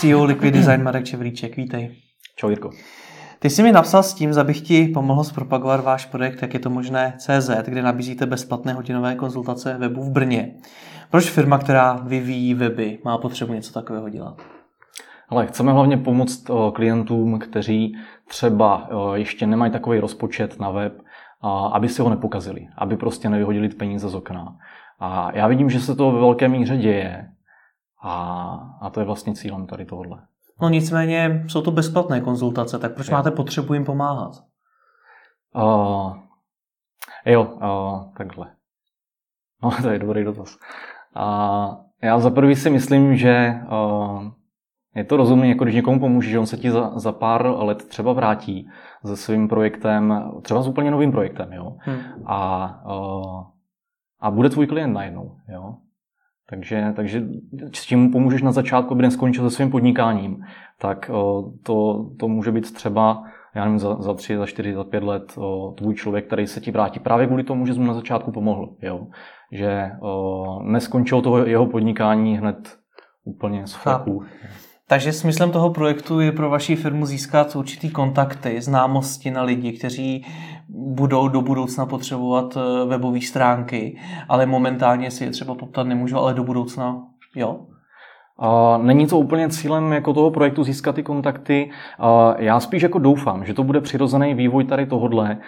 CEO 0.00 0.24
Liquid 0.24 0.54
Design 0.54 0.82
Marek 0.82 1.04
Čevríček. 1.04 1.56
Vítej. 1.56 1.90
Čau 2.36 2.48
Jirko. 2.48 2.70
Ty 3.38 3.50
jsi 3.50 3.62
mi 3.62 3.72
napsal 3.72 4.02
s 4.02 4.14
tím, 4.14 4.38
abych 4.38 4.60
ti 4.60 4.88
pomohl 4.88 5.24
zpropagovat 5.24 5.84
váš 5.84 6.06
projekt, 6.06 6.42
jak 6.42 6.54
je 6.54 6.60
to 6.60 6.70
možné 6.70 7.14
CZ, 7.18 7.50
kde 7.66 7.82
nabízíte 7.82 8.26
bezplatné 8.26 8.72
hodinové 8.72 9.14
konzultace 9.14 9.76
webu 9.78 10.02
v 10.02 10.10
Brně. 10.10 10.54
Proč 11.10 11.30
firma, 11.30 11.58
která 11.58 11.92
vyvíjí 11.92 12.54
weby, 12.54 12.98
má 13.04 13.18
potřebu 13.18 13.52
něco 13.52 13.72
takového 13.72 14.08
dělat? 14.08 14.42
Ale 15.28 15.46
chceme 15.46 15.72
hlavně 15.72 15.96
pomoct 15.96 16.50
eh, 16.50 16.54
klientům, 16.72 17.38
kteří 17.38 17.96
třeba 18.28 18.88
eh, 18.90 19.18
ještě 19.18 19.46
nemají 19.46 19.72
takový 19.72 20.00
rozpočet 20.00 20.60
na 20.60 20.70
web, 20.70 20.92
aby 21.72 21.88
si 21.88 22.02
ho 22.02 22.10
nepokazili, 22.10 22.68
aby 22.78 22.96
prostě 22.96 23.28
nevyhodili 23.28 23.68
peníze 23.68 24.08
z 24.08 24.14
okna. 24.14 24.56
A 25.00 25.30
já 25.34 25.46
vidím, 25.46 25.70
že 25.70 25.80
se 25.80 25.96
to 25.96 26.12
ve 26.12 26.20
velké 26.20 26.48
míře 26.48 26.76
děje 26.76 27.30
a, 28.02 28.54
a 28.80 28.90
to 28.90 29.00
je 29.00 29.06
vlastně 29.06 29.34
cílem 29.34 29.66
tady 29.66 29.84
tohohle. 29.84 30.22
No 30.62 30.68
nicméně 30.68 31.44
jsou 31.48 31.62
to 31.62 31.70
bezplatné 31.70 32.20
konzultace, 32.20 32.78
tak 32.78 32.94
proč 32.94 33.08
je. 33.08 33.12
máte 33.12 33.30
potřebu 33.30 33.74
jim 33.74 33.84
pomáhat? 33.84 34.32
Uh, 35.54 36.16
jo, 37.26 37.44
uh, 37.44 38.14
takhle. 38.16 38.50
No, 39.62 39.70
to 39.82 39.90
je 39.90 39.98
dobrý 39.98 40.24
dotaz. 40.24 40.58
Uh, 41.16 41.74
já 42.02 42.18
za 42.18 42.30
prvý 42.30 42.56
si 42.56 42.70
myslím, 42.70 43.16
že 43.16 43.54
uh, 43.72 44.24
je 44.94 45.04
to 45.04 45.16
rozumné, 45.16 45.48
jako 45.48 45.64
když 45.64 45.76
někomu 45.76 46.00
pomůže, 46.00 46.30
že 46.30 46.38
on 46.38 46.46
se 46.46 46.56
ti 46.56 46.70
za, 46.70 46.98
za 46.98 47.12
pár 47.12 47.46
let 47.46 47.88
třeba 47.88 48.12
vrátí 48.12 48.68
se 49.06 49.16
svým 49.16 49.48
projektem, 49.48 50.30
třeba 50.42 50.62
s 50.62 50.68
úplně 50.68 50.90
novým 50.90 51.12
projektem, 51.12 51.52
jo. 51.52 51.76
Hmm. 51.78 51.98
A, 52.26 52.68
uh, 52.86 53.44
a 54.20 54.30
bude 54.30 54.48
tvůj 54.50 54.66
klient 54.66 54.92
najednou, 54.92 55.36
jo. 55.48 55.76
Takže, 56.50 56.92
takže 56.96 57.22
s 57.74 57.86
tím 57.86 58.10
pomůžeš 58.10 58.42
na 58.42 58.52
začátku, 58.52 58.94
aby 58.94 59.02
neskončil 59.02 59.50
se 59.50 59.56
svým 59.56 59.70
podnikáním, 59.70 60.44
tak 60.78 61.10
to, 61.62 62.10
to 62.18 62.28
může 62.28 62.52
být 62.52 62.74
třeba 62.74 63.24
já 63.54 63.64
nevím, 63.64 63.78
za, 63.78 63.94
za 63.94 64.14
tři, 64.14 64.36
za 64.36 64.46
čtyři, 64.46 64.74
za 64.74 64.84
pět 64.84 65.02
let 65.02 65.32
o, 65.36 65.74
tvůj 65.78 65.94
člověk, 65.94 66.26
který 66.26 66.46
se 66.46 66.60
ti 66.60 66.70
vrátí 66.70 67.00
právě 67.00 67.26
kvůli 67.26 67.42
tomu, 67.42 67.66
že 67.66 67.74
jsi 67.74 67.80
mu 67.80 67.86
na 67.86 67.94
začátku 67.94 68.32
pomohl. 68.32 68.68
Jo? 68.82 69.06
Že 69.52 69.90
o, 70.00 70.62
neskončilo 70.62 71.22
toho 71.22 71.46
jeho 71.46 71.66
podnikání 71.66 72.38
hned 72.38 72.78
úplně 73.24 73.66
z 73.66 73.74
flaku. 73.74 74.22
Takže 74.90 75.12
smyslem 75.12 75.50
toho 75.50 75.70
projektu 75.70 76.20
je 76.20 76.32
pro 76.32 76.50
vaši 76.50 76.76
firmu 76.76 77.06
získat 77.06 77.56
určitý 77.56 77.90
kontakty, 77.90 78.60
známosti 78.60 79.30
na 79.30 79.42
lidi, 79.42 79.72
kteří 79.72 80.26
budou 80.68 81.28
do 81.28 81.42
budoucna 81.42 81.86
potřebovat 81.86 82.56
eh, 82.56 82.86
webové 82.86 83.20
stránky, 83.20 83.98
ale 84.28 84.46
momentálně 84.46 85.10
si 85.10 85.24
je 85.24 85.30
třeba 85.30 85.54
poptat 85.54 85.86
nemůžu, 85.86 86.16
ale 86.16 86.34
do 86.34 86.44
budoucna 86.44 87.06
jo? 87.34 87.66
Není 88.82 89.06
to 89.06 89.18
úplně 89.18 89.48
cílem 89.48 89.92
jako 89.92 90.12
toho 90.12 90.30
projektu 90.30 90.64
získat 90.64 90.94
ty 90.94 91.02
kontakty. 91.02 91.70
Já 92.38 92.60
spíš 92.60 92.82
jako 92.82 92.98
doufám, 92.98 93.44
že 93.44 93.54
to 93.54 93.64
bude 93.64 93.80
přirozený 93.80 94.34
vývoj 94.34 94.64
tady 94.64 94.86
tohodle. 94.86 95.38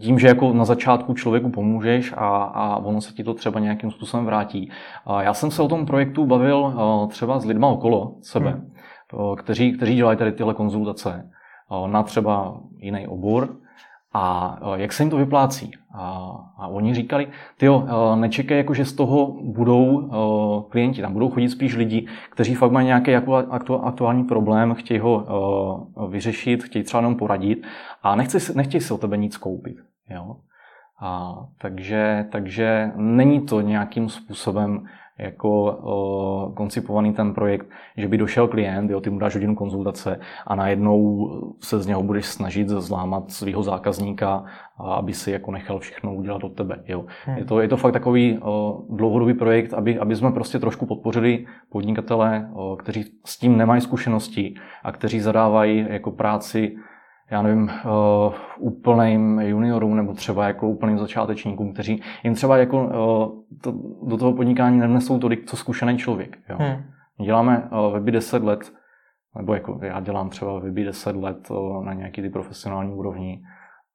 Tím, 0.00 0.18
že 0.18 0.28
jako 0.28 0.52
na 0.52 0.64
začátku 0.64 1.14
člověku 1.14 1.50
pomůžeš 1.50 2.12
a, 2.16 2.36
a 2.42 2.76
ono 2.76 3.00
se 3.00 3.12
ti 3.12 3.24
to 3.24 3.34
třeba 3.34 3.60
nějakým 3.60 3.90
způsobem 3.90 4.26
vrátí. 4.26 4.70
Já 5.20 5.34
jsem 5.34 5.50
se 5.50 5.62
o 5.62 5.68
tom 5.68 5.86
projektu 5.86 6.26
bavil 6.26 6.74
třeba 7.08 7.38
s 7.38 7.44
lidma 7.44 7.68
okolo 7.68 8.14
sebe, 8.22 8.50
hmm. 8.50 9.36
kteří, 9.36 9.72
kteří 9.72 9.94
dělají 9.94 10.18
tady 10.18 10.32
tyhle 10.32 10.54
konzultace 10.54 11.30
na 11.86 12.02
třeba 12.02 12.60
jiný 12.76 13.06
obor 13.06 13.56
a 14.16 14.58
e, 14.76 14.80
jak 14.80 14.92
se 14.92 15.02
jim 15.02 15.10
to 15.10 15.16
vyplácí. 15.16 15.70
A, 15.94 16.04
a 16.58 16.68
oni 16.68 16.94
říkali, 16.94 17.28
ty 17.56 17.66
e, 17.66 18.16
nečekej, 18.16 18.58
jako, 18.58 18.74
že 18.74 18.84
z 18.84 18.92
toho 18.92 19.36
budou 19.42 20.00
e, 20.00 20.70
klienti, 20.70 21.02
tam 21.02 21.12
budou 21.12 21.30
chodit 21.30 21.48
spíš 21.48 21.76
lidi, 21.76 22.06
kteří 22.30 22.54
fakt 22.54 22.72
mají 22.72 22.86
nějaký 22.86 23.14
aktuální 23.82 24.24
problém, 24.24 24.74
chtějí 24.74 25.00
ho 25.00 25.26
vyřešit, 26.08 26.64
chtějí 26.64 26.84
třeba 26.84 27.00
jenom 27.00 27.16
poradit 27.16 27.66
a 28.02 28.16
nechci, 28.16 28.56
nechtějí 28.56 28.80
si 28.80 28.94
o 28.94 28.98
tebe 28.98 29.16
nic 29.16 29.36
koupit. 29.36 29.76
Jo? 30.10 30.36
A, 31.00 31.34
takže, 31.58 32.26
takže 32.32 32.92
není 32.96 33.40
to 33.40 33.60
nějakým 33.60 34.08
způsobem 34.08 34.86
jako 35.18 35.64
o, 35.82 36.52
koncipovaný 36.54 37.12
ten 37.12 37.34
projekt, 37.34 37.66
že 37.96 38.08
by 38.08 38.18
došel 38.18 38.48
klient, 38.48 38.90
jo, 38.90 39.00
ty 39.00 39.10
mu 39.10 39.18
dáš 39.18 39.34
hodinu 39.34 39.54
konzultace 39.54 40.20
a 40.46 40.54
najednou 40.54 41.30
se 41.60 41.80
z 41.80 41.86
něho 41.86 42.02
budeš 42.02 42.26
snažit 42.26 42.68
zlámat 42.68 43.30
svého 43.30 43.62
zákazníka, 43.62 44.44
aby 44.78 45.12
si 45.12 45.30
jako 45.30 45.50
nechal 45.50 45.78
všechno 45.78 46.14
udělat 46.14 46.44
od 46.44 46.52
tebe. 46.52 46.82
Jo. 46.88 47.04
Hmm. 47.24 47.36
Je, 47.36 47.44
to, 47.44 47.60
je 47.60 47.68
to 47.68 47.76
fakt 47.76 47.92
takový 47.92 48.38
dlouhodobý 48.90 49.34
projekt, 49.34 49.74
aby, 49.74 49.98
aby 49.98 50.16
jsme 50.16 50.32
prostě 50.32 50.58
trošku 50.58 50.86
podpořili 50.86 51.46
podnikatele, 51.68 52.50
o, 52.54 52.76
kteří 52.76 53.04
s 53.24 53.38
tím 53.38 53.56
nemají 53.56 53.80
zkušenosti 53.80 54.54
a 54.84 54.92
kteří 54.92 55.20
zadávají 55.20 55.86
jako 55.88 56.10
práci 56.10 56.76
já 57.30 57.42
nevím, 57.42 57.62
uh, 57.62 58.34
úplným 58.58 59.40
juniorům 59.40 59.96
nebo 59.96 60.12
třeba 60.12 60.46
jako 60.46 60.68
úplným 60.68 60.98
začátečníkům, 60.98 61.72
kteří 61.72 62.02
jim 62.24 62.34
třeba 62.34 62.56
jako 62.56 62.84
uh, 62.84 62.90
to, 63.62 63.72
do 64.06 64.16
toho 64.16 64.32
podnikání 64.32 64.78
nevnesou 64.78 65.18
tolik, 65.18 65.46
co 65.46 65.56
zkušený 65.56 65.98
člověk. 65.98 66.38
Jo. 66.48 66.56
Hmm. 66.60 66.82
Děláme 67.24 67.68
uh, 67.72 67.92
weby 67.92 68.12
10 68.12 68.42
let, 68.42 68.72
nebo 69.36 69.54
jako 69.54 69.78
já 69.82 70.00
dělám 70.00 70.28
třeba 70.28 70.60
weby 70.60 70.84
10 70.84 71.16
let 71.16 71.50
uh, 71.50 71.84
na 71.84 71.92
nějaký 71.92 72.22
ty 72.22 72.30
profesionální 72.30 72.94
úrovni 72.94 73.42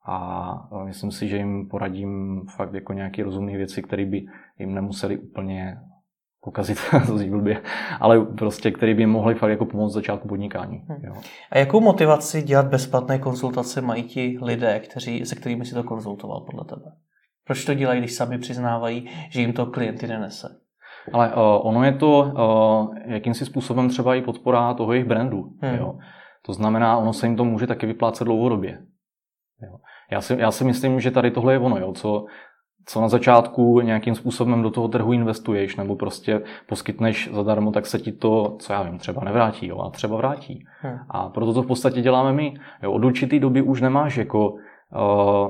a 0.06 0.72
uh, 0.72 0.86
myslím 0.86 1.12
si, 1.12 1.28
že 1.28 1.38
jim 1.38 1.68
poradím 1.70 2.42
fakt 2.56 2.74
jako 2.74 2.94
nějaké 2.94 3.24
rozumné 3.24 3.58
věci, 3.58 3.82
které 3.82 4.06
by 4.06 4.26
jim 4.60 4.74
nemuseli 4.74 5.18
úplně 5.18 5.78
pokazit, 6.42 6.78
to 7.08 7.18
zní 7.18 7.30
blbě, 7.30 7.62
ale 8.00 8.26
prostě, 8.26 8.72
který 8.72 8.94
by 8.94 9.06
mohli 9.06 9.36
fakt 9.36 9.50
jako 9.50 9.66
pomoct 9.66 9.94
začátku 9.94 10.28
podnikání. 10.28 10.78
Hmm. 10.88 11.00
Jo. 11.04 11.14
A 11.52 11.58
jakou 11.58 11.80
motivaci 11.80 12.42
dělat 12.42 12.68
bezplatné 12.68 13.20
konzultace 13.20 13.82
mají 13.82 14.04
ti 14.04 14.38
lidé, 14.42 14.80
kteří, 14.80 15.26
se 15.26 15.36
kterými 15.36 15.66
si 15.66 15.74
to 15.74 15.84
konzultoval 15.84 16.42
podle 16.42 16.66
tebe? 16.66 16.92
Proč 17.46 17.66
to 17.66 17.74
dělají, 17.74 18.00
když 18.00 18.14
sami 18.14 18.38
přiznávají, 18.38 19.10
že 19.30 19.42
jim 19.42 19.54
to 19.54 19.66
klienty 19.66 20.08
nenese? 20.08 20.48
Ale 21.14 21.34
uh, 21.34 21.68
ono 21.68 21.84
je 21.84 21.92
to 21.92 22.20
uh, 22.20 22.98
jakýmsi 23.06 23.46
způsobem 23.46 23.90
třeba 23.90 24.16
i 24.16 24.22
podpora 24.22 24.74
toho 24.74 24.94
jejich 24.94 25.08
brandu. 25.08 25.54
Hmm. 25.62 25.76
Jo. 25.76 25.98
To 26.46 26.54
znamená, 26.54 26.98
ono 26.98 27.14
se 27.14 27.28
jim 27.28 27.36
to 27.36 27.46
může 27.46 27.68
taky 27.68 27.86
vyplácet 27.86 28.26
dlouhodobě. 28.26 28.72
Jo. 29.64 29.78
Já 30.12 30.22
si, 30.22 30.36
já 30.40 30.52
si 30.52 30.64
myslím, 30.64 31.00
že 31.00 31.12
tady 31.12 31.32
tohle 31.32 31.54
je 31.54 31.60
ono, 31.60 31.78
jo, 31.78 31.94
co 31.94 32.26
co 32.86 33.02
na 33.02 33.08
začátku 33.08 33.82
nějakým 33.82 34.16
způsobem 34.16 34.62
do 34.62 34.70
toho 34.70 34.88
trhu 34.88 35.14
investuješ 35.14 35.76
nebo 35.76 35.96
prostě 35.96 36.42
poskytneš 36.68 37.30
zadarmo, 37.34 37.72
tak 37.72 37.86
se 37.86 38.00
ti 38.00 38.12
to, 38.12 38.56
co 38.60 38.74
já 38.74 38.84
vím, 38.84 38.98
třeba 38.98 39.24
nevrátí, 39.24 39.68
jo, 39.68 39.80
a 39.80 39.90
třeba 39.90 40.18
vrátí. 40.18 40.66
Hmm. 40.82 40.98
A 41.10 41.30
proto 41.30 41.54
to 41.54 41.64
v 41.64 41.68
podstatě 41.68 42.02
děláme 42.02 42.34
my. 42.34 42.54
Jo, 42.84 42.92
od 42.92 43.06
určitý 43.06 43.40
doby 43.40 43.62
už 43.62 43.82
nemáš 43.82 44.18
jako 44.18 44.50
uh, 44.50 44.60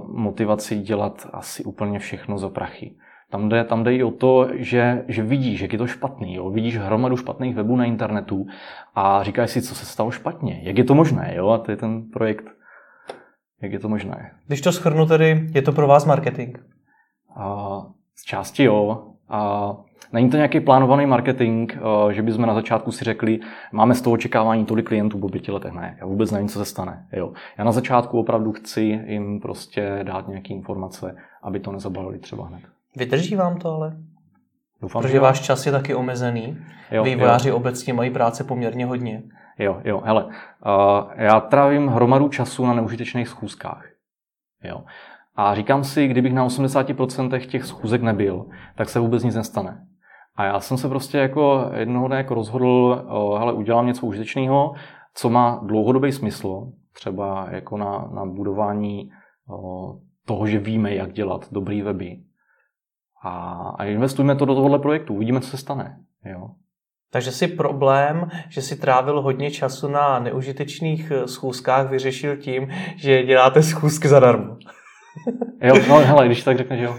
motivaci 0.08 0.78
dělat 0.78 1.28
asi 1.34 1.64
úplně 1.64 2.00
všechno 2.00 2.38
za 2.38 2.50
prachy. 2.50 2.96
Tam 3.30 3.50
jde, 3.50 3.63
tam 3.63 3.84
jde 3.84 3.96
i 3.96 4.03
o 4.03 4.12
to, 4.12 4.48
že, 4.53 5.06
že 5.08 5.24
vidíš, 5.24 5.62
jak 5.62 5.74
je 5.74 5.80
to 5.80 5.88
špatný. 5.88 6.36
Jo? 6.36 6.50
Vidíš 6.50 6.78
hromadu 6.78 7.18
špatných 7.18 7.56
webů 7.56 7.75
na 7.75 7.86
internetu 7.86 8.46
a 8.96 9.24
říkáš 9.24 9.50
si, 9.50 9.62
co 9.62 9.75
se 9.75 9.86
stalo 9.86 10.12
špatně. 10.12 10.59
Jak 10.63 10.78
je 10.78 10.84
to 10.84 10.96
možné? 10.96 11.34
Jo? 11.36 11.50
A 11.50 11.58
to 11.58 11.72
je 11.72 11.78
ten 11.78 12.09
projekt. 12.13 12.46
Jak 13.62 13.72
je 13.72 13.80
to 13.80 13.90
možné? 13.90 14.31
Když 14.48 14.62
to 14.62 14.72
schrnu 14.72 15.06
tedy, 15.06 15.48
je 15.53 15.62
to 15.62 15.72
pro 15.72 15.88
vás 15.88 16.06
marketing? 16.06 16.58
Z 18.16 18.24
části 18.24 18.64
jo. 18.64 19.08
A 19.30 19.72
není 20.14 20.30
to 20.30 20.38
nějaký 20.38 20.59
plánovaný 20.59 21.06
marketing, 21.06 21.74
že 22.12 22.22
bychom 22.22 22.46
na 22.46 22.53
začátku 22.53 22.92
si 22.92 23.06
řekli, 23.06 23.40
máme 23.72 23.96
z 23.96 24.02
toho 24.02 24.14
očekávání 24.14 24.66
tolik 24.66 24.88
klientů 24.88 25.19
po 25.19 25.30
pěti 25.30 25.52
letech. 25.52 25.74
Ne, 25.74 25.97
já 26.00 26.06
vůbec 26.06 26.31
nevím, 26.31 26.47
co 26.47 26.59
se 26.59 26.66
stane. 26.66 27.08
Jo. 27.12 27.34
Já 27.58 27.64
na 27.64 27.72
začátku 27.72 28.19
opravdu 28.19 28.52
chci 28.52 28.81
jim 28.81 29.40
prostě 29.40 30.00
dát 30.03 30.28
nějaké 30.28 30.53
informace, 30.53 31.16
aby 31.44 31.59
to 31.59 31.72
nezabalili 31.72 32.19
třeba 32.19 32.47
hned. 32.47 32.62
Vydrží 32.96 33.36
vám 33.36 33.59
to 33.59 33.69
ale? 33.75 33.98
Doufám, 34.81 35.02
Protože 35.02 35.19
váš 35.19 35.40
čas 35.40 35.66
je 35.66 35.72
taky 35.72 35.96
omezený. 35.96 36.58
Jo, 36.92 37.04
Vývojáři 37.04 37.50
jo. 37.50 37.56
obecně 37.56 37.94
mají 37.94 38.12
práce 38.12 38.44
poměrně 38.44 38.86
hodně. 38.86 39.24
Jo, 39.60 39.81
jo, 39.84 40.01
hele, 40.06 40.25
uh, 40.25 40.31
já 41.16 41.39
trávím 41.39 41.88
hromadu 41.88 42.30
času 42.30 42.66
na 42.66 42.74
neužitečných 42.74 43.27
schůzkách. 43.27 43.86
Jo. 44.63 44.84
A 45.41 45.55
říkám 45.55 45.83
si, 45.83 46.07
kdybych 46.07 46.33
na 46.33 46.47
80% 46.47 47.47
těch 47.47 47.65
schůzek 47.65 48.01
nebyl, 48.01 48.45
tak 48.75 48.89
se 48.89 48.99
vůbec 48.99 49.23
nic 49.23 49.35
nestane. 49.35 49.85
A 50.35 50.45
já 50.45 50.59
jsem 50.59 50.77
se 50.77 50.89
prostě 50.89 51.17
jako 51.17 51.71
jednoho 51.73 52.07
dne 52.07 52.17
jako 52.17 52.33
rozhodl, 52.33 53.05
hele, 53.39 53.53
udělám 53.53 53.88
něco 53.88 54.05
užitečného, 54.05 54.73
co 55.13 55.29
má 55.29 55.61
dlouhodobý 55.63 56.11
smysl, 56.11 56.71
třeba 56.93 57.47
jako 57.51 57.77
na, 57.77 58.09
na 58.13 58.25
budování 58.25 59.11
toho, 60.25 60.47
že 60.47 60.59
víme, 60.59 60.95
jak 60.95 61.13
dělat 61.13 61.47
dobrý 61.51 61.81
weby. 61.81 62.17
A, 63.23 63.59
a 63.77 63.85
investujeme 63.85 64.35
to 64.35 64.45
do 64.45 64.55
tohohle 64.55 64.79
projektu, 64.79 65.13
uvidíme, 65.13 65.41
co 65.41 65.49
se 65.49 65.57
stane. 65.57 65.97
Jo. 66.25 66.49
Takže 67.11 67.31
si 67.31 67.47
problém, 67.47 68.29
že 68.49 68.61
si 68.61 68.75
trávil 68.75 69.21
hodně 69.21 69.51
času 69.51 69.88
na 69.88 70.19
neužitečných 70.19 71.11
schůzkách, 71.25 71.89
vyřešil 71.89 72.38
tím, 72.38 72.67
že 72.95 73.23
děláte 73.23 73.63
schůzky 73.63 74.07
zadarmo. 74.07 74.57
jo, 75.62 75.75
no 75.90 75.96
hele, 75.96 76.25
když 76.25 76.44
tak 76.44 76.58
řekneš, 76.58 76.81
jo. 76.81 76.96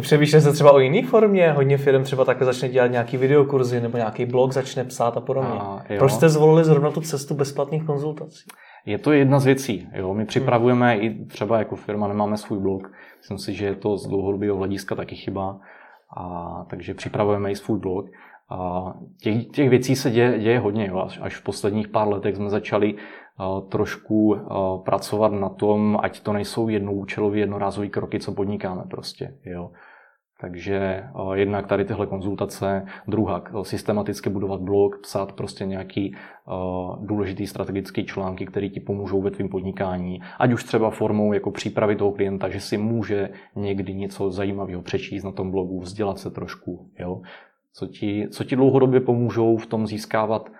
Přemýšlím 0.00 0.40
se 0.40 0.52
třeba 0.52 0.72
o 0.72 0.78
jiné 0.78 1.08
formě, 1.08 1.52
hodně 1.52 1.76
firm 1.76 2.02
třeba 2.02 2.24
takhle 2.24 2.46
začne 2.46 2.68
dělat 2.68 2.86
nějaký 2.86 3.16
videokurzy 3.16 3.80
nebo 3.80 3.96
nějaký 3.96 4.26
blog 4.26 4.52
začne 4.52 4.84
psát 4.84 5.16
a 5.16 5.20
podobně. 5.20 5.58
A, 5.58 5.82
Proč 5.98 6.12
jste 6.12 6.28
zvolili 6.28 6.64
zrovna 6.64 6.90
tu 6.90 7.00
cestu 7.00 7.34
bezplatných 7.34 7.84
konzultací? 7.84 8.44
Je 8.86 8.98
to 8.98 9.12
jedna 9.12 9.38
z 9.38 9.44
věcí. 9.44 9.88
Jo. 9.92 10.14
My 10.14 10.24
připravujeme 10.24 10.94
hmm. 10.94 11.02
i 11.02 11.26
třeba 11.26 11.58
jako 11.58 11.76
firma, 11.76 12.08
nemáme 12.08 12.36
svůj 12.36 12.58
blog. 12.58 12.90
Myslím 13.18 13.38
si, 13.38 13.54
že 13.54 13.66
je 13.66 13.74
to 13.74 13.96
z 13.96 14.06
dlouhodobého 14.06 14.56
hlediska 14.56 14.94
taky 14.94 15.16
chyba. 15.16 15.58
A, 16.16 16.66
takže 16.70 16.94
připravujeme 16.94 17.50
i 17.50 17.56
svůj 17.56 17.78
blog. 17.78 18.06
A 18.50 18.84
těch, 19.22 19.46
těch 19.46 19.70
věcí 19.70 19.96
se 19.96 20.10
děje, 20.10 20.38
děje 20.38 20.58
hodně. 20.58 20.86
Jo. 20.86 20.98
Až, 20.98 21.18
až 21.22 21.36
v 21.36 21.42
posledních 21.42 21.88
pár 21.88 22.08
letech 22.08 22.36
jsme 22.36 22.50
začali 22.50 22.94
trošku 23.68 24.36
pracovat 24.84 25.32
na 25.32 25.48
tom, 25.48 25.98
ať 26.02 26.20
to 26.20 26.32
nejsou 26.32 26.68
jednoúčelový, 26.68 27.40
jednorázový 27.40 27.88
kroky, 27.88 28.20
co 28.20 28.32
podnikáme 28.32 28.82
prostě. 28.90 29.34
Jo. 29.44 29.70
Takže 30.40 31.04
jednak 31.34 31.66
tady 31.66 31.84
tyhle 31.84 32.06
konzultace, 32.06 32.86
druhá 33.08 33.42
systematicky 33.62 34.30
budovat 34.30 34.60
blog, 34.60 34.98
psát 35.02 35.32
prostě 35.32 35.66
nějaký 35.66 36.16
důležitý 37.00 37.46
strategický 37.46 38.04
články, 38.04 38.46
které 38.46 38.68
ti 38.68 38.80
pomůžou 38.80 39.22
ve 39.22 39.30
tvém 39.30 39.48
podnikání, 39.48 40.20
ať 40.38 40.52
už 40.52 40.64
třeba 40.64 40.90
formou 40.90 41.32
jako 41.32 41.50
přípravy 41.50 41.96
toho 41.96 42.12
klienta, 42.12 42.48
že 42.48 42.60
si 42.60 42.78
může 42.78 43.30
někdy 43.56 43.94
něco 43.94 44.30
zajímavého 44.30 44.82
přečíst 44.82 45.24
na 45.24 45.32
tom 45.32 45.50
blogu, 45.50 45.80
vzdělat 45.80 46.18
se 46.18 46.30
trošku, 46.30 46.88
jo? 46.98 47.22
Co, 47.72 47.86
ti, 47.86 48.28
co 48.30 48.44
ti 48.44 48.56
dlouhodobě 48.56 49.00
pomůžou 49.00 49.56
v 49.56 49.66
tom 49.66 49.86
získávat 49.86 50.50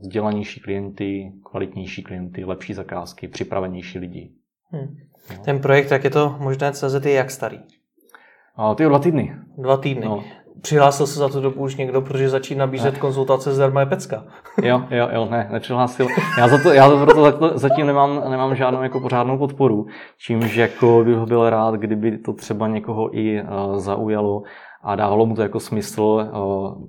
vzdělanější 0.00 0.60
klienty, 0.60 1.32
kvalitnější 1.50 2.02
klienty, 2.02 2.44
lepší 2.44 2.74
zakázky, 2.74 3.28
připravenější 3.28 3.98
lidi. 3.98 4.30
Hmm. 4.70 4.96
Ten 5.44 5.58
projekt, 5.60 5.90
jak 5.90 6.04
je 6.04 6.10
to 6.10 6.36
možné 6.38 6.72
CZ, 6.72 7.04
je 7.04 7.12
jak 7.12 7.30
starý? 7.30 7.60
A 8.56 8.74
ty 8.74 8.84
dva 8.84 8.98
týdny. 8.98 9.36
Dva 9.58 9.76
týdny. 9.76 10.06
No. 10.06 10.24
Přihlásil 10.60 11.06
se 11.06 11.18
za 11.18 11.28
tu 11.28 11.40
dobu 11.40 11.62
už 11.62 11.76
někdo, 11.76 12.00
protože 12.02 12.28
začít 12.28 12.54
nabízet 12.54 12.94
ne. 12.94 13.00
konzultace 13.00 13.54
zdarma 13.54 13.80
je 13.80 13.86
pecka. 13.86 14.24
Jo, 14.62 14.82
jo, 14.90 15.08
jo, 15.12 15.28
ne, 15.30 15.48
nepřihlásil. 15.52 16.06
Já 16.38 16.48
za 16.48 16.62
to, 16.62 16.72
já 16.72 16.90
to 16.90 16.98
proto 17.04 17.58
zatím 17.58 17.86
nemám, 17.86 18.30
nemám 18.30 18.54
žádnou 18.54 18.82
jako 18.82 19.00
pořádnou 19.00 19.38
podporu, 19.38 19.86
čímž 20.18 20.56
jako 20.56 21.04
bych 21.04 21.18
byl 21.18 21.50
rád, 21.50 21.74
kdyby 21.74 22.18
to 22.18 22.32
třeba 22.32 22.68
někoho 22.68 23.18
i 23.18 23.42
uh, 23.42 23.78
zaujalo 23.78 24.42
a 24.82 24.96
dávalo 24.96 25.26
mu 25.26 25.34
to 25.34 25.42
jako 25.42 25.60
smysl 25.60 26.02
uh, 26.02 26.88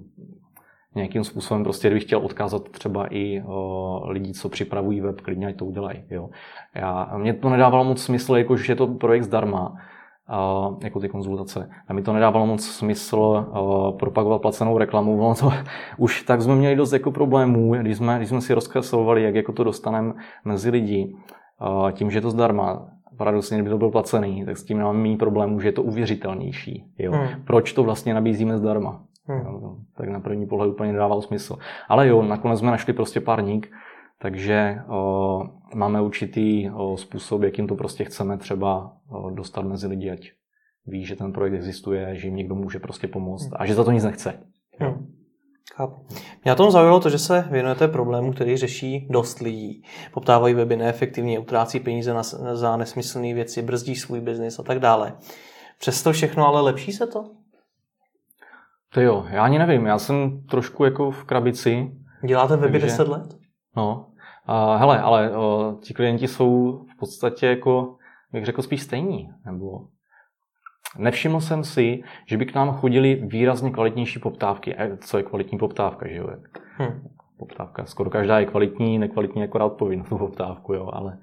nějakým 0.95 1.23
způsobem, 1.23 1.63
prostě 1.63 1.87
kdybych 1.87 2.03
chtěl 2.03 2.19
odkázat 2.19 2.69
třeba 2.69 3.07
i 3.07 3.41
uh, 3.41 4.09
lidi, 4.09 4.33
co 4.33 4.49
připravují 4.49 5.01
web, 5.01 5.21
klidně 5.21 5.47
ať 5.47 5.55
to 5.55 5.65
udělají. 5.65 6.03
Jo. 6.09 6.29
Já, 6.75 7.11
mně 7.17 7.33
to 7.33 7.49
nedávalo 7.49 7.83
moc 7.83 8.01
smysl, 8.01 8.35
jako, 8.35 8.57
že 8.57 8.71
je 8.71 8.75
to 8.75 8.87
projekt 8.87 9.23
zdarma, 9.23 9.73
uh, 10.69 10.77
jako 10.83 10.99
ty 10.99 11.09
konzultace. 11.09 11.69
A 11.87 11.93
mi 11.93 12.01
to 12.01 12.13
nedávalo 12.13 12.45
moc 12.45 12.65
smysl 12.65 13.17
uh, 13.17 13.97
propagovat 13.97 14.41
placenou 14.41 14.77
reklamu. 14.77 15.17
No 15.17 15.35
to, 15.35 15.51
už 15.97 16.23
tak 16.23 16.41
jsme 16.41 16.55
měli 16.55 16.75
dost 16.75 16.93
jako 16.93 17.11
problémů, 17.11 17.73
když 17.73 17.97
jsme, 17.97 18.17
když 18.17 18.29
jsme 18.29 18.41
si 18.41 18.53
rozkreslovali, 18.53 19.23
jak 19.23 19.35
jako 19.35 19.53
to 19.53 19.63
dostaneme 19.63 20.13
mezi 20.45 20.69
lidi. 20.69 21.15
Uh, 21.61 21.91
tím, 21.91 22.11
že 22.11 22.17
je 22.17 22.21
to 22.21 22.31
zdarma, 22.31 22.87
paradoxně, 23.17 23.57
kdyby 23.57 23.69
to 23.69 23.77
byl 23.77 23.89
placený, 23.89 24.45
tak 24.45 24.57
s 24.57 24.63
tím 24.63 24.81
máme 24.81 24.99
méně 24.99 25.17
problémů, 25.17 25.59
že 25.59 25.67
je 25.67 25.71
to 25.71 25.83
uvěřitelnější. 25.83 26.85
Jo? 26.99 27.11
Hmm. 27.11 27.27
Proč 27.45 27.73
to 27.73 27.83
vlastně 27.83 28.13
nabízíme 28.13 28.57
zdarma? 28.57 29.03
Hmm. 29.27 29.39
Jo? 29.39 29.75
Tak 29.97 30.09
na 30.09 30.19
první 30.19 30.47
pohled 30.47 30.67
úplně 30.67 30.91
nedával 30.91 31.21
smysl. 31.21 31.57
Ale 31.87 32.07
jo, 32.07 32.21
nakonec 32.21 32.59
jsme 32.59 32.71
našli 32.71 32.93
prostě 32.93 33.21
párník, 33.21 33.71
takže 34.19 34.79
o, 34.89 35.41
máme 35.75 36.01
určitý 36.01 36.69
o, 36.69 36.97
způsob, 36.97 37.41
jakým 37.41 37.67
to 37.67 37.75
prostě 37.75 38.03
chceme 38.03 38.37
třeba 38.37 38.93
o, 39.09 39.29
dostat 39.29 39.61
mezi 39.61 39.87
lidi, 39.87 40.11
ať 40.11 40.31
ví, 40.85 41.05
že 41.05 41.15
ten 41.15 41.33
projekt 41.33 41.53
existuje, 41.53 42.15
že 42.15 42.27
jim 42.27 42.35
někdo 42.35 42.55
může 42.55 42.79
prostě 42.79 43.07
pomoct 43.07 43.49
a 43.55 43.65
že 43.65 43.73
za 43.75 43.83
to 43.83 43.91
nic 43.91 44.03
nechce. 44.03 44.39
Hmm. 44.79 45.13
Chápu. 45.75 46.05
Mě 46.43 46.49
na 46.49 46.55
tom 46.55 46.71
zaujalo 46.71 46.99
to, 46.99 47.09
že 47.09 47.19
se 47.19 47.47
věnujete 47.51 47.87
problému, 47.87 48.33
který 48.33 48.57
řeší 48.57 49.07
dost 49.09 49.39
lidí. 49.39 49.83
Poptávají 50.13 50.53
weby 50.53 50.75
neefektivně, 50.75 51.39
utrácí 51.39 51.79
peníze 51.79 52.13
na, 52.13 52.23
za 52.53 52.77
nesmyslné 52.77 53.33
věci, 53.33 53.61
brzdí 53.61 53.95
svůj 53.95 54.21
biznis 54.21 54.59
a 54.59 54.63
tak 54.63 54.79
dále. 54.79 55.13
Přesto 55.79 56.11
všechno, 56.11 56.47
ale 56.47 56.61
lepší 56.61 56.91
se 56.91 57.07
to? 57.07 57.25
To 58.93 59.01
jo, 59.01 59.25
já 59.29 59.43
ani 59.43 59.59
nevím. 59.59 59.85
Já 59.85 59.99
jsem 59.99 60.41
trošku 60.41 60.85
jako 60.85 61.11
v 61.11 61.23
krabici. 61.23 61.91
Děláte 62.25 62.57
weby 62.57 62.79
takže... 62.79 62.85
10 62.85 63.07
let? 63.07 63.37
No, 63.75 64.07
a, 64.45 64.75
hele, 64.75 65.01
ale 65.01 65.37
o, 65.37 65.77
ti 65.81 65.93
klienti 65.93 66.27
jsou 66.27 66.81
v 66.93 66.99
podstatě 66.99 67.47
jako, 67.47 67.95
bych 68.31 68.45
řekl, 68.45 68.61
spíš 68.61 68.81
stejní. 68.81 69.29
Nebo 69.45 69.87
Nevšiml 70.97 71.41
jsem 71.41 71.63
si, 71.63 72.03
že 72.25 72.37
by 72.37 72.45
k 72.45 72.55
nám 72.55 72.71
chodili 72.71 73.15
výrazně 73.15 73.71
kvalitnější 73.71 74.19
poptávky. 74.19 74.75
A 74.75 74.97
co 74.97 75.17
je 75.17 75.23
kvalitní 75.23 75.57
poptávka, 75.57 76.07
že 76.07 76.15
jo? 76.15 76.29
Hmm. 76.77 77.07
Poptávka. 77.37 77.85
Skoro 77.85 78.09
každá 78.09 78.39
je 78.39 78.45
kvalitní, 78.45 78.99
nekvalitní 78.99 79.43
akorát 79.43 79.65
odpoví 79.65 79.97
na 79.97 80.03
tu 80.03 80.17
poptávku, 80.17 80.73
jo, 80.73 80.89
ale 80.93 81.17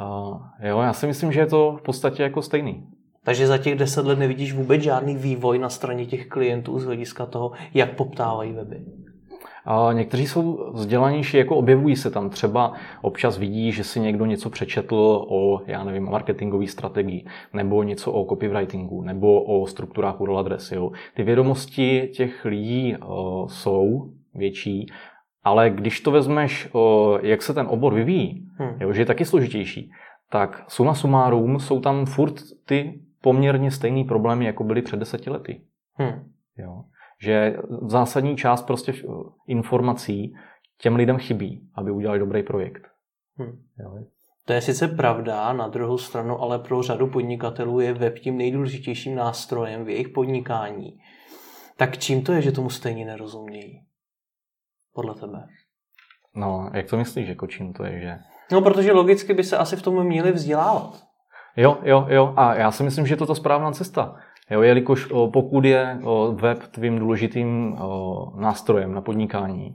uh, 0.00 0.42
jo, 0.60 0.80
já 0.80 0.92
si 0.92 1.06
myslím, 1.06 1.32
že 1.32 1.40
je 1.40 1.46
to 1.46 1.76
v 1.80 1.82
podstatě 1.82 2.22
jako 2.22 2.42
stejný. 2.42 2.86
Takže 3.26 3.46
za 3.46 3.58
těch 3.58 3.74
deset 3.74 4.06
let 4.06 4.18
nevidíš 4.18 4.52
vůbec 4.52 4.82
žádný 4.82 5.16
vývoj 5.16 5.58
na 5.58 5.68
straně 5.68 6.06
těch 6.06 6.26
klientů 6.26 6.78
z 6.78 6.84
hlediska 6.84 7.26
toho, 7.26 7.52
jak 7.74 7.96
poptávají 7.96 8.52
weby? 8.52 8.80
A 9.64 9.92
někteří 9.92 10.26
jsou 10.26 10.70
vzdělanější, 10.72 11.36
jako 11.36 11.56
objevují 11.56 11.96
se 11.96 12.10
tam. 12.10 12.30
Třeba 12.30 12.72
občas 13.02 13.38
vidí, 13.38 13.72
že 13.72 13.84
si 13.84 14.00
někdo 14.00 14.26
něco 14.26 14.50
přečetl 14.50 15.26
o, 15.28 15.60
já 15.66 15.84
nevím, 15.84 16.04
marketingové 16.04 16.66
strategii, 16.66 17.26
nebo 17.52 17.82
něco 17.82 18.12
o 18.12 18.24
copywritingu, 18.24 19.02
nebo 19.02 19.42
o 19.42 19.66
strukturách 19.66 20.20
URL 20.20 20.38
adres. 20.38 20.72
Jo. 20.72 20.90
Ty 21.14 21.22
vědomosti 21.22 22.08
těch 22.16 22.44
lidí 22.44 22.96
o, 22.96 23.46
jsou 23.48 24.10
větší, 24.34 24.86
ale 25.44 25.70
když 25.70 26.00
to 26.00 26.10
vezmeš, 26.10 26.68
o, 26.72 27.18
jak 27.22 27.42
se 27.42 27.54
ten 27.54 27.66
obor 27.70 27.94
vyvíjí, 27.94 28.46
hmm. 28.58 28.76
jo, 28.80 28.92
že 28.92 29.00
je 29.00 29.06
taky 29.06 29.24
složitější, 29.24 29.90
tak 30.30 30.64
suma 30.68 30.94
sumárum 30.94 31.60
jsou 31.60 31.80
tam 31.80 32.06
furt 32.06 32.34
ty 32.64 33.00
poměrně 33.26 33.70
stejné 33.70 34.04
problémy, 34.04 34.44
jako 34.44 34.64
byly 34.64 34.82
před 34.82 34.96
deseti 34.96 35.30
lety. 35.30 35.60
Hmm. 35.98 36.32
Jo 36.58 36.84
že 37.22 37.56
zásadní 37.86 38.36
část 38.36 38.62
prostě 38.62 38.94
informací 39.46 40.34
těm 40.78 40.96
lidem 40.96 41.18
chybí, 41.18 41.70
aby 41.74 41.90
udělali 41.90 42.18
dobrý 42.18 42.42
projekt. 42.42 42.82
Hmm. 43.36 43.64
To 44.44 44.52
je 44.52 44.60
sice 44.60 44.88
pravda, 44.88 45.52
na 45.52 45.68
druhou 45.68 45.98
stranu, 45.98 46.40
ale 46.40 46.58
pro 46.58 46.82
řadu 46.82 47.06
podnikatelů 47.06 47.80
je 47.80 47.94
web 47.94 48.18
tím 48.18 48.38
nejdůležitějším 48.38 49.14
nástrojem 49.14 49.84
v 49.84 49.88
jejich 49.88 50.08
podnikání. 50.08 50.98
Tak 51.76 51.98
čím 51.98 52.24
to 52.24 52.32
je, 52.32 52.42
že 52.42 52.52
tomu 52.52 52.70
stejně 52.70 53.04
nerozumějí? 53.04 53.86
Podle 54.94 55.14
tebe. 55.14 55.46
No, 56.34 56.70
jak 56.74 56.90
to 56.90 56.96
myslíš, 56.96 57.28
jako 57.28 57.46
čím 57.46 57.72
to 57.72 57.84
je, 57.84 58.00
že... 58.00 58.18
No, 58.52 58.62
protože 58.62 58.92
logicky 58.92 59.34
by 59.34 59.44
se 59.44 59.56
asi 59.56 59.76
v 59.76 59.82
tom 59.82 60.06
měli 60.06 60.32
vzdělávat. 60.32 61.05
Jo, 61.56 61.78
jo, 61.82 62.06
jo. 62.08 62.32
A 62.36 62.54
já 62.54 62.70
si 62.70 62.82
myslím, 62.82 63.06
že 63.06 63.12
je 63.12 63.18
to 63.18 63.26
ta 63.26 63.34
správná 63.34 63.72
cesta. 63.72 64.16
Jo, 64.50 64.62
jelikož 64.62 65.08
pokud 65.32 65.64
je 65.64 65.98
web 66.32 66.58
tvým 66.58 66.98
důležitým 66.98 67.78
nástrojem 68.36 68.92
na 68.92 69.00
podnikání, 69.00 69.74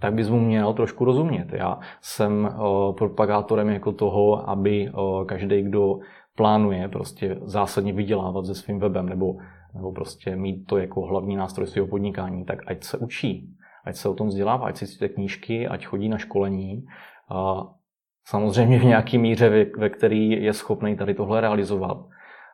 tak 0.00 0.14
bys 0.14 0.28
mu 0.30 0.40
měl 0.40 0.72
trošku 0.72 1.04
rozumět. 1.04 1.52
Já 1.52 1.78
jsem 2.00 2.54
propagátorem 2.98 3.68
jako 3.68 3.92
toho, 3.92 4.50
aby 4.50 4.92
každý, 5.26 5.62
kdo 5.62 5.98
plánuje 6.36 6.88
prostě 6.88 7.38
zásadně 7.42 7.92
vydělávat 7.92 8.46
se 8.46 8.54
svým 8.54 8.78
webem 8.78 9.08
nebo, 9.08 9.36
nebo 9.74 9.92
prostě 9.92 10.36
mít 10.36 10.66
to 10.66 10.78
jako 10.78 11.00
hlavní 11.00 11.36
nástroj 11.36 11.66
svého 11.66 11.88
podnikání, 11.88 12.44
tak 12.44 12.58
ať 12.66 12.84
se 12.84 12.98
učí, 12.98 13.54
ať 13.84 13.96
se 13.96 14.08
o 14.08 14.14
tom 14.14 14.28
vzdělává, 14.28 14.66
ať 14.66 14.76
si 14.76 14.94
čte 14.94 15.08
knížky, 15.08 15.68
ať 15.68 15.86
chodí 15.86 16.08
na 16.08 16.18
školení. 16.18 16.84
Samozřejmě 18.28 18.78
v 18.78 18.84
nějaký 18.84 19.18
míře, 19.18 19.48
ve, 19.48 19.64
ve 19.64 19.90
který 19.90 20.30
je 20.44 20.52
schopný 20.52 20.96
tady 20.96 21.14
tohle 21.14 21.40
realizovat 21.40 21.98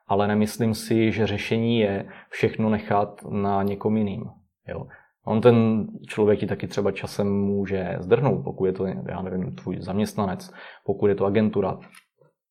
ale 0.06 0.28
nemyslím 0.28 0.74
si, 0.74 1.12
že 1.12 1.26
řešení 1.26 1.78
je 1.78 2.08
všechno 2.28 2.70
nechat 2.70 3.24
na 3.30 3.62
někom 3.62 3.96
jiným. 3.96 4.24
Jo. 4.68 4.86
On 5.24 5.40
ten 5.40 5.86
člověk 6.08 6.40
ti 6.40 6.46
taky 6.46 6.66
třeba 6.66 6.92
časem 6.92 7.40
může 7.40 7.96
zdrhnout, 7.98 8.44
pokud 8.44 8.64
je 8.64 8.72
to, 8.72 8.86
já 8.86 9.22
nevím, 9.22 9.54
tvůj 9.54 9.80
zaměstnanec, 9.80 10.52
pokud 10.84 11.06
je 11.06 11.14
to 11.14 11.26
agentura, 11.26 11.78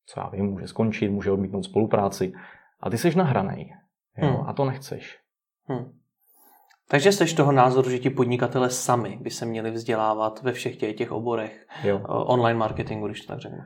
co 0.06 0.20
já 0.20 0.30
vím, 0.30 0.46
může 0.46 0.68
skončit, 0.68 1.10
může 1.10 1.32
odmítnout 1.32 1.64
spolupráci. 1.64 2.34
A 2.80 2.90
ty 2.90 2.98
jsi 2.98 3.18
nahranej. 3.18 3.74
Jo? 4.18 4.28
Hmm. 4.28 4.50
A 4.50 4.54
to 4.54 4.66
nechceš. 4.66 5.20
Hmm. 5.68 5.92
Takže 6.90 7.12
jsi 7.12 7.36
toho 7.36 7.52
názoru, 7.52 7.90
že 7.90 8.00
ti 8.00 8.10
podnikatele 8.10 8.70
sami 8.70 9.18
by 9.22 9.30
se 9.30 9.46
měli 9.46 9.72
vzdělávat 9.72 10.44
ve 10.44 10.52
všech 10.52 10.78
těch, 10.78 10.96
těch 10.96 11.12
oborech 11.12 11.66
jo. 11.84 12.02
online 12.08 12.60
marketingu, 12.60 13.08
když 13.08 13.22
to 13.22 13.34
tak 13.34 13.40
řeknu. 13.40 13.60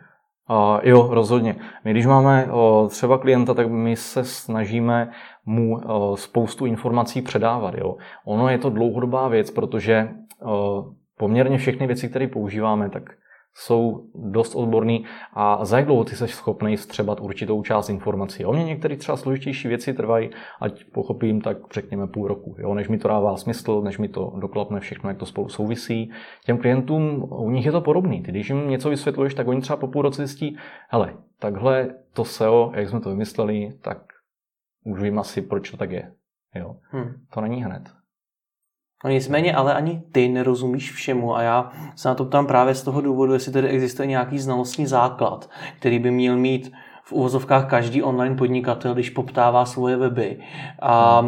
Uh, 0.50 0.80
jo, 0.84 1.08
rozhodně. 1.12 1.56
My 1.86 1.92
když 1.92 2.06
máme 2.06 2.46
uh, 2.46 2.88
třeba 2.90 3.18
klienta, 3.18 3.54
tak 3.54 3.70
my 3.70 3.96
se 3.96 4.24
snažíme 4.24 5.12
mu 5.46 5.78
uh, 5.78 6.16
spoustu 6.16 6.66
informací 6.66 7.22
předávat. 7.22 7.74
Jo. 7.78 7.96
Ono 8.26 8.50
je 8.50 8.58
to 8.58 8.70
dlouhodobá 8.70 9.28
věc, 9.28 9.52
protože 9.52 10.10
uh, 10.42 10.52
poměrně 11.18 11.58
všechny 11.58 11.88
věci, 11.88 12.10
které 12.10 12.28
používáme, 12.28 12.90
tak 12.90 13.04
jsou 13.60 14.06
dost 14.16 14.56
odborný 14.56 15.06
a 15.34 15.66
za 15.66 15.78
jak 15.78 15.86
dlouho 15.86 16.04
ty 16.04 16.16
jsi 16.16 16.28
schopný 16.28 16.76
vstřebat 16.76 17.20
určitou 17.20 17.64
část 17.64 17.90
informací. 17.90 18.46
O 18.46 18.54
mě 18.54 18.64
některé 18.64 18.98
třeba 18.98 19.18
složitější 19.18 19.68
věci 19.68 19.94
trvají, 19.94 20.30
ať 20.60 20.84
pochopím, 20.84 21.42
tak 21.42 21.58
řekněme 21.74 22.08
půl 22.08 22.28
roku, 22.28 22.56
jo, 22.60 22.74
než 22.74 22.88
mi 22.88 22.98
to 22.98 23.08
dává 23.08 23.38
smysl, 23.38 23.82
než 23.82 23.98
mi 23.98 24.08
to 24.08 24.34
doklapne 24.40 24.80
všechno, 24.80 25.10
jak 25.10 25.18
to 25.18 25.26
spolu 25.26 25.50
souvisí. 25.50 26.12
Těm 26.46 26.58
klientům, 26.58 27.28
u 27.32 27.52
nich 27.52 27.66
je 27.66 27.72
to 27.72 27.82
podobný. 27.82 28.22
Ty, 28.22 28.32
když 28.32 28.50
jim 28.50 28.70
něco 28.70 28.90
vysvětluješ, 28.90 29.34
tak 29.34 29.48
oni 29.48 29.62
třeba 29.62 29.78
po 29.78 29.88
půl 29.88 30.02
roce 30.02 30.28
zjistí, 30.28 30.58
hele, 30.90 31.14
takhle 31.40 31.96
to 32.14 32.26
SEO, 32.26 32.72
jak 32.76 32.90
jsme 32.90 33.00
to 33.00 33.10
vymysleli, 33.10 33.74
tak 33.82 33.98
už 34.86 35.02
vím 35.02 35.20
asi, 35.20 35.42
proč 35.42 35.72
to 35.72 35.78
tak 35.78 35.92
je. 35.92 36.12
Jo. 36.56 36.76
Hmm. 36.92 37.14
To 37.34 37.42
není 37.42 37.64
hned. 37.64 37.97
No 39.04 39.10
nicméně, 39.10 39.56
ale 39.56 39.74
ani 39.74 40.02
ty 40.12 40.28
nerozumíš 40.28 40.92
všemu 40.92 41.36
a 41.36 41.42
já 41.42 41.72
se 41.96 42.08
na 42.10 42.16
to 42.16 42.26
ptám 42.26 42.48
právě 42.48 42.76
z 42.76 42.84
toho 42.84 43.02
důvodu, 43.02 43.34
jestli 43.34 43.52
tady 43.52 43.68
existuje 43.68 44.08
nějaký 44.08 44.40
znalostní 44.40 44.86
základ, 44.86 45.50
který 45.80 46.00
by 46.00 46.12
měl 46.12 46.38
mít 46.38 46.72
v 47.04 47.14
uvozovkách 47.14 47.70
každý 47.70 48.04
online 48.04 48.36
podnikatel, 48.36 48.94
když 48.94 49.10
poptává 49.10 49.66
svoje 49.66 49.98
weby 49.98 50.40
a 50.82 51.22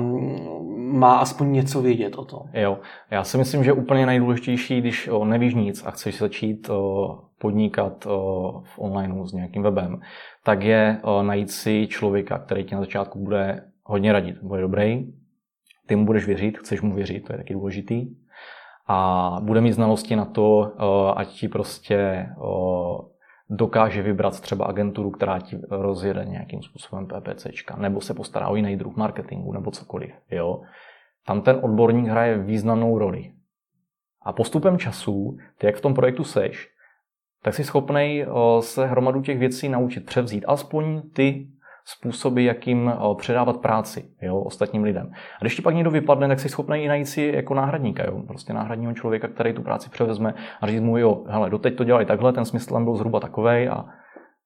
má 0.78 1.18
aspoň 1.18 1.52
něco 1.52 1.82
vědět 1.82 2.16
o 2.16 2.26
tom. 2.26 2.40
Jo, 2.54 2.80
já 3.12 3.24
si 3.24 3.38
myslím, 3.38 3.64
že 3.64 3.74
úplně 3.74 4.06
nejdůležitější, 4.06 4.82
když 4.82 5.10
nevíš 5.24 5.56
nic 5.56 5.84
a 5.86 5.92
chceš 5.92 6.18
začít 6.18 6.70
podnikat 7.42 8.06
v 8.64 8.80
online 8.80 9.28
s 9.28 9.34
nějakým 9.34 9.64
webem, 9.64 10.00
tak 10.44 10.64
je 10.64 11.02
najít 11.22 11.52
si 11.52 11.88
člověka, 11.88 12.40
který 12.40 12.64
ti 12.64 12.76
na 12.76 12.82
začátku 12.82 13.20
bude 13.20 13.64
hodně 13.84 14.14
radit. 14.14 14.36
Bude 14.42 14.62
dobrý, 14.62 15.06
ty 15.90 15.96
mu 15.96 16.06
budeš 16.06 16.26
věřit, 16.26 16.58
chceš 16.58 16.82
mu 16.82 16.94
věřit, 16.94 17.20
to 17.20 17.34
je 17.34 17.38
taky 17.38 17.54
důležitý. 17.54 18.08
A 18.88 19.38
bude 19.42 19.62
mít 19.62 19.72
znalosti 19.72 20.16
na 20.16 20.26
to, 20.26 20.72
eh, 20.72 21.14
ať 21.16 21.28
ti 21.28 21.48
prostě 21.48 21.96
eh, 21.98 22.36
dokáže 23.50 24.02
vybrat 24.02 24.40
třeba 24.40 24.66
agenturu, 24.66 25.12
která 25.12 25.40
ti 25.40 25.60
rozjede 25.70 26.26
nějakým 26.26 26.62
způsobem 26.62 27.08
PPCčka, 27.08 27.76
nebo 27.76 28.02
se 28.02 28.14
postará 28.14 28.48
o 28.48 28.56
jiný 28.56 28.78
druh 28.78 28.96
marketingu, 28.96 29.54
nebo 29.54 29.72
cokoliv. 29.72 30.12
Jo? 30.32 30.62
Tam 31.26 31.42
ten 31.42 31.60
odborník 31.62 32.08
hraje 32.08 32.38
významnou 32.38 32.98
roli. 32.98 33.32
A 34.22 34.34
postupem 34.34 34.78
času, 34.78 35.38
ty 35.58 35.66
jak 35.66 35.76
v 35.76 35.82
tom 35.82 35.94
projektu 35.94 36.24
seš, 36.24 36.70
tak 37.44 37.54
jsi 37.54 37.64
schopný 37.64 38.24
eh, 38.24 38.28
se 38.62 38.86
hromadu 38.86 39.22
těch 39.22 39.40
věcí 39.40 39.70
naučit 39.70 40.06
převzít. 40.06 40.46
Aspoň 40.48 41.02
ty 41.14 41.48
způsoby, 41.98 42.46
jakým 42.46 42.90
eh, 42.90 43.16
předávat 43.16 43.58
práci 43.58 44.10
jo, 44.22 44.40
ostatním 44.40 44.84
lidem. 44.84 45.12
A 45.14 45.44
když 45.44 45.56
ti 45.56 45.62
pak 45.62 45.76
někdo 45.76 45.92
vypadne, 45.92 46.28
tak 46.28 46.40
jsi 46.40 46.50
schopný 46.50 46.84
i 46.84 46.88
najít 46.88 47.08
si 47.08 47.32
jako 47.36 47.54
náhradníka, 47.54 48.06
jo, 48.06 48.24
prostě 48.28 48.54
náhradního 48.54 48.94
člověka, 48.94 49.28
který 49.28 49.54
tu 49.54 49.62
práci 49.62 49.90
převezme 49.90 50.34
a 50.62 50.68
říct 50.68 50.82
mu, 50.82 50.98
jo, 50.98 51.24
hele, 51.28 51.50
doteď 51.50 51.76
to 51.76 51.84
dělají 51.84 52.06
takhle, 52.06 52.34
ten 52.34 52.46
smysl 52.46 52.74
tam 52.74 52.84
byl 52.84 52.96
zhruba 52.96 53.20
takovej 53.20 53.70
a, 53.70 53.86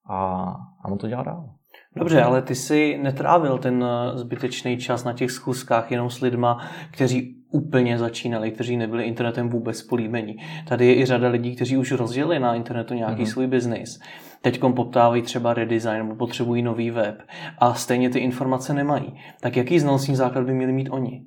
a, 0.09 0.53
a 0.83 0.91
on 0.91 0.97
to 0.97 1.07
dělá 1.07 1.23
dál. 1.23 1.49
Dobře, 1.95 2.23
ale 2.23 2.41
ty 2.41 2.55
si 2.55 2.99
netrávil 3.01 3.57
ten 3.57 3.83
eh, 3.83 4.17
zbytečný 4.17 4.77
čas 4.77 5.03
na 5.03 5.13
těch 5.13 5.31
schůzkách 5.31 5.91
jenom 5.91 6.09
s 6.09 6.21
lidma, 6.21 6.57
kteří 6.91 7.35
úplně 7.51 7.97
začínali, 7.97 8.51
kteří 8.51 8.77
nebyli 8.77 9.03
internetem 9.03 9.49
vůbec 9.49 9.81
políbení. 9.81 10.35
Tady 10.67 10.87
je 10.87 10.95
i 10.95 11.05
řada 11.05 11.27
lidí, 11.27 11.55
kteří 11.55 11.77
už 11.77 11.91
rozjeli 11.91 12.39
na 12.39 12.55
internetu 12.55 12.93
nějaký 12.93 13.23
mm-hmm. 13.23 13.31
svůj 13.31 13.47
biznis 13.47 13.99
teď 14.43 14.61
poptávají 14.75 15.21
třeba 15.21 15.53
redesign 15.53 15.97
nebo 15.97 16.15
potřebují 16.15 16.61
nový 16.61 16.91
web 16.91 17.21
a 17.59 17.73
stejně 17.73 18.09
ty 18.09 18.19
informace 18.19 18.73
nemají. 18.73 19.19
Tak 19.41 19.57
jaký 19.57 19.79
znalostní 19.79 20.15
základ 20.15 20.45
by 20.45 20.53
měli 20.53 20.71
mít 20.71 20.89
oni? 20.89 21.23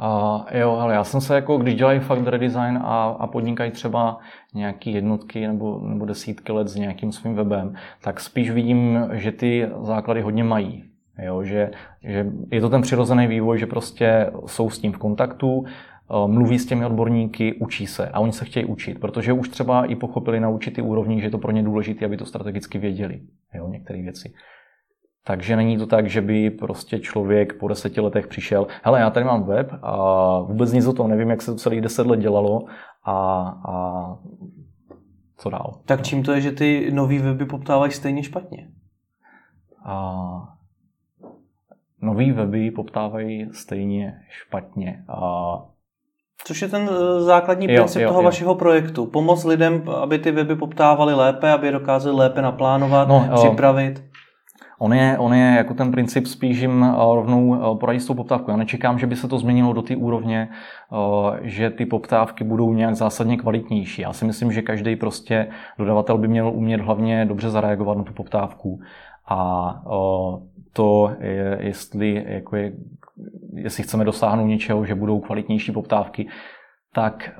Uh, 0.00 0.58
jo, 0.58 0.70
ale 0.70 0.94
já 0.94 1.04
jsem 1.04 1.20
se 1.20 1.34
jako, 1.34 1.56
když 1.56 1.74
dělají 1.74 2.00
fakt 2.00 2.26
redesign 2.26 2.78
a, 2.82 3.16
a 3.20 3.26
podnikají 3.26 3.70
třeba 3.70 4.18
nějaký 4.54 4.92
jednotky 4.92 5.46
nebo, 5.46 5.80
nebo 5.88 6.04
desítky 6.04 6.52
let 6.52 6.68
s 6.68 6.76
nějakým 6.76 7.12
svým 7.12 7.34
webem, 7.34 7.74
tak 8.02 8.20
spíš 8.20 8.50
vidím, 8.50 9.08
že 9.12 9.32
ty 9.32 9.68
základy 9.82 10.20
hodně 10.20 10.44
mají. 10.44 10.84
Jo, 11.22 11.42
že, 11.42 11.70
že 12.04 12.26
je 12.52 12.60
to 12.60 12.68
ten 12.68 12.82
přirozený 12.82 13.26
vývoj, 13.26 13.58
že 13.58 13.66
prostě 13.66 14.30
jsou 14.46 14.70
s 14.70 14.78
tím 14.78 14.92
v 14.92 14.98
kontaktu, 14.98 15.64
mluví 16.26 16.58
s 16.58 16.66
těmi 16.66 16.86
odborníky, 16.86 17.54
učí 17.54 17.86
se 17.86 18.08
a 18.08 18.20
oni 18.20 18.32
se 18.32 18.44
chtějí 18.44 18.66
učit, 18.66 19.00
protože 19.00 19.32
už 19.32 19.48
třeba 19.48 19.84
i 19.84 19.96
pochopili 19.96 20.40
na 20.40 20.48
určitý 20.48 20.82
úrovni, 20.82 21.20
že 21.20 21.26
je 21.26 21.30
to 21.30 21.38
pro 21.38 21.52
ně 21.52 21.62
důležité, 21.62 22.04
aby 22.04 22.16
to 22.16 22.26
strategicky 22.26 22.78
věděli, 22.78 23.20
jo, 23.54 23.68
některé 23.68 24.02
věci. 24.02 24.34
Takže 25.24 25.56
není 25.56 25.78
to 25.78 25.86
tak, 25.86 26.06
že 26.06 26.20
by 26.20 26.50
prostě 26.50 26.98
člověk 26.98 27.58
po 27.58 27.68
deseti 27.68 28.00
letech 28.00 28.26
přišel, 28.26 28.66
hele, 28.82 29.00
já 29.00 29.10
tady 29.10 29.26
mám 29.26 29.42
web 29.42 29.72
a 29.82 30.40
vůbec 30.40 30.72
nic 30.72 30.86
o 30.86 30.92
tom 30.92 31.08
nevím, 31.10 31.30
jak 31.30 31.42
se 31.42 31.50
to 31.50 31.56
celých 31.56 31.80
deset 31.80 32.06
let 32.06 32.20
dělalo 32.20 32.64
a, 33.04 33.40
a 33.68 34.16
co 35.36 35.50
dál. 35.50 35.80
Tak 35.84 36.02
čím 36.02 36.22
to 36.22 36.32
je, 36.32 36.40
že 36.40 36.52
ty 36.52 36.90
nový 36.92 37.18
weby 37.18 37.44
poptávají 37.44 37.92
stejně 37.92 38.22
špatně? 38.22 38.68
A 39.84 40.58
nový 42.02 42.32
weby 42.32 42.70
poptávají 42.70 43.48
stejně 43.52 44.20
špatně. 44.28 45.04
A 45.08 45.58
Což 46.44 46.62
je 46.62 46.68
ten 46.68 46.90
eh, 46.92 47.20
základní 47.20 47.66
princip 47.66 48.00
jo, 48.00 48.02
jo, 48.02 48.08
toho 48.08 48.20
jo. 48.20 48.24
vašeho 48.24 48.54
projektu. 48.54 49.06
Pomoc 49.06 49.44
lidem, 49.44 49.82
aby 50.02 50.18
ty 50.18 50.30
weby 50.30 50.56
poptávali 50.56 51.14
lépe, 51.14 51.52
aby 51.52 51.66
je 51.66 51.72
dokázali 51.72 52.16
lépe 52.16 52.42
naplánovat, 52.42 53.08
no, 53.08 53.28
připravit. 53.34 54.04
On 54.80 54.94
je, 54.94 55.18
on 55.18 55.34
je 55.34 55.54
jako 55.56 55.74
ten 55.74 55.90
princip 55.90 56.26
spíš 56.26 56.58
jim 56.58 56.84
eh, 56.84 56.96
rovnou 56.96 57.54
eh, 57.54 57.78
poradit 57.80 58.00
s 58.00 58.06
tou 58.06 58.14
poptávkou. 58.14 58.50
Já 58.50 58.56
nečekám, 58.56 58.98
že 58.98 59.06
by 59.06 59.16
se 59.16 59.28
to 59.28 59.38
změnilo 59.38 59.72
do 59.72 59.82
té 59.82 59.96
úrovně, 59.96 60.48
že 61.42 61.70
ty 61.70 61.86
poptávky 61.86 62.44
budou 62.44 62.72
nějak 62.72 62.94
zásadně 62.94 63.36
kvalitnější. 63.36 64.02
Já 64.02 64.12
si 64.12 64.24
myslím, 64.24 64.52
že 64.52 64.62
každý 64.62 64.96
prostě 64.96 65.48
dodavatel 65.78 66.18
by 66.18 66.28
měl 66.28 66.48
umět 66.48 66.80
hlavně 66.80 67.24
dobře 67.24 67.50
zareagovat 67.50 67.98
na 67.98 68.04
tu 68.04 68.12
poptávku. 68.12 68.80
A 69.28 69.70
to, 70.72 71.16
je, 71.20 71.58
jestli 71.60 72.24
jako 72.28 72.56
je 72.56 72.72
jestli 73.52 73.82
chceme 73.82 74.04
dosáhnout 74.04 74.46
něčeho, 74.46 74.84
že 74.84 74.94
budou 74.94 75.20
kvalitnější 75.20 75.72
poptávky, 75.72 76.28
tak 76.94 77.30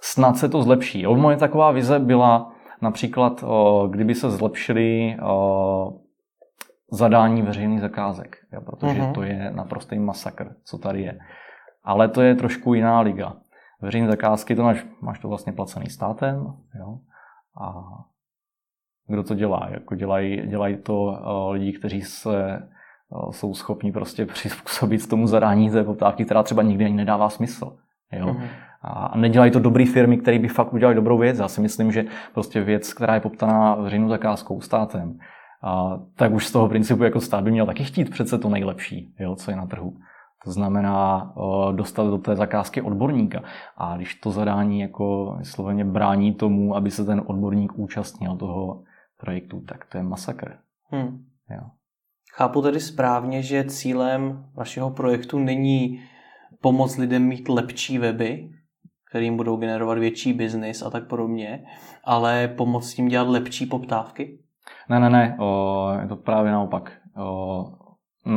snad 0.00 0.36
se 0.36 0.48
to 0.48 0.62
zlepší. 0.62 1.02
Jo, 1.02 1.16
moje 1.16 1.36
taková 1.36 1.70
vize 1.70 1.98
byla 1.98 2.52
například, 2.82 3.44
kdyby 3.90 4.14
se 4.14 4.30
zlepšily 4.30 5.16
zadání 6.92 7.42
veřejných 7.42 7.80
zakázek, 7.80 8.36
jo, 8.52 8.60
protože 8.60 9.00
uh-huh. 9.00 9.12
to 9.12 9.22
je 9.22 9.50
naprostý 9.50 9.98
masakr, 9.98 10.54
co 10.64 10.78
tady 10.78 11.02
je. 11.02 11.18
Ale 11.84 12.08
to 12.08 12.22
je 12.22 12.34
trošku 12.34 12.74
jiná 12.74 13.00
liga. 13.00 13.36
Veřejné 13.80 14.08
zakázky, 14.08 14.56
to 14.56 14.62
máš, 14.62 14.86
máš 15.00 15.18
to 15.18 15.28
vlastně 15.28 15.52
placený 15.52 15.86
státem, 15.86 16.46
jo, 16.78 16.98
a 17.60 17.84
kdo 19.12 19.22
to 19.22 19.34
dělá? 19.34 19.68
Jako 19.70 19.94
dělají, 19.94 20.42
dělají 20.46 20.76
to 20.76 21.02
uh, 21.02 21.52
lidi, 21.52 21.72
kteří 21.72 22.02
se 22.02 22.62
jsou 23.30 23.54
schopni 23.54 23.92
prostě 23.92 24.26
přizpůsobit 24.34 25.08
tomu 25.08 25.26
zadání 25.26 25.70
té 25.70 25.84
poptávky, 25.84 26.24
která 26.24 26.42
třeba 26.42 26.62
nikdy 26.62 26.84
ani 26.84 26.94
nedává 26.94 27.28
smysl. 27.28 27.76
Jo? 28.12 28.26
Mm-hmm. 28.26 28.48
A 28.82 29.18
nedělají 29.18 29.50
to 29.50 29.58
dobré 29.58 29.86
firmy, 29.86 30.16
které 30.18 30.38
by 30.38 30.48
fakt 30.48 30.72
udělali 30.72 30.94
dobrou 30.94 31.18
věc. 31.18 31.38
Já 31.38 31.48
si 31.48 31.60
myslím, 31.60 31.92
že 31.92 32.04
prostě 32.34 32.60
věc, 32.60 32.94
která 32.94 33.14
je 33.14 33.20
poptaná 33.20 33.74
veřejnou 33.74 34.08
zakázkou, 34.08 34.60
státem, 34.60 35.18
a, 35.62 35.98
tak 36.16 36.32
už 36.32 36.46
z 36.46 36.52
toho 36.52 36.68
principu 36.68 37.04
jako 37.04 37.20
stát 37.20 37.44
by 37.44 37.50
měl 37.50 37.66
taky 37.66 37.84
chtít 37.84 38.10
přece 38.10 38.38
to 38.38 38.48
nejlepší, 38.48 39.14
jo, 39.20 39.36
co 39.36 39.50
je 39.50 39.56
na 39.56 39.66
trhu. 39.66 39.96
To 40.44 40.52
znamená 40.52 41.32
o, 41.36 41.72
dostat 41.72 42.06
do 42.06 42.18
té 42.18 42.36
zakázky 42.36 42.82
odborníka. 42.82 43.42
A 43.76 43.96
když 43.96 44.14
to 44.14 44.30
zadání 44.30 44.80
jako 44.80 45.34
vysloveně 45.38 45.84
brání 45.84 46.34
tomu, 46.34 46.76
aby 46.76 46.90
se 46.90 47.04
ten 47.04 47.22
odborník 47.26 47.72
účastnil 47.78 48.36
toho 48.36 48.82
projektu, 49.22 49.60
tak 49.60 49.84
to 49.84 49.98
je 49.98 50.02
masakr. 50.02 50.58
Hmm. 50.90 51.24
Jo. 51.50 51.62
Chápu 52.34 52.62
tedy 52.62 52.80
správně, 52.80 53.42
že 53.42 53.64
cílem 53.64 54.44
vašeho 54.54 54.90
projektu 54.90 55.38
není 55.38 56.02
pomoct 56.60 56.96
lidem 56.98 57.22
mít 57.22 57.48
lepší 57.48 57.98
weby, 57.98 58.50
kterým 59.10 59.36
budou 59.36 59.56
generovat 59.56 59.98
větší 59.98 60.32
biznis 60.32 60.82
a 60.82 60.90
tak 60.90 61.06
podobně, 61.06 61.64
ale 62.04 62.48
pomoct 62.48 62.94
tím 62.94 63.08
dělat 63.08 63.28
lepší 63.28 63.66
poptávky? 63.66 64.38
Ne, 64.88 65.00
ne, 65.00 65.10
ne, 65.10 65.36
o, 65.40 65.88
je 66.02 66.08
to 66.08 66.16
právě 66.16 66.52
naopak. 66.52 66.92
O, 67.16 67.64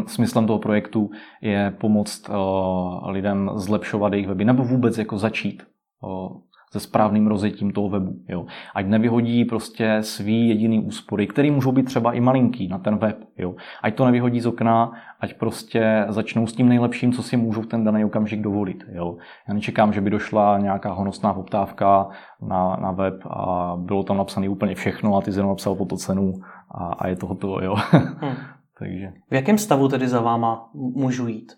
smyslem 0.07 0.47
toho 0.47 0.59
projektu 0.59 1.09
je 1.41 1.75
pomoct 1.79 2.29
o, 2.29 3.11
lidem 3.11 3.49
zlepšovat 3.55 4.13
jejich 4.13 4.27
weby, 4.27 4.45
nebo 4.45 4.63
vůbec 4.63 4.97
jako 4.97 5.17
začít 5.17 5.63
o, 6.03 6.29
se 6.75 6.79
správným 6.79 7.27
rozjetím 7.27 7.71
toho 7.71 7.89
webu. 7.89 8.15
Jo. 8.27 8.45
Ať 8.75 8.85
nevyhodí 8.85 9.45
prostě 9.45 9.97
svý 10.01 10.49
jediný 10.49 10.79
úspory, 10.79 11.27
který 11.27 11.51
můžou 11.51 11.71
být 11.71 11.83
třeba 11.83 12.13
i 12.13 12.19
malinký 12.19 12.67
na 12.67 12.79
ten 12.79 12.97
web. 12.97 13.17
Jo. 13.37 13.55
Ať 13.81 13.95
to 13.95 14.05
nevyhodí 14.05 14.41
z 14.41 14.45
okna, 14.45 14.91
ať 15.19 15.33
prostě 15.33 16.05
začnou 16.09 16.47
s 16.47 16.53
tím 16.53 16.69
nejlepším, 16.69 17.11
co 17.13 17.23
si 17.23 17.37
můžou 17.37 17.61
v 17.61 17.67
ten 17.67 17.83
daný 17.83 18.05
okamžik 18.05 18.41
dovolit. 18.41 18.83
Jo. 18.91 19.17
Já 19.47 19.53
nečekám, 19.53 19.93
že 19.93 20.01
by 20.01 20.09
došla 20.09 20.57
nějaká 20.57 20.93
honosná 20.93 21.33
poptávka 21.33 22.09
na, 22.41 22.75
na 22.75 22.91
web 22.91 23.25
a 23.29 23.73
bylo 23.77 24.03
tam 24.03 24.17
napsané 24.17 24.49
úplně 24.49 24.75
všechno 24.75 25.17
a 25.17 25.21
ty 25.21 25.31
jenom 25.31 25.49
napsal 25.49 25.75
po 25.75 25.85
to 25.85 25.97
cenu 25.97 26.33
a, 26.71 26.87
a 26.87 27.07
je 27.07 27.15
to 27.15 27.27
hotovo. 27.27 27.61
Jo. 27.61 27.75
Hmm. 27.91 28.35
Takže. 28.79 29.13
V 29.29 29.33
jakém 29.33 29.57
stavu 29.57 29.87
tedy 29.87 30.07
za 30.07 30.21
váma 30.21 30.69
můžu 30.73 31.27
jít? 31.27 31.51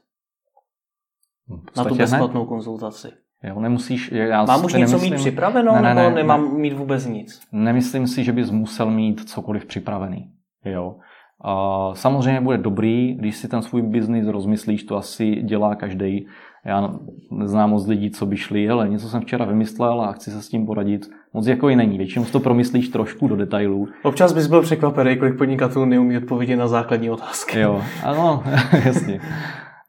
Na 1.77 1.83
tu 1.83 1.95
bezplatnou 1.95 2.45
konzultaci. 2.45 3.26
Jo, 3.43 3.59
nemusíš, 3.59 4.11
já 4.11 4.45
Mám 4.45 4.65
už 4.65 4.73
něco 4.73 4.91
nemyslím, 4.91 5.13
mít 5.13 5.17
připraveno, 5.17 5.75
ne, 5.75 5.81
ne, 5.81 5.93
nebo 5.93 6.09
ne, 6.09 6.15
nemám 6.15 6.43
ne, 6.43 6.59
mít 6.59 6.73
vůbec 6.73 7.05
nic? 7.05 7.41
Nemyslím 7.51 8.07
si, 8.07 8.23
že 8.23 8.33
bys 8.33 8.51
musel 8.51 8.91
mít 8.91 9.29
cokoliv 9.29 9.65
připravený. 9.65 10.31
Jo. 10.65 10.95
A 11.43 11.91
samozřejmě 11.93 12.41
bude 12.41 12.57
dobrý, 12.57 13.15
když 13.15 13.35
si 13.35 13.47
ten 13.47 13.61
svůj 13.61 13.81
biznis 13.81 14.27
rozmyslíš, 14.27 14.83
to 14.83 14.97
asi 14.97 15.35
dělá 15.35 15.75
každý. 15.75 16.27
Já 16.65 16.93
neznám 17.31 17.69
moc 17.69 17.87
lidí, 17.87 18.11
co 18.11 18.25
by 18.25 18.37
šli, 18.37 18.69
ale 18.69 18.89
něco 18.89 19.09
jsem 19.09 19.21
včera 19.21 19.45
vymyslel 19.45 20.01
a 20.01 20.11
chci 20.11 20.31
se 20.31 20.41
s 20.41 20.49
tím 20.49 20.65
poradit. 20.65 21.09
Moc 21.33 21.47
jako 21.47 21.69
i 21.69 21.75
není, 21.75 21.97
většinou 21.97 22.25
to 22.25 22.39
promyslíš 22.39 22.89
trošku 22.89 23.27
do 23.27 23.35
detailů. 23.35 23.87
Občas 24.03 24.33
bys 24.33 24.47
byl 24.47 24.61
překvapený, 24.61 25.17
kolik 25.17 25.37
podnikatelů 25.37 25.85
neumí 25.85 26.17
odpovědět 26.17 26.55
na 26.55 26.67
základní 26.67 27.09
otázky. 27.09 27.59
Jo, 27.59 27.81
ano, 28.03 28.43
jasně. 28.85 29.19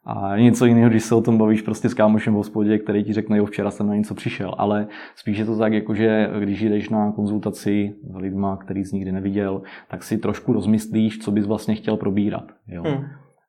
A 0.05 0.37
něco 0.37 0.65
jiného, 0.65 0.89
když 0.89 1.03
se 1.03 1.15
o 1.15 1.21
tom 1.21 1.37
bavíš 1.37 1.61
prostě 1.61 1.89
s 1.89 1.93
kámošem 1.93 2.33
v 2.33 2.37
hospodě, 2.37 2.77
který 2.77 3.03
ti 3.03 3.13
řekne, 3.13 3.37
jo, 3.37 3.45
včera 3.45 3.71
jsem 3.71 3.87
na 3.87 3.95
něco 3.95 4.15
přišel. 4.15 4.55
Ale 4.57 4.87
spíš 5.15 5.37
je 5.37 5.45
to 5.45 5.57
tak, 5.57 5.73
jako 5.73 5.95
že 5.95 6.29
když 6.39 6.61
jdeš 6.61 6.89
na 6.89 7.11
konzultaci 7.11 7.95
s 8.11 8.15
lidma, 8.15 8.57
který 8.57 8.85
jsi 8.85 8.95
nikdy 8.95 9.11
neviděl, 9.11 9.61
tak 9.89 10.03
si 10.03 10.17
trošku 10.17 10.53
rozmyslíš, 10.53 11.19
co 11.19 11.31
bys 11.31 11.45
vlastně 11.45 11.75
chtěl 11.75 11.97
probírat. 11.97 12.51
Jo? 12.67 12.83
Hmm. 12.83 13.05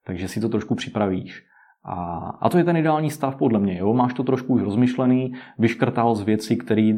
Takže 0.07 0.29
si 0.29 0.41
to 0.41 0.49
trošku 0.49 0.75
připravíš. 0.75 1.45
A, 1.85 1.95
a 2.41 2.49
to 2.49 2.59
je 2.59 2.65
ten 2.65 2.77
ideální 2.77 3.11
stav 3.11 3.37
podle 3.37 3.59
mě. 3.59 3.79
Jo? 3.79 3.95
Máš 3.95 4.15
to 4.15 4.23
trošku 4.23 4.55
už 4.55 4.63
rozmyšlený, 4.63 5.33
vyškrtal 5.59 6.15
z 6.15 6.23
věcí, 6.23 6.57
které 6.57 6.95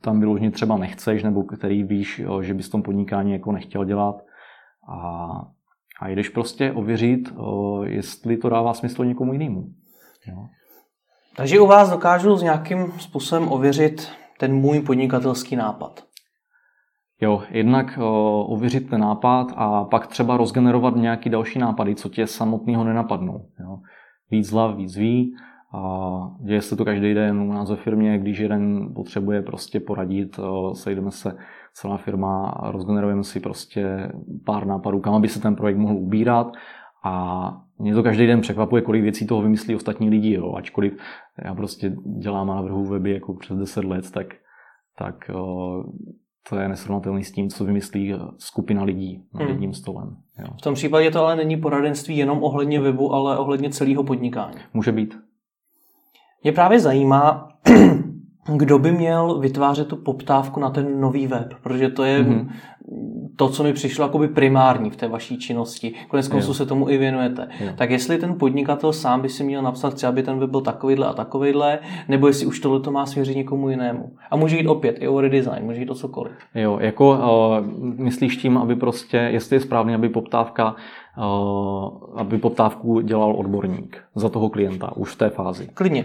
tam 0.00 0.20
vyloženě 0.20 0.50
třeba 0.50 0.76
nechceš, 0.76 1.22
nebo 1.22 1.42
který 1.42 1.84
víš, 1.84 2.22
že 2.40 2.54
bys 2.54 2.68
v 2.68 2.70
tom 2.70 2.82
podnikání 2.82 3.32
jako 3.32 3.52
nechtěl 3.52 3.84
dělat. 3.84 4.16
A 4.88 5.28
a 6.00 6.08
jdeš 6.08 6.28
prostě 6.28 6.72
ověřit, 6.72 7.32
jestli 7.84 8.36
to 8.36 8.48
dává 8.48 8.74
smysl 8.74 9.04
někomu 9.04 9.32
jinému. 9.32 9.64
Jo. 10.26 10.46
Takže 11.36 11.60
u 11.60 11.66
vás 11.66 11.90
dokážu 11.90 12.36
s 12.36 12.42
nějakým 12.42 12.92
způsobem 12.98 13.52
ověřit 13.52 14.08
ten 14.38 14.54
můj 14.54 14.80
podnikatelský 14.80 15.56
nápad. 15.56 16.04
Jo, 17.20 17.42
jednak 17.50 17.98
o, 17.98 18.44
ověřit 18.44 18.90
ten 18.90 19.00
nápad 19.00 19.52
a 19.56 19.84
pak 19.84 20.06
třeba 20.06 20.36
rozgenerovat 20.36 20.96
nějaký 20.96 21.30
další 21.30 21.58
nápady, 21.58 21.94
co 21.94 22.08
tě 22.08 22.26
samotného 22.26 22.84
nenapadnou. 22.84 23.48
Jo. 23.60 23.78
Víc 24.30 24.50
hlav, 24.50 24.76
víc 24.76 24.96
ví. 24.96 25.36
A 25.74 25.80
děje 26.44 26.62
se 26.62 26.76
to 26.76 26.84
každý 26.84 27.14
den 27.14 27.40
u 27.40 27.52
nás 27.52 27.70
ve 27.70 27.76
firmě, 27.76 28.18
když 28.18 28.38
jeden 28.38 28.92
potřebuje 28.94 29.42
prostě 29.42 29.80
poradit, 29.80 30.38
o, 30.38 30.74
sejdeme 30.74 31.10
se 31.10 31.36
celá 31.74 31.96
firma 31.96 32.48
a 32.48 32.70
rozgenerujeme 32.70 33.24
si 33.24 33.40
prostě 33.40 34.12
pár 34.44 34.66
nápadů, 34.66 35.00
kam 35.00 35.14
aby 35.14 35.28
se 35.28 35.40
ten 35.40 35.56
projekt 35.56 35.76
mohl 35.76 35.96
ubírat 35.96 36.52
a 37.04 37.44
mě 37.78 37.94
to 37.94 38.02
každý 38.02 38.26
den 38.26 38.40
překvapuje, 38.40 38.82
kolik 38.82 39.02
věcí 39.02 39.26
toho 39.26 39.42
vymyslí 39.42 39.74
ostatní 39.74 40.10
lidi, 40.10 40.32
jo. 40.32 40.54
ačkoliv 40.54 40.96
já 41.44 41.54
prostě 41.54 41.96
dělám 42.18 42.46
návrhu 42.46 42.84
weby 42.84 43.10
jako 43.10 43.34
přes 43.34 43.56
10 43.58 43.84
let, 43.84 44.10
tak, 44.10 44.26
tak 44.98 45.30
to 46.48 46.56
je 46.56 46.68
nesrovnatelný 46.68 47.24
s 47.24 47.32
tím, 47.32 47.48
co 47.48 47.64
vymyslí 47.64 48.14
skupina 48.38 48.82
lidí 48.84 49.24
na 49.34 49.40
hmm. 49.40 49.48
jedním 49.48 49.72
stolem. 49.72 50.16
Jo. 50.38 50.46
V 50.58 50.62
tom 50.62 50.74
případě 50.74 51.10
to 51.10 51.20
ale 51.20 51.36
není 51.36 51.56
poradenství 51.56 52.16
jenom 52.16 52.42
ohledně 52.42 52.80
webu, 52.80 53.12
ale 53.12 53.38
ohledně 53.38 53.70
celého 53.70 54.04
podnikání. 54.04 54.56
Může 54.74 54.92
být. 54.92 55.18
Mě 56.42 56.52
právě 56.52 56.80
zajímá, 56.80 57.48
kdo 58.46 58.78
by 58.78 58.92
měl 58.92 59.38
vytvářet 59.38 59.88
tu 59.88 59.96
poptávku 59.96 60.60
na 60.60 60.70
ten 60.70 61.00
nový 61.00 61.26
web, 61.26 61.54
protože 61.62 61.88
to 61.88 62.04
je 62.04 62.22
mm-hmm. 62.22 62.48
to, 63.36 63.48
co 63.48 63.62
mi 63.62 63.72
přišlo 63.72 64.04
jakoby 64.04 64.28
primární 64.28 64.90
v 64.90 64.96
té 64.96 65.08
vaší 65.08 65.38
činnosti. 65.38 65.94
Konec 66.08 66.28
konců 66.28 66.54
se 66.54 66.66
tomu 66.66 66.90
i 66.90 66.98
věnujete. 66.98 67.48
Jo. 67.60 67.72
Tak 67.76 67.90
jestli 67.90 68.18
ten 68.18 68.38
podnikatel 68.38 68.92
sám 68.92 69.22
by 69.22 69.28
si 69.28 69.44
měl 69.44 69.62
napsat 69.62 69.94
třeba, 69.94 70.08
aby 70.08 70.22
ten 70.22 70.38
web 70.38 70.50
byl 70.50 70.60
takovýhle 70.60 71.06
a 71.06 71.12
takovýhle, 71.12 71.78
nebo 72.08 72.26
jestli 72.26 72.46
už 72.46 72.60
tohle 72.60 72.80
to 72.80 72.90
má 72.90 73.06
svěřit 73.06 73.36
někomu 73.36 73.70
jinému. 73.70 74.12
A 74.30 74.36
může 74.36 74.56
jít 74.56 74.66
opět 74.66 74.96
i 75.00 75.08
o 75.08 75.20
redesign, 75.20 75.64
může 75.64 75.80
jít 75.80 75.90
o 75.90 75.94
cokoliv. 75.94 76.32
Jo, 76.54 76.78
jako 76.80 77.10
uh, 77.10 77.66
myslíš 77.96 78.36
tím, 78.36 78.58
aby 78.58 78.76
prostě, 78.76 79.16
jestli 79.16 79.56
je 79.56 79.60
správně, 79.60 79.94
aby 79.94 80.08
poptávka 80.08 80.74
uh, 81.18 81.88
aby 82.16 82.38
poptávku 82.38 83.00
dělal 83.00 83.34
odborník 83.36 83.98
za 84.14 84.28
toho 84.28 84.48
klienta 84.48 84.96
už 84.96 85.12
v 85.12 85.16
té 85.18 85.30
fázi. 85.30 85.68
Klidně. 85.74 86.04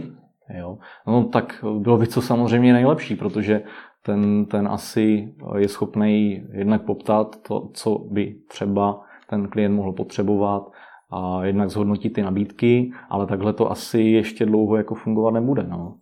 Jo? 0.58 0.78
No 1.08 1.24
tak 1.24 1.66
bylo 1.80 1.98
by 1.98 2.08
to 2.08 2.22
samozřejmě 2.22 2.74
nejlepší, 2.74 3.16
protože 3.16 3.62
ten, 4.06 4.46
ten 4.46 4.68
asi 4.68 5.34
je 5.58 5.68
schopný 5.68 6.44
jednak 6.52 6.82
poptat 6.82 7.36
to, 7.48 7.70
co 7.74 7.98
by 7.98 8.36
třeba 8.48 9.02
ten 9.30 9.48
klient 9.48 9.76
mohl 9.76 9.94
potřebovat 9.94 10.72
a 11.12 11.46
jednak 11.46 11.70
zhodnotit 11.70 12.10
ty 12.10 12.22
nabídky, 12.22 12.92
ale 13.10 13.28
takhle 13.28 13.54
to 13.54 13.72
asi 13.72 14.00
ještě 14.00 14.46
dlouho 14.46 14.76
jako 14.76 14.96
fungovat 14.96 15.32
nebude. 15.32 15.64
No. 15.64 15.96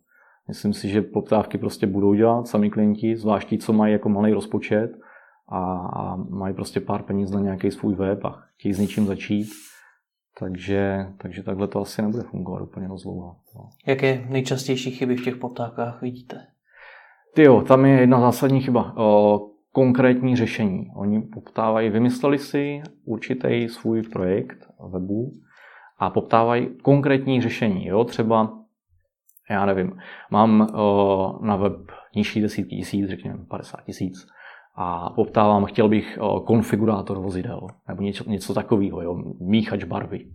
Myslím 0.47 0.73
si, 0.73 0.89
že 0.89 1.01
poptávky 1.01 1.57
prostě 1.57 1.87
budou 1.87 2.13
dělat 2.13 2.47
sami 2.47 2.69
klienti, 2.69 3.15
zvlášť 3.15 3.49
ti, 3.49 3.57
co 3.57 3.73
mají 3.73 3.93
jako 3.93 4.09
malý 4.09 4.33
rozpočet 4.33 4.91
a, 5.49 5.75
a 5.75 6.15
mají 6.15 6.53
prostě 6.53 6.79
pár 6.79 7.03
peněz 7.03 7.31
na 7.31 7.39
nějaký 7.39 7.71
svůj 7.71 7.95
web 7.95 8.25
a 8.25 8.43
chtějí 8.57 8.73
s 8.73 8.79
něčím 8.79 9.05
začít 9.05 9.47
takže, 10.39 11.07
takže 11.17 11.43
takhle 11.43 11.67
to 11.67 11.81
asi 11.81 12.01
nebude 12.01 12.23
fungovat 12.23 12.61
úplně 12.61 12.87
moc 12.87 13.03
dlouho. 13.03 13.35
No. 13.55 13.69
Jaké 13.87 14.25
nejčastější 14.29 14.91
chyby 14.91 15.15
v 15.15 15.23
těch 15.23 15.35
poptávkách 15.35 16.01
vidíte? 16.01 16.47
Ty 17.35 17.43
jo, 17.43 17.61
tam 17.61 17.85
je 17.85 17.99
jedna 17.99 18.19
zásadní 18.19 18.61
chyba. 18.61 18.93
O, 18.97 19.39
konkrétní 19.71 20.35
řešení. 20.35 20.91
Oni 20.95 21.21
poptávají, 21.21 21.89
vymysleli 21.89 22.39
si 22.39 22.81
určitý 23.05 23.69
svůj 23.69 24.01
projekt 24.01 24.57
webu 24.89 25.33
a 25.97 26.09
poptávají 26.09 26.69
konkrétní 26.81 27.41
řešení. 27.41 27.87
Jo? 27.87 28.03
Třeba, 28.03 28.59
já 29.49 29.65
nevím, 29.65 29.97
mám 30.31 30.67
o, 30.73 31.39
na 31.41 31.55
web 31.55 31.91
nižší 32.15 32.41
desítky 32.41 32.75
tisíc, 32.75 33.09
řekněme 33.09 33.45
50 33.49 33.83
tisíc 33.83 34.27
a 34.77 35.09
poptávám, 35.09 35.65
chtěl 35.65 35.89
bych 35.89 36.19
konfigurátor 36.45 37.19
vozidel 37.19 37.67
nebo 37.87 38.01
něco, 38.01 38.29
něco 38.29 38.53
takového, 38.53 39.01
jo, 39.01 39.15
míchač 39.39 39.83
barvy. 39.83 40.25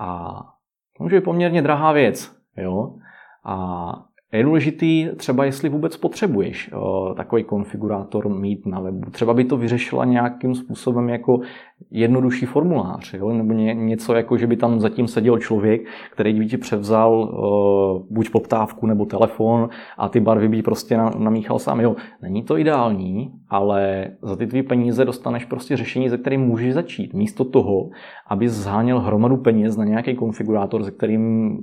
A 0.00 0.34
to 0.96 1.02
může 1.02 1.16
být 1.16 1.24
poměrně 1.24 1.62
drahá 1.62 1.92
věc. 1.92 2.36
Jo? 2.56 2.94
A 3.44 4.04
je 4.36 4.42
důležitý 4.42 5.08
třeba, 5.16 5.44
jestli 5.44 5.68
vůbec 5.68 5.96
potřebuješ 5.96 6.70
uh, 6.72 7.14
takový 7.14 7.44
konfigurátor 7.44 8.28
mít 8.28 8.66
na 8.66 8.80
webu. 8.80 9.10
Třeba 9.10 9.34
by 9.34 9.44
to 9.44 9.56
vyřešila 9.56 10.04
nějakým 10.04 10.54
způsobem 10.54 11.08
jako 11.08 11.40
jednodušší 11.90 12.46
formulář, 12.46 13.14
jo? 13.14 13.32
nebo 13.32 13.52
ně, 13.52 13.74
něco 13.74 14.14
jako, 14.14 14.36
že 14.36 14.46
by 14.46 14.56
tam 14.56 14.80
zatím 14.80 15.08
seděl 15.08 15.38
člověk, 15.38 15.80
který 16.10 16.38
by 16.38 16.46
ti 16.46 16.56
převzal 16.56 17.12
uh, 17.12 18.14
buď 18.16 18.30
poptávku 18.30 18.86
nebo 18.86 19.04
telefon 19.04 19.68
a 19.98 20.08
ty 20.08 20.20
barvy 20.20 20.48
by 20.48 20.62
prostě 20.62 20.96
na, 20.96 21.10
namíchal 21.18 21.58
sám. 21.58 21.80
Jo, 21.80 21.96
není 22.22 22.42
to 22.42 22.58
ideální, 22.58 23.32
ale 23.48 24.10
za 24.22 24.36
ty 24.36 24.46
tvý 24.46 24.62
peníze 24.62 25.04
dostaneš 25.04 25.44
prostě 25.44 25.76
řešení, 25.76 26.08
ze 26.08 26.18
kterým 26.18 26.40
můžeš 26.40 26.74
začít. 26.74 27.14
Místo 27.14 27.44
toho, 27.44 27.90
aby 28.28 28.48
zháněl 28.48 29.00
hromadu 29.00 29.36
peněz 29.36 29.76
na 29.76 29.84
nějaký 29.84 30.14
konfigurátor, 30.14 30.84
se 30.84 30.90
kterým 30.90 31.58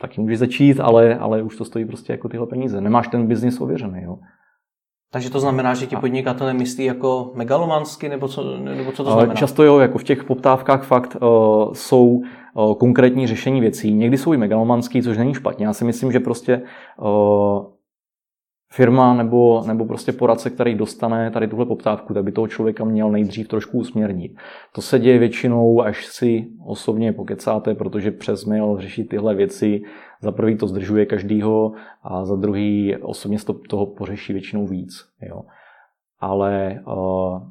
taky 0.00 0.20
můžeš 0.20 0.38
začít, 0.38 0.80
ale, 0.80 1.18
ale 1.18 1.42
už 1.42 1.56
to 1.56 1.64
stojí 1.64 1.84
prostě 1.84 2.12
jako 2.12 2.28
tyhle 2.28 2.46
peníze. 2.46 2.80
Nemáš 2.80 3.08
ten 3.08 3.26
biznis 3.26 3.60
ověřený. 3.60 4.02
Jo. 4.02 4.18
Takže 5.12 5.30
to 5.30 5.40
znamená, 5.40 5.74
že 5.74 5.86
ti 5.86 5.96
podnikatele 5.96 6.54
myslí 6.54 6.84
jako 6.84 7.32
megalomansky, 7.34 8.08
nebo 8.08 8.28
co, 8.28 8.56
nebo 8.58 8.92
co 8.92 9.04
to 9.04 9.10
znamená? 9.10 9.34
Často 9.34 9.62
jo, 9.62 9.78
jako 9.78 9.98
v 9.98 10.04
těch 10.04 10.24
poptávkách 10.24 10.84
fakt 10.84 11.16
uh, 11.22 11.72
jsou 11.72 12.06
uh, 12.08 12.74
konkrétní 12.74 13.26
řešení 13.26 13.60
věcí. 13.60 13.94
Někdy 13.94 14.18
jsou 14.18 14.32
i 14.32 14.36
megalomanský, 14.36 15.02
což 15.02 15.18
není 15.18 15.34
špatně. 15.34 15.66
Já 15.66 15.72
si 15.72 15.84
myslím, 15.84 16.12
že 16.12 16.20
prostě 16.20 16.62
uh, 17.00 17.62
firma 18.70 19.14
nebo, 19.14 19.62
nebo 19.66 19.84
prostě 19.84 20.12
poradce, 20.12 20.50
který 20.50 20.74
dostane 20.74 21.30
tady 21.30 21.48
tuhle 21.48 21.66
poptávku, 21.66 22.14
tak 22.14 22.24
by 22.24 22.32
toho 22.32 22.48
člověka 22.48 22.84
měl 22.84 23.10
nejdřív 23.10 23.48
trošku 23.48 23.78
usměrnit. 23.78 24.32
To 24.72 24.82
se 24.82 24.98
děje 24.98 25.18
většinou, 25.18 25.82
až 25.82 26.06
si 26.06 26.46
osobně 26.66 27.12
pokecáte, 27.12 27.74
protože 27.74 28.10
přes 28.10 28.44
mail 28.44 28.76
řešit 28.80 29.08
tyhle 29.08 29.34
věci. 29.34 29.82
Za 30.20 30.32
prvý 30.32 30.56
to 30.56 30.66
zdržuje 30.66 31.06
každýho 31.06 31.72
a 32.02 32.24
za 32.24 32.36
druhý 32.36 32.96
osobně 32.96 33.38
to 33.38 33.54
toho 33.54 33.86
pořeší 33.86 34.32
většinou 34.32 34.66
víc. 34.66 35.04
Jo. 35.22 35.42
Ale 36.20 36.82
uh, 36.86 37.42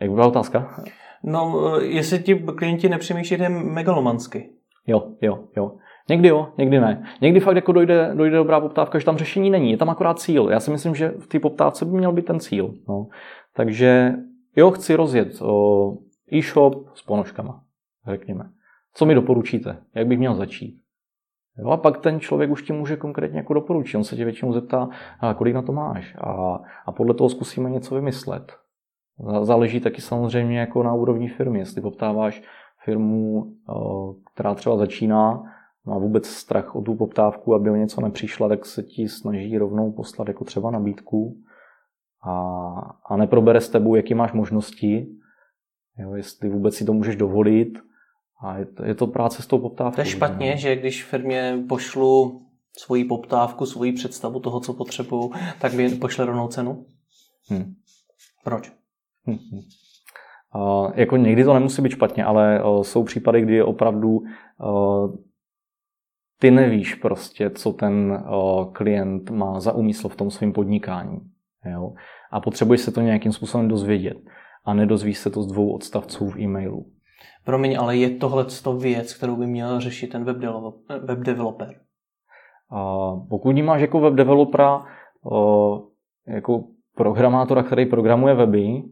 jak 0.00 0.10
byla 0.10 0.26
otázka? 0.26 0.84
No, 1.22 1.70
jestli 1.80 2.18
ti 2.18 2.34
klienti 2.34 2.88
nepřemýšlí 2.88 3.36
megalomansky. 3.48 4.50
Jo, 4.86 5.02
jo, 5.20 5.38
jo. 5.56 5.72
Někdy 6.08 6.28
jo, 6.28 6.48
někdy 6.58 6.80
ne. 6.80 7.04
Někdy 7.20 7.40
fakt 7.40 7.56
jako 7.56 7.72
dojde, 7.72 8.14
dojde 8.14 8.36
dobrá 8.36 8.60
poptávka, 8.60 8.98
že 8.98 9.04
tam 9.04 9.16
řešení 9.16 9.50
není, 9.50 9.70
je 9.70 9.76
tam 9.76 9.90
akorát 9.90 10.18
cíl. 10.18 10.48
Já 10.50 10.60
si 10.60 10.70
myslím, 10.70 10.94
že 10.94 11.08
v 11.08 11.26
té 11.26 11.40
poptávce 11.40 11.84
by 11.84 11.90
měl 11.90 12.12
být 12.12 12.24
ten 12.24 12.40
cíl. 12.40 12.74
No. 12.88 13.06
Takže 13.56 14.14
jo, 14.56 14.70
chci 14.70 14.94
rozjet 14.94 15.42
e-shop 16.32 16.74
s 16.94 17.02
ponožkama, 17.02 17.62
řekněme. 18.10 18.50
Co 18.94 19.06
mi 19.06 19.14
doporučíte? 19.14 19.76
Jak 19.94 20.06
bych 20.06 20.18
měl 20.18 20.34
začít? 20.34 20.78
Jo, 21.58 21.68
a 21.68 21.76
pak 21.76 21.98
ten 21.98 22.20
člověk 22.20 22.50
už 22.50 22.62
ti 22.62 22.72
může 22.72 22.96
konkrétně 22.96 23.38
jako 23.38 23.54
doporučit. 23.54 23.96
On 23.96 24.04
se 24.04 24.16
tě 24.16 24.24
většinou 24.24 24.52
zeptá, 24.52 24.88
kolik 25.36 25.54
na 25.54 25.62
to 25.62 25.72
máš. 25.72 26.14
A, 26.18 26.58
a 26.86 26.92
podle 26.92 27.14
toho 27.14 27.28
zkusíme 27.28 27.70
něco 27.70 27.94
vymyslet. 27.94 28.52
Záleží 29.42 29.80
taky 29.80 30.00
samozřejmě 30.00 30.60
jako 30.60 30.82
na 30.82 30.94
úrovni 30.94 31.28
firmy. 31.28 31.58
Jestli 31.58 31.82
poptáváš 31.82 32.42
firmu, 32.84 33.52
která 34.34 34.54
třeba 34.54 34.76
začíná 34.76 35.42
má 35.86 35.98
vůbec 35.98 36.26
strach 36.26 36.76
o 36.76 36.82
tu 36.82 36.94
poptávku, 36.94 37.54
aby 37.54 37.70
o 37.70 37.76
něco 37.76 38.00
nepřišla, 38.00 38.48
tak 38.48 38.66
se 38.66 38.82
ti 38.82 39.08
snaží 39.08 39.58
rovnou 39.58 39.92
poslat 39.92 40.28
jako 40.28 40.44
třeba 40.44 40.70
nabídku 40.70 41.36
a, 42.26 42.32
a 43.06 43.16
neprobere 43.16 43.60
s 43.60 43.68
tebou, 43.68 43.94
jaký 43.94 44.14
máš 44.14 44.32
možnosti, 44.32 45.06
jo, 45.98 46.14
jestli 46.14 46.48
vůbec 46.48 46.74
si 46.74 46.84
to 46.84 46.92
můžeš 46.92 47.16
dovolit 47.16 47.78
a 48.44 48.58
je 48.58 48.66
to, 48.66 48.84
je 48.84 48.94
to 48.94 49.06
práce 49.06 49.42
s 49.42 49.46
tou 49.46 49.58
poptávkou. 49.58 49.94
To 49.94 50.00
je 50.00 50.06
špatně, 50.06 50.56
že 50.56 50.76
když 50.76 51.04
firmě 51.04 51.64
pošlu 51.68 52.42
svoji 52.78 53.04
poptávku, 53.04 53.66
svoji 53.66 53.92
představu 53.92 54.40
toho, 54.40 54.60
co 54.60 54.74
potřebuju, 54.74 55.32
tak 55.60 55.74
mi 55.74 55.88
pošle 55.88 56.26
rovnou 56.26 56.48
cenu? 56.48 56.86
Hmm. 57.48 57.74
Proč? 58.44 58.72
Hmm. 59.26 59.38
Uh, 60.54 60.92
jako 60.94 61.16
někdy 61.16 61.44
to 61.44 61.54
nemusí 61.54 61.82
být 61.82 61.92
špatně, 61.92 62.24
ale 62.24 62.64
uh, 62.64 62.82
jsou 62.82 63.04
případy, 63.04 63.42
kdy 63.42 63.62
opravdu 63.62 64.10
uh, 64.10 65.14
ty 66.42 66.50
nevíš 66.50 66.94
prostě, 66.94 67.50
co 67.50 67.72
ten 67.72 68.24
uh, 68.28 68.72
klient 68.72 69.30
má 69.30 69.60
za 69.60 69.72
úmysl 69.72 70.08
v 70.08 70.16
tom 70.16 70.30
svém 70.30 70.52
podnikání. 70.52 71.20
Jo? 71.72 71.92
A 72.30 72.40
potřebuješ 72.40 72.80
se 72.80 72.92
to 72.92 73.00
nějakým 73.00 73.32
způsobem 73.32 73.68
dozvědět. 73.68 74.16
A 74.64 74.74
nedozvíš 74.74 75.18
se 75.18 75.30
to 75.30 75.42
z 75.42 75.46
dvou 75.46 75.72
odstavců 75.72 76.30
v 76.30 76.38
e-mailu. 76.38 76.86
Promiň, 77.44 77.78
ale 77.78 77.96
je 77.96 78.10
tohle 78.10 78.46
věc, 78.78 79.14
kterou 79.14 79.36
by 79.36 79.46
měl 79.46 79.80
řešit 79.80 80.06
ten 80.06 80.24
web, 80.24 80.36
web 81.02 81.18
developer? 81.18 81.74
A 82.70 83.10
pokud 83.30 83.62
máš 83.62 83.80
jako 83.80 84.00
web 84.00 84.14
developera, 84.14 84.84
jako 86.26 86.64
programátora, 86.96 87.62
který 87.62 87.86
programuje 87.86 88.34
weby, 88.34 88.82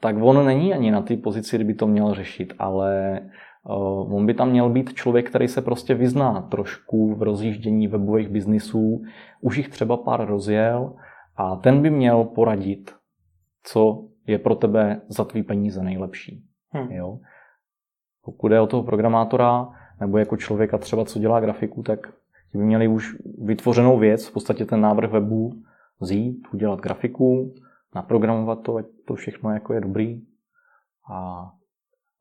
tak 0.00 0.16
on 0.22 0.46
není 0.46 0.74
ani 0.74 0.90
na 0.90 1.02
té 1.02 1.16
pozici, 1.16 1.56
kdyby 1.56 1.74
to 1.74 1.86
měl 1.86 2.14
řešit, 2.14 2.52
ale 2.58 3.20
on 3.64 4.26
by 4.26 4.34
tam 4.34 4.50
měl 4.50 4.70
být 4.70 4.94
člověk, 4.94 5.28
který 5.28 5.48
se 5.48 5.62
prostě 5.62 5.94
vyzná 5.94 6.42
trošku 6.42 7.14
v 7.14 7.22
rozjíždění 7.22 7.88
webových 7.88 8.28
biznisů, 8.28 9.02
už 9.40 9.56
jich 9.56 9.68
třeba 9.68 9.96
pár 9.96 10.26
rozjel 10.26 10.94
a 11.36 11.56
ten 11.56 11.82
by 11.82 11.90
měl 11.90 12.24
poradit, 12.24 12.94
co 13.64 14.04
je 14.26 14.38
pro 14.38 14.54
tebe 14.54 15.00
za 15.08 15.24
tvý 15.24 15.42
peníze 15.42 15.82
nejlepší. 15.82 16.44
Hmm. 16.70 16.92
Jo? 16.92 17.18
Pokud 18.24 18.52
je 18.52 18.60
o 18.60 18.66
toho 18.66 18.82
programátora, 18.82 19.68
nebo 20.00 20.18
jako 20.18 20.36
člověka 20.36 20.78
třeba, 20.78 21.04
co 21.04 21.18
dělá 21.18 21.40
grafiku, 21.40 21.82
tak 21.82 22.12
ti 22.52 22.58
by 22.58 22.64
měli 22.64 22.88
už 22.88 23.16
vytvořenou 23.38 23.98
věc, 23.98 24.26
v 24.26 24.32
podstatě 24.32 24.64
ten 24.64 24.80
návrh 24.80 25.10
webu 25.10 25.52
vzít, 26.00 26.48
udělat 26.54 26.80
grafiku, 26.80 27.54
naprogramovat 27.94 28.62
to, 28.62 28.76
ať 28.76 28.86
to 29.06 29.14
všechno 29.14 29.50
jako 29.50 29.74
je 29.74 29.80
dobrý 29.80 30.22
a, 31.12 31.50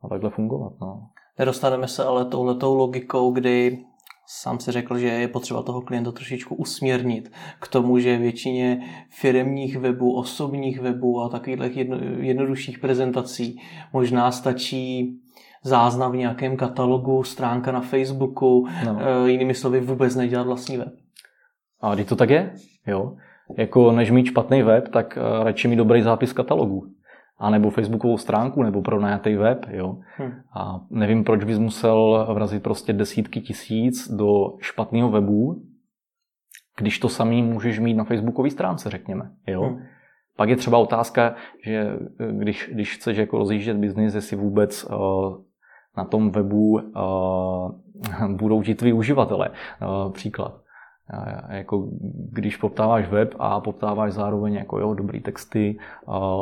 a 0.02 0.08
takhle 0.10 0.30
fungovat. 0.30 0.74
No. 0.82 1.08
Nedostaneme 1.42 1.88
se 1.88 2.04
ale 2.04 2.26
touhletou 2.26 2.76
logikou, 2.76 3.32
kdy 3.32 3.80
sám 4.28 4.60
si 4.60 4.72
řekl, 4.72 4.98
že 4.98 5.08
je 5.08 5.28
potřeba 5.28 5.64
toho 5.64 5.82
klienta 5.82 6.12
trošičku 6.12 6.56
usměrnit 6.56 7.32
k 7.60 7.68
tomu, 7.68 8.00
že 8.00 8.18
většině 8.18 8.82
firemních 9.10 9.78
webů, 9.78 10.16
osobních 10.16 10.80
webů 10.80 11.22
a 11.22 11.30
takových 11.30 11.78
jedno, 11.78 11.98
jednodušších 12.20 12.80
prezentací 12.80 13.62
možná 13.94 14.32
stačí 14.32 15.20
záznam 15.64 16.12
v 16.12 16.16
nějakém 16.16 16.58
katalogu, 16.58 17.24
stránka 17.24 17.72
na 17.72 17.82
Facebooku, 17.82 18.68
no. 18.86 19.00
Eh, 19.00 19.30
jinými 19.30 19.54
slovy 19.54 19.80
vůbec 19.80 20.16
nedělat 20.16 20.48
vlastní 20.48 20.78
web. 20.78 20.94
A 21.82 21.96
když 21.96 22.08
to 22.08 22.16
tak 22.16 22.30
je, 22.30 22.54
jo. 22.88 23.16
Jako 23.58 23.92
než 23.92 24.12
mít 24.12 24.26
špatný 24.26 24.64
web, 24.64 24.88
tak 24.88 25.18
eh, 25.18 25.44
radši 25.44 25.68
mít 25.68 25.76
dobrý 25.76 26.02
zápis 26.02 26.34
katalogu. 26.34 26.88
A 27.42 27.50
nebo 27.50 27.70
facebookovou 27.70 28.18
stránku, 28.18 28.64
nebo 28.64 28.82
pronajatý 28.82 29.36
web, 29.36 29.66
jo. 29.70 29.98
Hmm. 30.18 30.32
A 30.54 30.82
nevím, 30.90 31.24
proč 31.24 31.44
bys 31.44 31.58
musel 31.58 32.28
vrazit 32.34 32.64
prostě 32.64 32.94
desítky 32.94 33.42
tisíc 33.42 34.12
do 34.12 34.58
špatného 34.60 35.10
webu, 35.10 35.64
když 36.78 37.00
to 37.00 37.10
samý 37.10 37.44
můžeš 37.44 37.80
mít 37.80 37.94
na 37.94 38.04
facebookové 38.04 38.50
stránce, 38.50 38.90
řekněme, 38.90 39.32
jo. 39.48 39.62
Hmm. 39.62 39.82
Pak 40.38 40.50
je 40.50 40.56
třeba 40.56 40.78
otázka, 40.78 41.36
že 41.66 41.98
eh, 42.20 42.32
když, 42.32 42.70
když 42.74 42.96
chceš 42.96 43.18
jako 43.18 43.38
rozjíždět 43.38 43.78
biznis, 43.78 44.14
jestli 44.14 44.38
vůbec 44.38 44.84
uh, 44.84 44.98
na 45.98 46.06
tom 46.06 46.32
webu 46.32 46.72
uh, 46.72 47.72
budou 48.36 48.64
ti 48.64 48.76
tví 48.76 48.94
uživatelé. 48.94 49.50
Uh, 49.50 50.12
příklad. 50.12 50.61
Jako 51.50 51.90
když 52.32 52.58
poptáváš 52.58 53.10
web 53.10 53.36
a 53.40 53.60
poptáváš 53.60 54.14
zároveň 54.14 54.54
jako 54.54 54.80
jo, 54.80 54.94
dobrý 54.94 55.22
texty, 55.22 55.78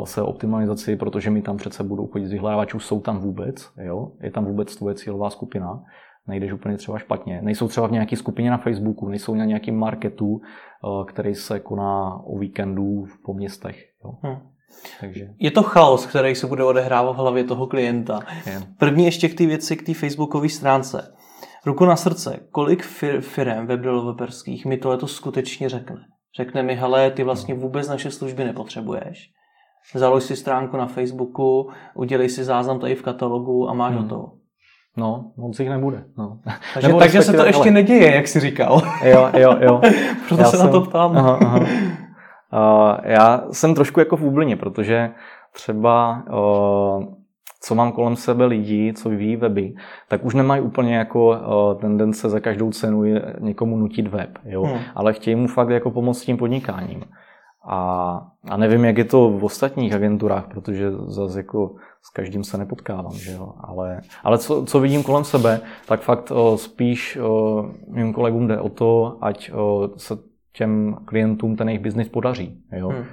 se 0.04 0.22
optimalizaci, 0.22 0.96
protože 0.96 1.30
mi 1.30 1.42
tam 1.42 1.56
přece 1.56 1.84
budou 1.84 2.06
chodit 2.06 2.26
z 2.26 2.32
vyhledávačů, 2.32 2.80
jsou 2.80 3.00
tam 3.00 3.18
vůbec, 3.18 3.70
jo? 3.84 4.12
je 4.20 4.30
tam 4.30 4.44
vůbec 4.44 4.76
tvoje 4.76 4.94
cílová 4.94 5.30
skupina, 5.30 5.82
nejdeš 6.28 6.52
úplně 6.52 6.76
třeba 6.76 6.98
špatně. 6.98 7.42
Nejsou 7.42 7.68
třeba 7.68 7.86
v 7.86 7.92
nějaké 7.92 8.16
skupině 8.16 8.50
na 8.50 8.58
Facebooku, 8.58 9.08
nejsou 9.08 9.34
na 9.34 9.44
nějakém 9.44 9.76
marketu, 9.76 10.40
který 11.06 11.34
se 11.34 11.60
koná 11.60 12.20
o 12.24 12.38
víkendu 12.38 13.04
po 13.24 13.34
městech. 13.34 13.84
Jo? 14.04 14.12
Hmm. 14.22 14.38
Takže... 15.00 15.28
Je 15.38 15.50
to 15.50 15.62
chaos, 15.62 16.06
který 16.06 16.34
se 16.34 16.46
bude 16.46 16.64
odehrávat 16.64 17.16
v 17.16 17.18
hlavě 17.18 17.44
toho 17.44 17.66
klienta. 17.66 18.20
Je. 18.46 18.62
První 18.78 19.04
ještě 19.04 19.28
k 19.28 19.34
té 19.34 19.46
věci, 19.46 19.76
k 19.76 19.86
té 19.86 19.94
facebookové 19.94 20.48
stránce. 20.48 21.14
Ruku 21.66 21.84
na 21.84 21.96
srdce, 21.96 22.40
kolik 22.50 22.84
fir- 22.84 23.20
firm 23.20 23.66
webdeveloperských 23.66 24.66
mi 24.66 24.76
tohle 24.76 24.98
to 24.98 25.06
skutečně 25.06 25.68
řekne? 25.68 25.96
Řekne 26.36 26.62
mi, 26.62 26.74
hele, 26.74 27.10
ty 27.10 27.24
vlastně 27.24 27.54
vůbec 27.54 27.88
naše 27.88 28.10
služby 28.10 28.44
nepotřebuješ. 28.44 29.30
Založ 29.94 30.24
si 30.24 30.36
stránku 30.36 30.76
na 30.76 30.86
Facebooku, 30.86 31.70
udělej 31.94 32.28
si 32.28 32.44
záznam 32.44 32.78
tady 32.78 32.94
v 32.94 33.02
katalogu 33.02 33.68
a 33.68 33.74
máš 33.74 33.94
hmm. 33.94 34.02
hotovo. 34.02 34.32
No, 34.96 35.32
moc 35.36 35.60
jich 35.60 35.68
nebude. 35.68 36.04
No. 36.18 36.38
Takže, 36.74 36.88
Nebo 36.88 36.98
takže 36.98 37.22
se 37.22 37.32
to 37.32 37.46
ještě 37.46 37.62
ale... 37.62 37.70
neděje, 37.70 38.14
jak 38.14 38.28
jsi 38.28 38.40
říkal. 38.40 38.82
Jo, 39.04 39.30
jo, 39.36 39.56
jo. 39.60 39.80
Proto 40.28 40.42
Já 40.42 40.50
se 40.50 40.56
jsem... 40.56 40.66
na 40.66 40.72
to 40.72 40.80
ptám. 40.80 41.16
Aha, 41.16 41.38
aha. 41.42 41.66
Já 43.04 43.42
jsem 43.52 43.74
trošku 43.74 44.00
jako 44.00 44.16
v 44.16 44.24
úblině, 44.24 44.56
protože 44.56 45.10
třeba 45.52 46.22
co 47.62 47.74
mám 47.74 47.92
kolem 47.92 48.16
sebe 48.16 48.46
lidí, 48.46 48.92
co 48.92 49.08
vyvíjí 49.08 49.36
weby, 49.36 49.74
tak 50.08 50.24
už 50.24 50.34
nemají 50.34 50.62
úplně 50.62 50.96
jako 50.96 51.38
tendence 51.80 52.28
za 52.28 52.40
každou 52.40 52.70
cenu 52.70 53.02
někomu 53.40 53.76
nutit 53.76 54.06
web, 54.06 54.38
jo? 54.44 54.62
Hmm. 54.62 54.78
ale 54.94 55.12
chtějí 55.12 55.36
mu 55.36 55.46
fakt 55.46 55.68
jako 55.68 55.90
pomoct 55.90 56.18
s 56.18 56.24
tím 56.24 56.36
podnikáním. 56.36 57.02
A, 57.68 58.20
a 58.50 58.56
nevím, 58.56 58.84
jak 58.84 58.98
je 58.98 59.04
to 59.04 59.30
v 59.30 59.44
ostatních 59.44 59.92
agenturách, 59.92 60.46
protože 60.48 60.90
zase 60.92 61.38
jako 61.38 61.74
s 62.02 62.10
každým 62.10 62.44
se 62.44 62.58
nepotkávám, 62.58 63.12
že 63.14 63.32
jo? 63.32 63.52
ale, 63.60 64.00
ale 64.24 64.38
co, 64.38 64.64
co 64.64 64.80
vidím 64.80 65.02
kolem 65.02 65.24
sebe, 65.24 65.60
tak 65.86 66.00
fakt 66.00 66.30
o, 66.30 66.58
spíš 66.58 67.18
o, 67.22 67.64
mým 67.88 68.12
kolegům 68.12 68.46
jde 68.48 68.60
o 68.60 68.68
to, 68.68 69.18
ať 69.20 69.52
o, 69.52 69.90
se 69.96 70.14
těm 70.52 70.96
klientům 71.04 71.56
ten 71.56 71.68
jejich 71.68 71.82
biznis 71.82 72.08
podaří. 72.08 72.62
Jo? 72.72 72.88
Hmm. 72.88 73.04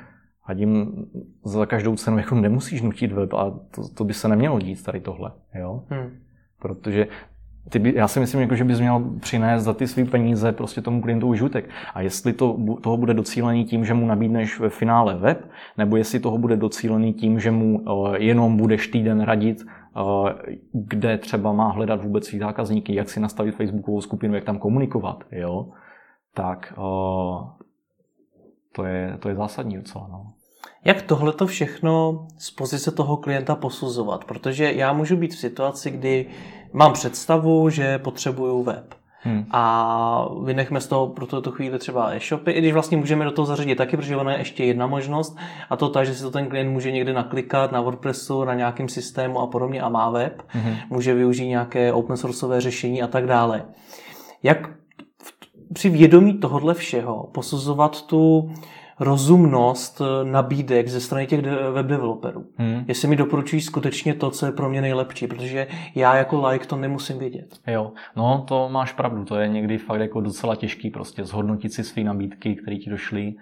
A 0.47 0.53
jim 0.53 1.05
za 1.43 1.65
každou 1.65 1.95
cenu 1.95 2.17
jako 2.17 2.35
nemusíš 2.35 2.81
nutit 2.81 3.11
web 3.11 3.33
a 3.33 3.59
to, 3.71 3.89
to 3.97 4.03
by 4.03 4.13
se 4.13 4.27
nemělo 4.27 4.59
dít 4.59 4.83
tady 4.83 4.99
tohle. 4.99 5.31
Jo? 5.55 5.83
Hmm. 5.89 6.09
Protože 6.59 7.07
ty 7.69 7.79
by, 7.79 7.93
já 7.95 8.07
si 8.07 8.19
myslím, 8.19 8.41
jako, 8.41 8.55
že 8.55 8.63
bys 8.63 8.79
měl 8.79 9.03
přinést 9.19 9.63
za 9.63 9.73
ty 9.73 9.87
své 9.87 10.05
peníze 10.05 10.51
prostě 10.51 10.81
tomu 10.81 11.01
klientu 11.01 11.27
užitek. 11.27 11.69
A 11.93 12.01
jestli 12.01 12.33
to, 12.33 12.57
toho 12.81 12.97
bude 12.97 13.13
docílený 13.13 13.65
tím, 13.65 13.85
že 13.85 13.93
mu 13.93 14.07
nabídneš 14.07 14.59
ve 14.59 14.69
finále 14.69 15.15
web, 15.15 15.49
nebo 15.77 15.97
jestli 15.97 16.19
toho 16.19 16.37
bude 16.37 16.57
docílený 16.57 17.13
tím, 17.13 17.39
že 17.39 17.51
mu 17.51 17.79
uh, 17.79 18.15
jenom 18.15 18.57
budeš 18.57 18.87
týden 18.87 19.21
radit, 19.21 19.61
uh, 19.61 20.29
kde 20.73 21.17
třeba 21.17 21.53
má 21.53 21.71
hledat 21.71 22.03
vůbec 22.03 22.25
svý 22.25 22.39
zákazníky, 22.39 22.95
jak 22.95 23.09
si 23.09 23.19
nastavit 23.19 23.55
facebookovou 23.55 24.01
skupinu, 24.01 24.35
jak 24.35 24.43
tam 24.43 24.59
komunikovat, 24.59 25.23
jo? 25.31 25.69
tak 26.33 26.73
uh, 26.77 27.49
to, 28.75 28.83
je, 28.83 29.17
to 29.19 29.29
je 29.29 29.35
zásadní 29.35 29.75
docela. 29.77 30.07
No. 30.11 30.36
Jak 30.85 31.01
tohle 31.01 31.33
to 31.33 31.47
všechno 31.47 32.25
z 32.37 32.51
pozice 32.51 32.91
toho 32.91 33.17
klienta 33.17 33.55
posuzovat? 33.55 34.25
Protože 34.25 34.73
já 34.73 34.93
můžu 34.93 35.17
být 35.17 35.33
v 35.33 35.37
situaci, 35.37 35.91
kdy 35.91 36.25
mám 36.73 36.93
představu, 36.93 37.69
že 37.69 37.97
potřebuju 37.97 38.63
web. 38.63 38.95
Hmm. 39.21 39.45
A 39.51 40.29
vynechme 40.43 40.81
z 40.81 40.87
toho 40.87 41.07
pro 41.07 41.25
tuto 41.25 41.51
chvíli 41.51 41.79
třeba 41.79 42.13
e-shopy, 42.13 42.51
i 42.51 42.59
když 42.59 42.73
vlastně 42.73 42.97
můžeme 42.97 43.25
do 43.25 43.31
toho 43.31 43.45
zařadit 43.45 43.75
taky, 43.75 43.97
protože 43.97 44.17
ono 44.17 44.29
je 44.29 44.37
ještě 44.37 44.63
jedna 44.63 44.87
možnost, 44.87 45.37
a 45.69 45.75
to 45.75 45.89
ta, 45.89 46.03
že 46.03 46.15
si 46.15 46.23
to 46.23 46.31
ten 46.31 46.47
klient 46.47 46.71
může 46.71 46.91
někde 46.91 47.13
naklikat 47.13 47.71
na 47.71 47.81
WordPressu, 47.81 48.43
na 48.43 48.53
nějakém 48.53 48.89
systému 48.89 49.39
a 49.39 49.47
podobně 49.47 49.81
a 49.81 49.89
má 49.89 50.09
web, 50.09 50.41
hmm. 50.47 50.75
může 50.89 51.13
využít 51.13 51.47
nějaké 51.47 51.93
open 51.93 52.17
sourceové 52.17 52.61
řešení 52.61 53.01
a 53.01 53.07
tak 53.07 53.25
dále. 53.25 53.65
Jak 54.43 54.69
při 55.73 55.89
vědomí 55.89 56.33
tohohle 56.37 56.73
všeho 56.73 57.29
posuzovat 57.33 58.07
tu 58.07 58.51
rozumnost 58.99 60.01
nabídek 60.23 60.87
ze 60.87 61.01
strany 61.01 61.27
těch 61.27 61.41
web 61.71 61.85
developerů. 61.85 62.45
Hmm. 62.57 62.83
Jestli 62.87 63.07
mi 63.07 63.15
doporučují 63.15 63.61
skutečně 63.61 64.13
to, 64.13 64.31
co 64.31 64.45
je 64.45 64.51
pro 64.51 64.69
mě 64.69 64.81
nejlepší, 64.81 65.27
protože 65.27 65.67
já 65.95 66.15
jako 66.15 66.47
like 66.47 66.65
to 66.65 66.75
nemusím 66.75 67.19
vědět. 67.19 67.59
Jo, 67.67 67.91
no 68.15 68.45
to 68.47 68.69
máš 68.69 68.93
pravdu, 68.93 69.25
to 69.25 69.35
je 69.35 69.47
někdy 69.47 69.77
fakt 69.77 69.99
jako 69.99 70.21
docela 70.21 70.55
těžký 70.55 70.89
prostě 70.89 71.25
zhodnotit 71.25 71.73
si 71.73 71.83
své 71.83 72.03
nabídky, 72.03 72.55
které 72.55 72.77
ti 72.77 72.89
došly 72.89 73.33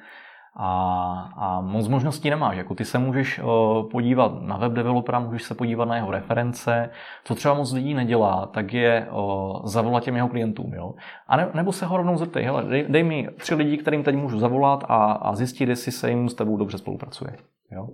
A, 0.57 1.33
a 1.37 1.61
moc 1.61 1.87
možností 1.87 2.29
nemáš. 2.29 2.57
Jako 2.57 2.75
ty 2.75 2.85
se 2.85 2.99
můžeš 2.99 3.39
uh, 3.39 3.89
podívat 3.91 4.41
na 4.41 4.57
web 4.57 4.71
developera, 4.71 5.19
můžeš 5.19 5.43
se 5.43 5.55
podívat 5.55 5.85
na 5.85 5.95
jeho 5.95 6.11
reference. 6.11 6.89
Co 7.23 7.35
třeba 7.35 7.53
moc 7.53 7.73
lidí 7.73 7.93
nedělá, 7.93 8.45
tak 8.45 8.73
je 8.73 9.07
uh, 9.11 9.65
zavolat 9.65 10.03
těm 10.03 10.15
jeho 10.15 10.27
klientům. 10.27 10.73
Jo? 10.73 10.93
A 11.27 11.37
ne, 11.37 11.49
nebo 11.53 11.71
se 11.71 11.85
ho 11.85 11.97
rovnou 11.97 12.17
zeptej, 12.17 12.43
hele, 12.43 12.63
dej, 12.63 12.85
dej 12.89 13.03
mi 13.03 13.29
tři 13.37 13.55
lidi, 13.55 13.77
kterým 13.77 14.03
teď 14.03 14.15
můžu 14.15 14.39
zavolat 14.39 14.83
a, 14.87 15.11
a 15.11 15.35
zjistit, 15.35 15.69
jestli 15.69 15.91
se 15.91 16.09
jim 16.09 16.29
s 16.29 16.33
tebou 16.33 16.57
dobře 16.57 16.77
spolupracuje. 16.77 17.35
Jo? 17.71 17.87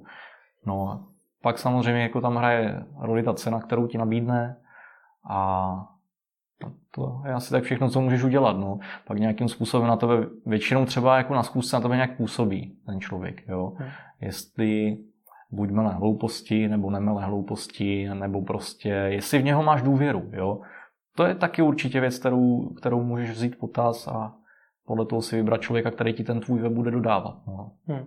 No, 0.66 1.06
pak 1.42 1.60
samozřejmě 1.60 2.02
jako 2.02 2.22
tam 2.22 2.36
hraje 2.36 2.84
roli 3.00 3.24
ta 3.24 3.34
cena, 3.34 3.60
kterou 3.60 3.88
ti 3.88 3.98
nabídne 3.98 4.58
a 5.30 5.72
to 6.96 7.22
je 7.26 7.34
asi 7.34 7.52
tak 7.52 7.64
všechno, 7.64 7.90
co 7.90 8.02
můžeš 8.02 8.24
udělat. 8.24 8.58
No. 8.58 8.80
Pak 9.08 9.20
nějakým 9.20 9.48
způsobem 9.48 9.88
na 9.88 9.96
tebe, 9.96 10.14
většinou 10.46 10.86
třeba 10.86 11.18
jako 11.18 11.34
na 11.34 11.44
zkusce 11.44 11.76
na 11.76 11.82
tebe 11.82 11.96
nějak 11.96 12.18
působí 12.18 12.78
ten 12.86 13.00
člověk. 13.00 13.48
Jo. 13.48 13.74
Hmm. 13.76 13.90
Jestli 14.22 14.98
buď 15.52 15.70
mele 15.70 15.94
hlouposti, 15.94 16.68
nebo 16.68 16.90
nemele 16.90 17.26
hlouposti, 17.26 18.10
nebo 18.14 18.42
prostě, 18.42 18.90
jestli 18.90 19.40
v 19.40 19.44
něho 19.44 19.64
máš 19.64 19.82
důvěru. 19.82 20.30
Jo. 20.34 20.62
To 21.16 21.26
je 21.26 21.36
taky 21.36 21.62
určitě 21.62 22.00
věc, 22.00 22.20
kterou, 22.20 22.70
kterou 22.70 23.04
můžeš 23.04 23.32
vzít 23.32 23.60
potaz 23.60 24.08
a 24.08 24.34
podle 24.86 25.06
toho 25.06 25.22
si 25.22 25.36
vybrat 25.36 25.62
člověka, 25.62 25.92
který 25.92 26.14
ti 26.14 26.24
ten 26.24 26.40
tvůj 26.40 26.60
web 26.60 26.74
bude 26.74 26.92
dodávat. 26.92 27.48
No. 27.48 27.72
Hmm. 27.88 28.06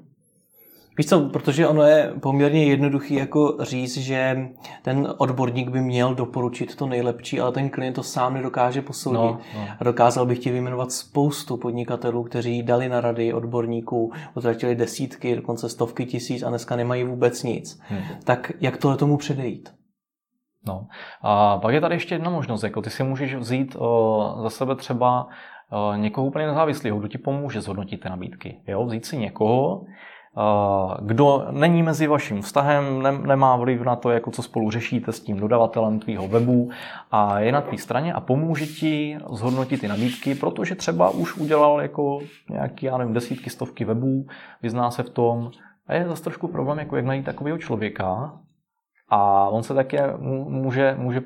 Víš 0.98 1.06
co, 1.06 1.28
protože 1.28 1.68
ono 1.68 1.82
je 1.82 2.12
poměrně 2.22 2.64
jednoduchý 2.64 3.14
jako 3.14 3.56
říct, 3.60 3.96
že 3.96 4.48
ten 4.82 5.14
odborník 5.18 5.68
by 5.68 5.80
měl 5.80 6.14
doporučit 6.14 6.76
to 6.76 6.86
nejlepší, 6.86 7.40
ale 7.40 7.52
ten 7.52 7.70
klient 7.70 7.92
to 7.92 8.02
sám 8.02 8.34
nedokáže 8.34 8.82
posoudit. 8.82 9.18
No, 9.18 9.40
no. 9.54 9.66
A 9.80 9.84
dokázal 9.84 10.26
bych 10.26 10.38
ti 10.38 10.50
vyjmenovat 10.50 10.92
spoustu 10.92 11.56
podnikatelů, 11.56 12.22
kteří 12.22 12.62
dali 12.62 12.88
na 12.88 13.00
rady 13.00 13.32
odborníků, 13.32 14.12
utratili 14.34 14.74
desítky, 14.74 15.36
dokonce 15.36 15.68
stovky 15.68 16.06
tisíc 16.06 16.42
a 16.42 16.48
dneska 16.48 16.76
nemají 16.76 17.04
vůbec 17.04 17.42
nic. 17.42 17.80
Hmm. 17.82 18.00
Tak 18.24 18.52
jak 18.60 18.76
tohle 18.76 18.96
tomu 18.96 19.16
předejít? 19.16 19.74
No. 20.66 20.86
A 21.22 21.58
pak 21.58 21.74
je 21.74 21.80
tady 21.80 21.94
ještě 21.94 22.14
jedna 22.14 22.30
možnost. 22.30 22.62
Jako 22.62 22.82
ty 22.82 22.90
si 22.90 23.02
můžeš 23.02 23.34
vzít 23.34 23.76
o, 23.78 24.34
za 24.42 24.50
sebe 24.50 24.76
třeba 24.76 25.26
o, 25.70 25.94
někoho 25.94 26.26
úplně 26.26 26.46
nezávislého, 26.46 26.98
kdo 26.98 27.08
ti 27.08 27.18
pomůže 27.18 27.60
zhodnotit 27.60 28.00
ty 28.00 28.08
nabídky. 28.08 28.60
Jo? 28.66 28.84
Vzít 28.84 29.06
si 29.06 29.16
někoho, 29.18 29.84
kdo 31.00 31.46
není 31.50 31.82
mezi 31.82 32.06
vaším 32.06 32.42
vztahem, 32.42 33.02
nemá 33.26 33.56
vliv 33.56 33.80
na 33.80 33.96
to, 33.96 34.10
jako 34.10 34.30
co 34.30 34.42
spolu 34.42 34.70
řešíte 34.70 35.12
s 35.12 35.20
tím 35.20 35.40
dodavatelem 35.40 36.00
tvýho 36.00 36.28
webu 36.28 36.70
a 37.10 37.40
je 37.40 37.52
na 37.52 37.60
tvý 37.60 37.78
straně 37.78 38.12
a 38.12 38.20
pomůže 38.20 38.66
ti 38.66 39.18
zhodnotit 39.32 39.80
ty 39.80 39.88
nabídky, 39.88 40.34
protože 40.34 40.74
třeba 40.74 41.10
už 41.10 41.36
udělal 41.36 41.80
jako 41.80 42.18
nějaký, 42.50 42.86
já 42.86 42.98
nevím, 42.98 43.14
desítky, 43.14 43.50
stovky 43.50 43.84
webů, 43.84 44.26
vyzná 44.62 44.90
se 44.90 45.02
v 45.02 45.10
tom 45.10 45.50
a 45.86 45.94
je 45.94 46.08
zase 46.08 46.22
trošku 46.22 46.48
problém, 46.48 46.78
jako 46.78 46.96
jak 46.96 47.04
najít 47.04 47.24
takového 47.24 47.58
člověka, 47.58 48.38
a 49.08 49.48
on 49.48 49.62
se 49.62 49.74
také 49.74 50.14
může, 50.48 50.94
může 50.98 51.20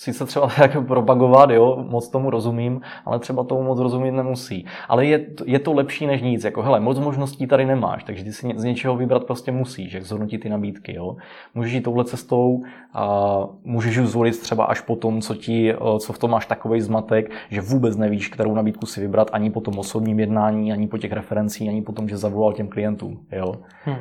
sice 0.00 0.26
třeba 0.26 0.48
tak 0.58 0.86
propagovat, 0.86 1.50
jo, 1.50 1.84
moc 1.88 2.08
tomu 2.08 2.30
rozumím, 2.30 2.80
ale 3.04 3.18
třeba 3.18 3.44
tomu 3.44 3.62
moc 3.62 3.78
rozumět 3.78 4.12
nemusí. 4.12 4.66
Ale 4.88 5.06
je, 5.06 5.26
je 5.44 5.58
to 5.58 5.72
lepší 5.72 6.06
než 6.06 6.22
nic. 6.22 6.44
Jako, 6.44 6.62
hele, 6.62 6.80
moc 6.80 6.98
možností 6.98 7.46
tady 7.46 7.66
nemáš, 7.66 8.04
takže 8.04 8.24
ty 8.24 8.32
si 8.32 8.52
z 8.56 8.64
něčeho 8.64 8.96
vybrat 8.96 9.24
prostě 9.24 9.52
musíš, 9.52 9.92
jak 9.92 10.04
zhodnotit 10.04 10.38
ty 10.38 10.48
nabídky. 10.48 10.94
Jo. 10.94 11.16
Můžeš 11.54 11.72
jít 11.72 11.80
touhle 11.80 12.04
cestou 12.04 12.62
a 12.94 13.38
můžeš 13.64 13.96
ji 13.96 14.06
zvolit 14.06 14.40
třeba 14.40 14.64
až 14.64 14.80
po 14.80 14.96
tom, 14.96 15.20
co, 15.20 15.34
ti, 15.34 15.74
co 15.98 16.12
v 16.12 16.18
tom 16.18 16.30
máš 16.30 16.46
takový 16.46 16.80
zmatek, 16.80 17.30
že 17.50 17.60
vůbec 17.60 17.96
nevíš, 17.96 18.28
kterou 18.28 18.54
nabídku 18.54 18.86
si 18.86 19.00
vybrat 19.00 19.30
ani 19.32 19.50
po 19.50 19.60
tom 19.60 19.78
osobním 19.78 20.20
jednání, 20.20 20.72
ani 20.72 20.88
po 20.88 20.98
těch 20.98 21.12
referencích, 21.12 21.68
ani 21.68 21.82
po 21.82 21.92
tom, 21.92 22.08
že 22.08 22.16
zavolal 22.16 22.52
těm 22.52 22.68
klientům. 22.68 23.20
Jo. 23.32 23.54
Hmm. 23.84 23.96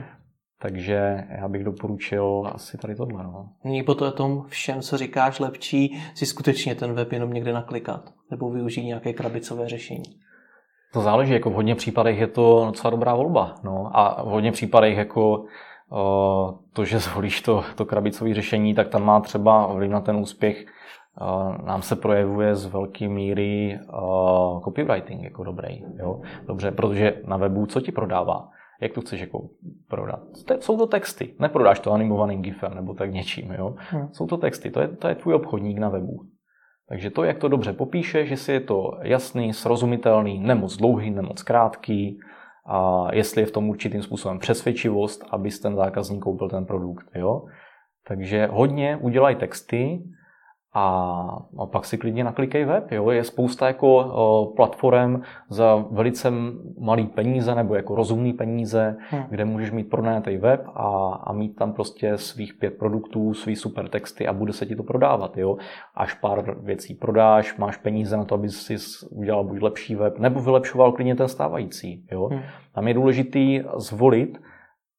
Takže 0.62 1.24
já 1.40 1.48
bych 1.48 1.64
doporučil 1.64 2.52
asi 2.56 2.78
tady 2.78 2.96
tohle. 2.96 3.24
No. 3.24 3.50
Není 3.64 3.84
po 3.84 3.96
tom 3.96 4.46
všem, 4.48 4.82
co 4.82 4.98
říkáš, 4.98 5.40
lepší 5.40 6.02
si 6.14 6.26
skutečně 6.26 6.76
ten 6.76 6.94
web 6.94 7.12
jenom 7.12 7.34
někde 7.34 7.54
naklikat 7.54 8.14
nebo 8.32 8.50
využít 8.50 8.84
nějaké 8.84 9.14
krabicové 9.14 9.70
řešení? 9.70 10.04
To 10.94 11.02
záleží, 11.02 11.34
jako 11.34 11.50
v 11.50 11.54
hodně 11.54 11.76
případech 11.76 12.20
je 12.20 12.28
to 12.28 12.66
docela 12.66 12.92
dobrá 12.92 13.16
volba. 13.16 13.56
No. 13.64 13.92
A 13.94 14.24
v 14.24 14.28
hodně 14.28 14.52
případech 14.52 14.98
jako 14.98 15.46
o, 15.92 16.60
to, 16.74 16.86
že 16.86 17.00
zvolíš 17.00 17.42
to, 17.42 17.64
to 17.76 17.86
krabicové 17.86 18.34
řešení, 18.34 18.76
tak 18.76 18.88
tam 18.88 19.04
má 19.04 19.20
třeba 19.20 19.68
vliv 19.68 19.92
na 19.92 20.02
ten 20.02 20.16
úspěch 20.16 20.66
Uh, 21.22 21.66
nám 21.66 21.82
se 21.82 21.96
projevuje 21.96 22.56
z 22.56 22.66
velké 22.66 23.08
míry 23.08 23.80
uh, 23.94 24.64
copywriting 24.64 25.24
jako 25.24 25.44
dobrý. 25.44 25.84
Jo? 26.00 26.22
Dobře, 26.48 26.72
protože 26.72 27.22
na 27.28 27.38
webu 27.38 27.66
co 27.66 27.82
ti 27.82 27.92
prodává? 27.92 28.50
Jak 28.82 28.94
to 28.94 29.02
chceš 29.02 29.22
jako 29.22 29.50
prodat. 29.88 30.20
To, 30.46 30.62
jsou 30.62 30.78
to 30.78 30.88
texty, 30.88 31.34
neprodáš 31.40 31.80
to 31.80 31.92
animovaným 31.92 32.42
gifem 32.42 32.76
nebo 32.76 32.94
tak 32.94 33.14
něčím. 33.14 33.52
Jo? 33.52 33.76
Hmm. 33.78 34.10
Jsou 34.12 34.28
to 34.28 34.38
texty, 34.38 34.72
to 34.72 34.82
je, 34.82 34.88
to 34.88 35.08
je 35.08 35.16
tvůj 35.16 35.34
obchodník 35.34 35.78
na 35.78 35.90
webu. 35.90 36.20
Takže 36.90 37.10
to, 37.10 37.24
jak 37.24 37.38
to 37.38 37.48
dobře 37.48 37.74
popíšeš, 37.74 38.30
jestli 38.30 38.54
je 38.54 38.60
to 38.60 38.92
jasný, 39.02 39.54
srozumitelný, 39.54 40.40
nemoc 40.40 40.78
dlouhý, 40.78 41.12
nemoc 41.12 41.44
krátký, 41.44 42.20
a 42.72 43.08
jestli 43.16 43.42
je 43.42 43.46
v 43.46 43.52
tom 43.52 43.70
určitým 43.70 44.02
způsobem 44.02 44.40
přesvědčivost, 44.40 45.26
aby 45.30 45.50
ten 45.62 45.76
zákazník 45.76 46.24
koupil 46.24 46.50
ten 46.50 46.66
produkt. 46.66 47.06
Jo? 47.16 47.46
Takže 48.08 48.48
hodně 48.52 48.98
udělaj 48.98 49.36
texty, 49.36 50.04
a, 50.74 51.28
pak 51.72 51.86
si 51.86 51.98
klidně 51.98 52.24
naklikej 52.24 52.66
web. 52.66 52.92
Jo? 52.92 53.10
Je 53.10 53.24
spousta 53.24 53.68
jako 53.68 54.54
platform 54.56 55.22
za 55.50 55.86
velice 55.92 56.32
malý 56.80 57.08
peníze 57.08 57.56
nebo 57.56 57.76
jako 57.76 57.96
rozumný 57.96 58.34
peníze, 58.34 58.98
hmm. 59.10 59.24
kde 59.30 59.46
můžeš 59.46 59.72
mít 59.72 59.90
pronajatý 59.90 60.38
web 60.38 60.68
a, 60.76 61.20
a 61.24 61.34
mít 61.34 61.56
tam 61.56 61.74
prostě 61.74 62.18
svých 62.18 62.54
pět 62.54 62.78
produktů, 62.78 63.34
svý 63.34 63.56
super 63.56 63.90
texty 63.90 64.28
a 64.28 64.34
bude 64.34 64.54
se 64.54 64.66
ti 64.66 64.76
to 64.76 64.84
prodávat. 64.84 65.38
Jo? 65.38 65.58
Až 65.96 66.14
pár 66.14 66.60
věcí 66.60 66.94
prodáš, 66.94 67.58
máš 67.58 67.78
peníze 67.78 68.18
na 68.18 68.26
to, 68.26 68.36
aby 68.36 68.50
si 68.50 68.76
udělal 69.12 69.44
buď 69.44 69.62
lepší 69.62 69.96
web, 69.96 70.20
nebo 70.20 70.40
vylepšoval 70.40 70.92
klidně 70.92 71.16
ten 71.16 71.28
stávající. 71.28 72.06
Jo? 72.12 72.26
Hmm. 72.26 72.42
Tam 72.74 72.88
je 72.88 72.94
důležitý 72.94 73.62
zvolit, 73.78 74.42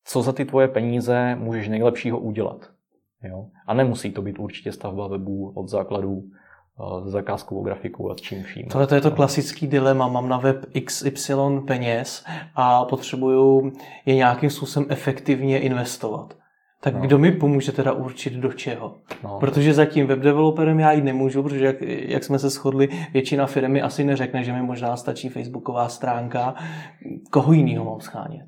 co 0.05 0.23
za 0.23 0.33
ty 0.33 0.45
tvoje 0.45 0.69
peníze 0.69 1.37
můžeš 1.39 1.69
nejlepšího 1.69 2.19
udělat. 2.19 2.71
Jo? 3.23 3.47
A 3.67 3.75
nemusí 3.75 4.11
to 4.11 4.23
být 4.23 4.39
určitě 4.39 4.73
stavba 4.73 5.09
webů 5.09 5.53
od 5.55 5.69
základů 5.69 6.23
s 7.05 7.07
eh, 7.07 7.11
zakázkovou 7.11 7.63
grafikou 7.63 8.11
a 8.11 8.15
s 8.15 8.21
čím 8.21 8.43
vším. 8.43 8.67
Tohle 8.67 8.87
to 8.87 8.95
je 8.95 9.01
to 9.01 9.11
klasický 9.11 9.67
dilema. 9.67 10.09
Mám 10.09 10.29
na 10.29 10.37
web 10.37 10.67
XY 10.85 11.35
peněz 11.67 12.25
a 12.55 12.85
potřebuju 12.85 13.73
je 14.07 14.15
nějakým 14.15 14.51
způsobem 14.51 14.87
efektivně 14.91 15.61
investovat. 15.61 16.35
Tak 16.83 16.95
no. 16.95 17.01
kdo 17.01 17.19
mi 17.19 17.33
pomůže 17.33 17.73
teda 17.73 17.93
určit 17.93 18.33
do 18.33 18.53
čeho? 18.53 18.95
No. 19.25 19.39
Protože 19.41 19.75
zatím 19.75 20.07
web 20.07 20.19
developerem 20.19 20.81
já 20.81 20.93
jít 20.93 21.05
nemůžu, 21.05 21.43
protože 21.43 21.65
jak, 21.65 21.77
jak 21.83 22.25
jsme 22.25 22.39
se 22.39 22.51
shodli, 22.51 22.89
většina 23.13 23.47
firmy 23.47 23.83
asi 23.83 24.05
neřekne, 24.05 24.45
že 24.45 24.53
mi 24.53 24.63
možná 24.63 24.97
stačí 24.97 25.29
facebooková 25.29 25.89
stránka. 25.89 26.55
Koho 27.31 27.53
jiného 27.53 27.85
mám 27.85 28.01
schánět? 28.01 28.47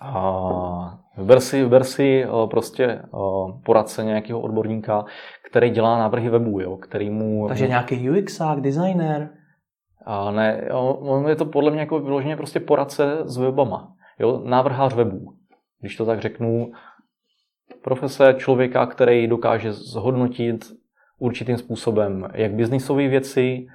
A 0.00 0.98
vyber 1.16 1.40
si, 1.40 1.62
vyber 1.62 1.84
si 1.84 2.26
prostě 2.50 3.02
poradce 3.64 4.04
nějakého 4.04 4.40
odborníka, 4.40 5.04
který 5.50 5.70
dělá 5.70 5.98
návrhy 5.98 6.28
webu, 6.28 6.60
jo, 6.60 6.76
který 6.76 7.10
mu... 7.10 7.48
Takže 7.48 7.68
nějaký 7.68 8.10
UXák, 8.10 8.60
designer? 8.60 9.30
A 10.06 10.30
ne, 10.30 10.68
on 10.72 11.28
je 11.28 11.36
to 11.36 11.44
podle 11.44 11.70
mě 11.70 11.80
jako 11.80 12.00
vyloženě 12.00 12.36
prostě 12.36 12.60
poradce 12.60 13.18
s 13.24 13.36
webama. 13.36 13.94
Jo, 14.18 14.42
návrhář 14.44 14.94
webů. 14.94 15.34
Když 15.80 15.96
to 15.96 16.06
tak 16.06 16.20
řeknu, 16.20 16.72
profese 17.82 18.34
člověka, 18.38 18.86
který 18.86 19.26
dokáže 19.26 19.72
zhodnotit 19.72 20.64
určitým 21.18 21.56
způsobem 21.56 22.28
jak 22.34 22.54
biznisové 22.54 23.08
věci, 23.08 23.66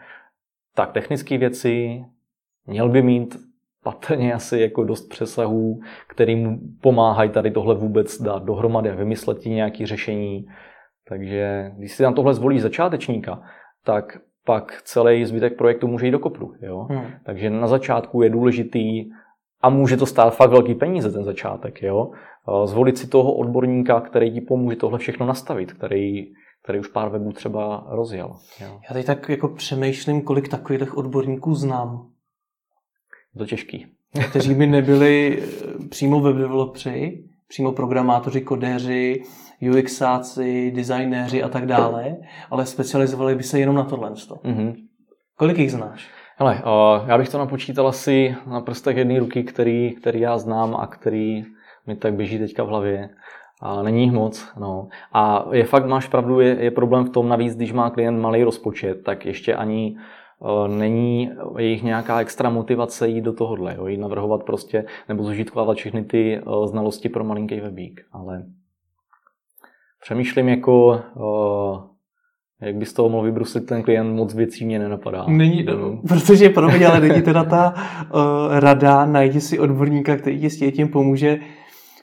tak 0.76 0.92
technické 0.92 1.38
věci, 1.38 2.06
měl 2.66 2.90
by 2.90 3.02
mít 3.02 3.38
patrně 3.88 4.34
asi 4.34 4.60
jako 4.60 4.84
dost 4.84 5.10
přesahů, 5.10 5.80
kterým 6.08 6.60
pomáhají 6.82 7.30
tady 7.30 7.52
tohle 7.52 7.76
vůbec 7.76 8.22
dát 8.22 8.44
dohromady 8.44 8.90
a 8.90 8.96
vymyslet 8.96 9.40
ti 9.40 9.50
nějaké 9.50 9.86
řešení. 9.86 10.46
Takže 11.10 11.72
když 11.78 11.92
si 11.92 12.04
na 12.04 12.12
tohle 12.12 12.34
zvolí 12.34 12.60
začátečníka, 12.60 13.42
tak 13.86 14.18
pak 14.46 14.82
celý 14.84 15.26
zbytek 15.26 15.58
projektu 15.58 15.88
může 15.88 16.06
jít 16.06 16.12
do 16.12 16.20
kopru. 16.20 16.54
Jo? 16.62 16.88
Hmm. 16.90 17.06
Takže 17.26 17.50
na 17.50 17.68
začátku 17.68 18.22
je 18.22 18.30
důležitý 18.30 19.10
a 19.62 19.70
může 19.70 19.98
to 19.98 20.06
stát 20.06 20.36
fakt 20.36 20.50
velký 20.50 20.76
peníze 20.76 21.12
ten 21.12 21.24
začátek. 21.24 21.82
Jo? 21.82 22.12
Zvolit 22.66 22.98
si 22.98 23.08
toho 23.08 23.34
odborníka, 23.34 24.02
který 24.02 24.34
ti 24.34 24.42
pomůže 24.42 24.76
tohle 24.76 25.00
všechno 25.00 25.26
nastavit, 25.26 25.74
který, 25.74 26.26
který 26.64 26.80
už 26.80 26.88
pár 26.88 27.10
webů 27.10 27.32
třeba 27.32 27.88
rozjel. 27.90 28.36
Jo? 28.62 28.80
Já 28.90 28.94
teď 28.94 29.06
tak 29.06 29.30
jako 29.30 29.48
přemýšlím, 29.48 30.22
kolik 30.22 30.50
takových 30.50 30.98
odborníků 30.98 31.54
znám 31.54 32.17
to 33.38 33.46
těžký. 33.46 33.86
Kteří 34.30 34.54
by 34.54 34.68
nebyli 34.68 35.40
eh, 35.42 35.88
přímo 35.90 36.20
web 36.20 36.36
developři, 36.36 37.24
přímo 37.48 37.72
programátoři, 37.72 38.42
kodéři, 38.42 39.24
UXáci, 39.62 40.72
designéři 40.76 41.44
a 41.44 41.50
tak 41.50 41.66
dále, 41.66 42.16
ale 42.52 42.66
specializovali 42.66 43.36
by 43.36 43.44
se 43.44 43.60
jenom 43.60 43.76
na 43.76 43.84
tohle. 43.84 44.12
Mm-hmm. 44.12 44.76
Kolik 45.38 45.58
jich 45.58 45.72
znáš? 45.72 46.10
Hele, 46.40 46.56
uh, 46.56 47.10
já 47.10 47.18
bych 47.18 47.30
to 47.30 47.38
napočítal 47.38 47.88
asi 47.88 48.36
na 48.48 48.62
prstech 48.62 48.98
jedné 48.98 49.20
ruky, 49.20 49.44
který, 49.44 49.92
který 49.92 50.20
já 50.20 50.38
znám 50.38 50.76
a 50.76 50.88
který 50.88 51.44
mi 51.88 51.96
tak 51.96 52.14
běží 52.14 52.40
teďka 52.40 52.64
v 52.64 52.68
hlavě. 52.68 53.10
A 53.62 53.84
není 53.84 54.04
jich 54.04 54.12
moc. 54.12 54.48
No. 54.60 54.88
A 55.14 55.46
je 55.52 55.64
fakt, 55.64 55.86
máš 55.86 56.08
pravdu, 56.08 56.40
je, 56.40 56.64
je 56.64 56.72
problém 56.72 57.06
v 57.06 57.10
tom, 57.10 57.30
navíc, 57.30 57.56
když 57.56 57.74
má 57.74 57.90
klient 57.90 58.20
malý 58.20 58.44
rozpočet, 58.44 59.04
tak 59.06 59.26
ještě 59.26 59.56
ani 59.56 59.98
není 60.68 61.32
jejich 61.58 61.84
nějaká 61.84 62.22
extra 62.22 62.50
motivace 62.50 63.08
jít 63.08 63.22
do 63.22 63.34
tohohle, 63.34 63.76
jo, 63.76 63.88
jít 63.88 63.98
navrhovat 63.98 64.44
prostě, 64.44 64.86
nebo 65.10 65.24
zužitkovávat 65.24 65.78
všechny 65.78 66.04
ty 66.04 66.42
znalosti 66.66 67.10
pro 67.10 67.24
malinký 67.24 67.60
webík. 67.60 68.02
Ale 68.12 68.44
přemýšlím 70.02 70.50
jako 70.50 71.02
jak 72.62 72.76
by 72.76 72.86
z 72.86 72.94
toho 72.94 73.10
mohl 73.10 73.26
vybruslit 73.26 73.66
ten 73.66 73.84
klient, 73.84 74.16
moc 74.16 74.34
věcí 74.34 74.66
mě 74.66 74.80
nenapadá. 74.80 75.26
Není, 75.28 75.64
no. 75.64 76.02
protože 76.08 76.50
pro 76.50 76.68
mě, 76.68 76.88
ale 76.88 77.00
není 77.00 77.22
teda 77.22 77.44
ta 77.44 77.74
uh, 78.14 78.60
rada, 78.60 79.06
najdi 79.06 79.42
si 79.42 79.60
odborníka, 79.60 80.18
který 80.18 80.40
ti 80.40 80.50
s 80.50 80.72
tím 80.72 80.88
pomůže, 80.88 81.40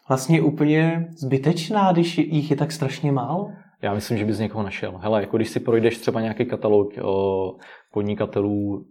vlastně 0.09 0.43
úplně 0.43 1.09
zbytečná, 1.17 1.93
když 1.93 2.19
jich 2.19 2.51
je 2.51 2.57
tak 2.57 2.73
strašně 2.73 3.13
málo? 3.13 3.51
Já 3.83 3.95
myslím, 3.95 4.19
že 4.19 4.25
bys 4.25 4.39
někoho 4.39 4.65
našel. 4.65 4.99
Hele, 4.99 5.21
jako 5.21 5.37
když 5.37 5.49
si 5.49 5.61
projdeš 5.61 5.99
třeba 5.99 6.21
nějaký 6.21 6.45
katalog 6.45 6.89
o, 7.03 7.57
podnikatelů 7.95 8.87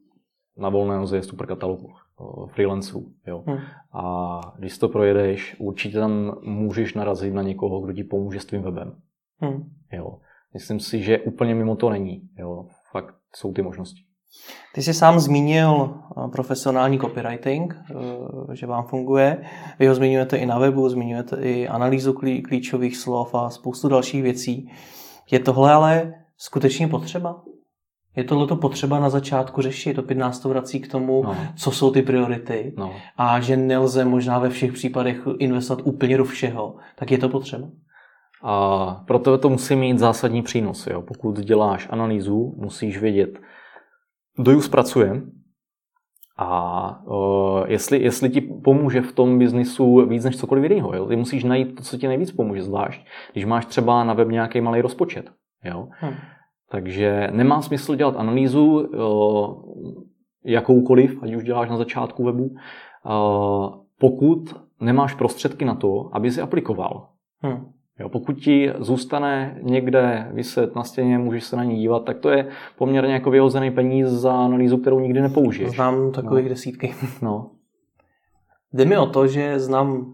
na 0.58 0.70
volné 0.70 0.98
noze, 0.98 1.18
je 1.18 1.24
super 1.24 1.48
katalog 1.48 1.80
o, 2.18 2.48
freelanců. 2.48 3.14
Jo. 3.28 3.44
Hmm. 3.48 3.58
A 3.94 4.40
když 4.60 4.78
to 4.78 4.90
projedeš, 4.90 5.56
určitě 5.60 6.00
tam 6.00 6.38
můžeš 6.44 6.94
narazit 6.94 7.34
na 7.34 7.42
někoho, 7.42 7.82
kdo 7.82 7.94
ti 7.94 8.04
pomůže 8.04 8.40
s 8.40 8.46
tvým 8.46 8.62
webem. 8.62 8.96
Hmm. 9.40 9.64
Jo. 9.92 10.18
Myslím 10.54 10.80
si, 10.80 11.04
že 11.04 11.20
úplně 11.20 11.56
mimo 11.56 11.76
to 11.76 11.90
není. 11.90 12.30
Jo. 12.40 12.66
Fakt 12.92 13.16
jsou 13.36 13.54
ty 13.54 13.62
možnosti. 13.62 14.02
Ty 14.74 14.82
jsi 14.82 14.94
sám 14.94 15.20
zmínil 15.20 15.90
eh, 15.94 16.28
profesionální 16.28 17.00
copywriting, 17.00 17.76
eh, 17.76 18.56
že 18.56 18.68
vám 18.68 18.88
funguje. 18.88 19.44
Vy 19.80 19.88
ho 19.88 19.96
zmiňujete 19.96 20.38
i 20.38 20.46
na 20.46 20.60
webu, 20.60 20.90
zmiňujete 20.90 21.42
i 21.42 21.68
analýzu 21.68 22.14
klíčových 22.48 22.98
slov 22.98 23.36
a 23.36 23.50
spoustu 23.50 23.90
dalších 23.90 24.24
věcí. 24.24 24.72
Je 25.32 25.40
tohle 25.40 25.74
ale 25.74 26.14
skutečně 26.38 26.88
potřeba? 26.88 27.44
Je 28.16 28.24
tohle 28.24 28.48
to 28.48 28.56
potřeba 28.56 29.00
na 29.00 29.10
začátku 29.10 29.62
řešit? 29.62 29.98
Opět 30.00 30.18
nás 30.18 30.40
to 30.40 30.50
vrací 30.50 30.80
k 30.80 30.92
tomu, 30.92 31.24
no. 31.24 31.38
co 31.56 31.72
jsou 31.72 31.92
ty 31.92 32.02
priority 32.02 32.74
no. 32.78 32.94
a 33.18 33.40
že 33.40 33.58
nelze 33.58 34.06
možná 34.06 34.40
ve 34.40 34.50
všech 34.50 34.74
případech 34.74 35.28
investovat 35.40 35.82
úplně 35.86 36.18
do 36.18 36.26
všeho. 36.26 36.76
Tak 36.96 37.12
je 37.12 37.18
to 37.18 37.30
potřeba? 37.30 37.68
A 38.44 39.04
proto 39.08 39.38
to 39.38 39.50
musí 39.50 39.76
mít 39.76 40.00
zásadní 40.00 40.42
přínos. 40.42 40.88
Jo. 40.88 41.02
Pokud 41.02 41.40
děláš 41.40 41.88
analýzu, 41.90 42.54
musíš 42.58 42.98
vědět, 42.98 43.40
kdo 44.38 44.52
ji 44.52 44.62
zpracuje 44.62 45.22
a 46.38 47.06
uh, 47.06 47.64
jestli, 47.68 48.04
jestli 48.04 48.30
ti 48.30 48.42
pomůže 48.42 49.02
v 49.02 49.12
tom 49.12 49.40
biznisu 49.40 50.06
víc 50.06 50.24
než 50.24 50.38
cokoliv 50.38 50.64
jiného. 50.64 50.96
Jo. 50.96 51.06
Ty 51.06 51.16
musíš 51.16 51.44
najít 51.44 51.76
to, 51.76 51.84
co 51.84 51.98
ti 51.98 52.08
nejvíc 52.08 52.32
pomůže, 52.32 52.64
zvlášť 52.64 53.06
když 53.32 53.46
máš 53.46 53.66
třeba 53.66 54.04
na 54.04 54.14
web 54.14 54.28
nějaký 54.28 54.62
malý 54.62 54.82
rozpočet. 54.82 55.32
Jo. 55.64 55.88
Hmm. 55.92 56.14
Takže 56.74 57.28
nemá 57.32 57.62
smysl 57.62 57.96
dělat 57.96 58.16
analýzu 58.18 58.66
uh, 58.66 60.04
jakoukoliv, 60.46 61.24
ať 61.24 61.34
už 61.34 61.44
děláš 61.44 61.70
na 61.70 61.78
začátku 61.78 62.24
webu, 62.24 62.46
uh, 62.46 63.76
pokud 64.00 64.56
nemáš 64.82 65.14
prostředky 65.14 65.66
na 65.66 65.76
to, 65.76 66.10
aby 66.12 66.32
si 66.32 66.42
aplikoval. 66.42 67.08
Hmm. 67.42 67.66
Jo, 68.00 68.10
pokud 68.10 68.34
ti 68.34 68.74
zůstane 68.80 69.60
někde 69.62 70.32
vyset 70.34 70.76
na 70.76 70.84
stěně, 70.84 71.18
můžeš 71.18 71.44
se 71.44 71.56
na 71.56 71.64
ní 71.64 71.76
dívat, 71.76 72.06
tak 72.06 72.20
to 72.20 72.30
je 72.30 72.48
poměrně 72.78 73.14
jako 73.14 73.32
vyhozený 73.32 73.72
peníz 73.72 74.08
za 74.08 74.34
analýzu, 74.34 74.78
kterou 74.78 75.00
nikdy 75.00 75.22
nepoužiješ. 75.22 75.76
Znám 75.76 76.12
takových 76.12 76.46
no. 76.46 76.50
desítky. 76.50 76.96
No. 77.22 77.52
Jde 78.74 78.86
mi 78.86 78.98
o 78.98 79.06
to, 79.06 79.28
že 79.28 79.60
znám 79.60 80.14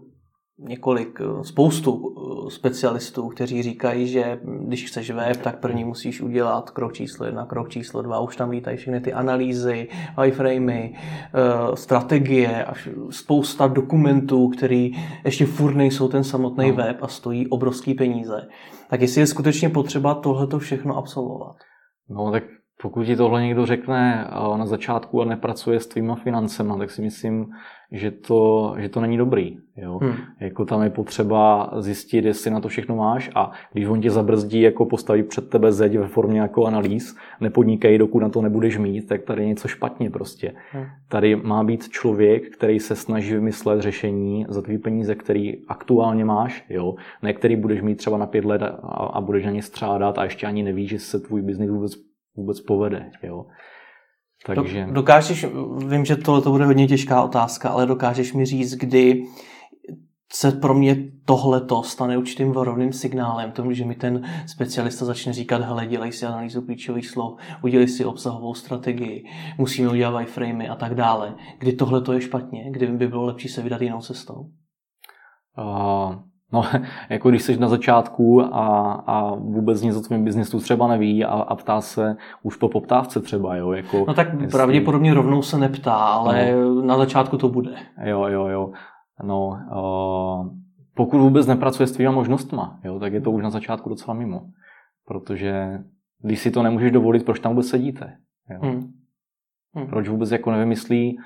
několik, 0.60 1.20
eh, 1.20 1.44
spoustu 1.44 2.14
eh, 2.46 2.50
specialistů, 2.50 3.28
kteří 3.28 3.62
říkají, 3.62 4.06
že 4.06 4.40
když 4.44 4.86
chceš 4.86 5.10
web, 5.10 5.36
tak 5.36 5.60
první 5.60 5.84
musíš 5.84 6.20
udělat 6.20 6.70
krok 6.70 6.92
číslo 6.92 7.26
jedna, 7.26 7.46
krok 7.46 7.68
číslo 7.68 8.02
dva, 8.02 8.20
už 8.20 8.36
tam 8.36 8.50
vítají 8.50 8.76
všechny 8.76 9.00
ty 9.00 9.12
analýzy, 9.12 9.88
iframey, 10.26 10.94
eh, 10.94 11.76
strategie 11.76 12.64
a 12.64 12.74
spousta 13.10 13.66
dokumentů, 13.66 14.48
který 14.48 14.92
ještě 15.24 15.46
furt 15.46 15.74
nejsou 15.74 16.08
ten 16.08 16.24
samotný 16.24 16.70
no. 16.70 16.76
web 16.76 17.02
a 17.02 17.08
stojí 17.08 17.48
obrovský 17.48 17.94
peníze. 17.94 18.48
Tak 18.88 19.00
jestli 19.00 19.20
je 19.20 19.26
skutečně 19.26 19.68
potřeba 19.68 20.14
tohleto 20.14 20.58
všechno 20.58 20.96
absolvovat? 20.96 21.56
No 22.08 22.30
tak 22.30 22.42
pokud 22.82 23.04
ti 23.04 23.16
tohle 23.16 23.42
někdo 23.42 23.66
řekne 23.66 24.26
na 24.56 24.66
začátku 24.66 25.22
a 25.22 25.24
nepracuje 25.24 25.80
s 25.80 25.86
tvýma 25.86 26.14
financema, 26.14 26.78
tak 26.78 26.90
si 26.90 27.02
myslím, 27.02 27.46
že 27.92 28.10
to, 28.10 28.74
že 28.78 28.88
to 28.88 29.00
není 29.00 29.16
dobrý. 29.16 29.58
Jo? 29.76 29.98
Hmm. 30.02 30.14
Jako 30.40 30.64
tam 30.64 30.82
je 30.82 30.90
potřeba 30.90 31.70
zjistit, 31.78 32.24
jestli 32.24 32.50
na 32.50 32.60
to 32.60 32.68
všechno 32.68 32.96
máš 32.96 33.30
a 33.34 33.50
když 33.72 33.86
on 33.86 34.00
tě 34.00 34.10
zabrzdí, 34.10 34.60
jako 34.60 34.86
postaví 34.86 35.22
před 35.22 35.50
tebe 35.50 35.72
zeď 35.72 35.98
ve 35.98 36.08
formě 36.08 36.40
jako 36.40 36.66
analýz, 36.66 37.16
nepodnikej, 37.40 37.98
dokud 37.98 38.20
na 38.20 38.28
to 38.28 38.42
nebudeš 38.42 38.78
mít, 38.78 39.08
tak 39.08 39.22
tady 39.22 39.42
je 39.42 39.48
něco 39.48 39.68
špatně 39.68 40.10
prostě. 40.10 40.52
Hmm. 40.72 40.84
Tady 41.08 41.36
má 41.36 41.64
být 41.64 41.88
člověk, 41.88 42.56
který 42.56 42.80
se 42.80 42.96
snaží 42.96 43.34
vymyslet 43.34 43.80
řešení 43.80 44.46
za 44.48 44.62
tvý 44.62 44.78
peníze, 44.78 45.14
který 45.14 45.66
aktuálně 45.68 46.24
máš, 46.24 46.64
jo? 46.68 46.94
ne 47.22 47.32
který 47.32 47.56
budeš 47.56 47.82
mít 47.82 47.94
třeba 47.94 48.18
na 48.18 48.26
pět 48.26 48.44
let 48.44 48.62
a, 48.62 48.66
a 49.12 49.20
budeš 49.20 49.44
na 49.44 49.50
ně 49.50 49.62
střádat 49.62 50.18
a 50.18 50.24
ještě 50.24 50.46
ani 50.46 50.62
nevíš, 50.62 50.90
že 50.90 50.98
se 50.98 51.20
tvůj 51.20 51.42
biznis 51.42 51.70
vůbec, 51.70 52.09
vůbec 52.40 52.60
povede. 52.60 53.10
Jo? 53.22 53.46
Takže... 54.46 54.86
Dokážeš, 54.92 55.46
vím, 55.88 56.04
že 56.04 56.16
tohle 56.16 56.42
to 56.42 56.50
bude 56.50 56.64
hodně 56.64 56.88
těžká 56.88 57.22
otázka, 57.22 57.68
ale 57.68 57.86
dokážeš 57.86 58.32
mi 58.32 58.44
říct, 58.44 58.74
kdy 58.74 59.24
se 60.32 60.52
pro 60.52 60.74
mě 60.74 60.96
tohleto 61.24 61.82
stane 61.82 62.18
určitým 62.18 62.52
varovným 62.52 62.92
signálem 62.92 63.52
tomu, 63.52 63.72
že 63.72 63.84
mi 63.84 63.94
ten 63.94 64.24
specialista 64.46 65.04
začne 65.04 65.32
říkat, 65.32 65.62
hele, 65.62 65.86
dělej 65.86 66.12
si 66.12 66.26
analýzu 66.26 66.62
klíčových 66.62 67.08
slov, 67.08 67.40
udělej 67.62 67.88
si 67.88 68.04
obsahovou 68.04 68.54
strategii, 68.54 69.24
musíme 69.58 69.88
udělat 69.90 70.20
iframey 70.20 70.68
a 70.68 70.76
tak 70.76 70.94
dále. 70.94 71.34
Kdy 71.58 71.72
tohle 71.72 72.14
je 72.14 72.20
špatně, 72.20 72.70
kdy 72.70 72.86
by 72.86 73.08
bylo 73.08 73.24
lepší 73.24 73.48
se 73.48 73.62
vydat 73.62 73.82
jinou 73.82 74.00
cestou? 74.00 74.50
Uh, 75.58 76.14
No, 76.52 76.62
jako 77.08 77.30
když 77.30 77.42
jsi 77.42 77.56
na 77.56 77.68
začátku 77.68 78.42
a, 78.42 78.92
a 79.06 79.34
vůbec 79.34 79.82
nic 79.82 79.96
o 79.96 80.00
tvém 80.00 80.24
biznesu 80.24 80.60
třeba 80.60 80.88
neví 80.88 81.24
a, 81.24 81.28
a 81.28 81.56
ptá 81.56 81.80
se 81.80 82.16
už 82.42 82.56
po 82.56 82.68
poptávce 82.68 83.20
třeba, 83.20 83.56
jo? 83.56 83.72
Jako, 83.72 84.04
no 84.08 84.14
tak 84.14 84.32
jestli... 84.32 84.48
pravděpodobně 84.48 85.14
rovnou 85.14 85.42
se 85.42 85.58
neptá, 85.58 85.94
ale 85.94 86.52
no. 86.52 86.82
na 86.82 86.98
začátku 86.98 87.38
to 87.38 87.48
bude. 87.48 87.74
Jo, 88.04 88.26
jo, 88.26 88.46
jo. 88.46 88.72
No, 89.22 89.48
uh, 89.48 90.48
pokud 90.94 91.18
vůbec 91.18 91.46
nepracuje 91.46 91.86
s 91.86 91.92
tvýma 91.92 92.10
možnostma, 92.10 92.78
jo, 92.84 92.98
tak 92.98 93.12
je 93.12 93.20
to 93.20 93.30
už 93.30 93.42
na 93.42 93.50
začátku 93.50 93.88
docela 93.88 94.14
mimo. 94.14 94.42
Protože 95.06 95.78
když 96.22 96.40
si 96.40 96.50
to 96.50 96.62
nemůžeš 96.62 96.92
dovolit, 96.92 97.24
proč 97.24 97.40
tam 97.40 97.52
vůbec 97.52 97.68
sedíte? 97.68 98.16
Jo? 98.50 98.58
Hmm. 98.62 98.92
Hmm. 99.74 99.86
Proč 99.86 100.08
vůbec 100.08 100.30
jako 100.30 100.50
nevymyslí 100.50 101.18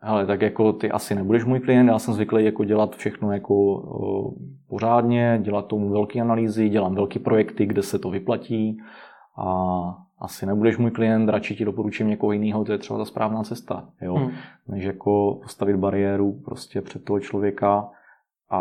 hele, 0.00 0.26
tak 0.26 0.42
jako 0.42 0.72
ty 0.72 0.90
asi 0.90 1.14
nebudeš 1.14 1.44
můj 1.44 1.60
klient, 1.60 1.88
já 1.88 1.98
jsem 1.98 2.14
zvyklý 2.14 2.44
jako 2.44 2.64
dělat 2.64 2.96
všechno 2.96 3.32
jako 3.32 3.54
o, 3.54 4.32
pořádně, 4.68 5.38
dělat 5.42 5.66
tomu 5.66 5.88
velké 5.88 6.20
analýzy, 6.20 6.68
dělám 6.68 6.94
velké 6.94 7.18
projekty, 7.18 7.66
kde 7.66 7.82
se 7.82 7.98
to 7.98 8.10
vyplatí 8.10 8.78
a 9.36 9.54
asi 10.18 10.46
nebudeš 10.46 10.76
můj 10.76 10.90
klient, 10.90 11.28
radši 11.28 11.56
ti 11.56 11.64
doporučím 11.64 12.08
někoho 12.08 12.32
jiného, 12.32 12.64
to 12.64 12.72
je 12.72 12.78
třeba 12.78 12.98
ta 12.98 13.04
správná 13.04 13.42
cesta, 13.42 13.88
jo? 14.00 14.14
Hmm. 14.14 14.30
než 14.68 14.84
jako 14.84 15.38
postavit 15.42 15.76
bariéru 15.76 16.32
prostě 16.44 16.82
před 16.82 17.04
toho 17.04 17.20
člověka, 17.20 17.88
a, 18.50 18.60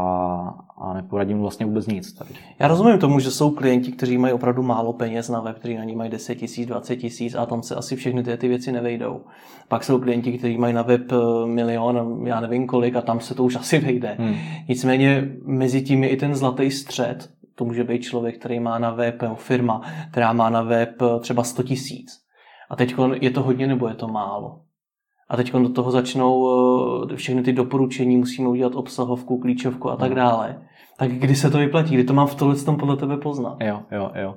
a 0.77 0.93
neporadím 0.93 1.39
vlastně 1.39 1.65
vůbec 1.65 1.87
nic 1.87 2.13
tady. 2.13 2.29
Já 2.59 2.67
rozumím 2.67 2.99
tomu, 2.99 3.19
že 3.19 3.31
jsou 3.31 3.51
klienti, 3.51 3.91
kteří 3.91 4.17
mají 4.17 4.33
opravdu 4.33 4.63
málo 4.63 4.93
peněz 4.93 5.29
na 5.29 5.41
web, 5.41 5.59
kteří 5.59 5.77
na 5.77 5.83
ní 5.83 5.95
mají 5.95 6.09
10 6.09 6.35
tisíc, 6.35 6.67
20 6.67 6.95
tisíc 6.95 7.35
a 7.35 7.45
tam 7.45 7.63
se 7.63 7.75
asi 7.75 7.95
všechny 7.95 8.23
ty, 8.23 8.37
ty 8.37 8.47
věci 8.47 8.71
nevejdou. 8.71 9.21
Pak 9.67 9.83
jsou 9.83 9.99
klienti, 9.99 10.37
kteří 10.37 10.57
mají 10.57 10.73
na 10.73 10.81
web 10.81 11.11
eh, 11.11 11.45
milion, 11.45 12.23
já 12.27 12.39
nevím 12.39 12.67
kolik 12.67 12.95
a 12.95 13.01
tam 13.01 13.19
se 13.19 13.35
to 13.35 13.43
už 13.43 13.55
asi 13.55 13.79
vejde. 13.79 14.15
Hmm. 14.19 14.35
Nicméně 14.67 15.31
mezi 15.45 15.81
tím 15.81 16.03
je 16.03 16.09
i 16.09 16.17
ten 16.17 16.35
zlatý 16.35 16.71
střed. 16.71 17.29
To 17.55 17.65
může 17.65 17.83
být 17.83 18.01
člověk, 18.01 18.39
který 18.39 18.59
má 18.59 18.79
na 18.79 18.91
web, 18.91 19.21
nebo 19.21 19.35
firma, 19.35 19.81
která 20.11 20.33
má 20.33 20.49
na 20.49 20.61
web 20.61 21.01
eh, 21.01 21.19
třeba 21.19 21.43
100 21.43 21.63
tisíc. 21.63 22.11
A 22.69 22.75
teď 22.75 22.95
je 23.21 23.31
to 23.31 23.43
hodně 23.43 23.67
nebo 23.67 23.87
je 23.87 23.95
to 23.95 24.07
málo? 24.07 24.66
A 25.29 25.37
teď 25.37 25.53
do 25.53 25.69
toho 25.69 25.91
začnou 25.91 26.49
eh, 27.11 27.15
všechny 27.15 27.43
ty 27.43 27.53
doporučení, 27.53 28.17
musíme 28.17 28.49
udělat 28.49 28.75
obsahovku, 28.75 29.37
klíčovku 29.37 29.89
a 29.89 29.95
tak 29.95 30.09
no. 30.09 30.15
dále. 30.15 30.61
Tak 30.97 31.11
kdy 31.11 31.35
se 31.35 31.49
to 31.49 31.57
vyplatí? 31.57 31.93
Kdy 31.93 32.03
to 32.03 32.13
mám 32.13 32.27
v 32.27 32.35
tohle 32.35 32.55
tom 32.55 32.77
podle 32.77 32.97
tebe 32.97 33.17
poznat? 33.17 33.57
Jo, 33.63 33.81
jo, 33.91 34.11
jo. 34.15 34.35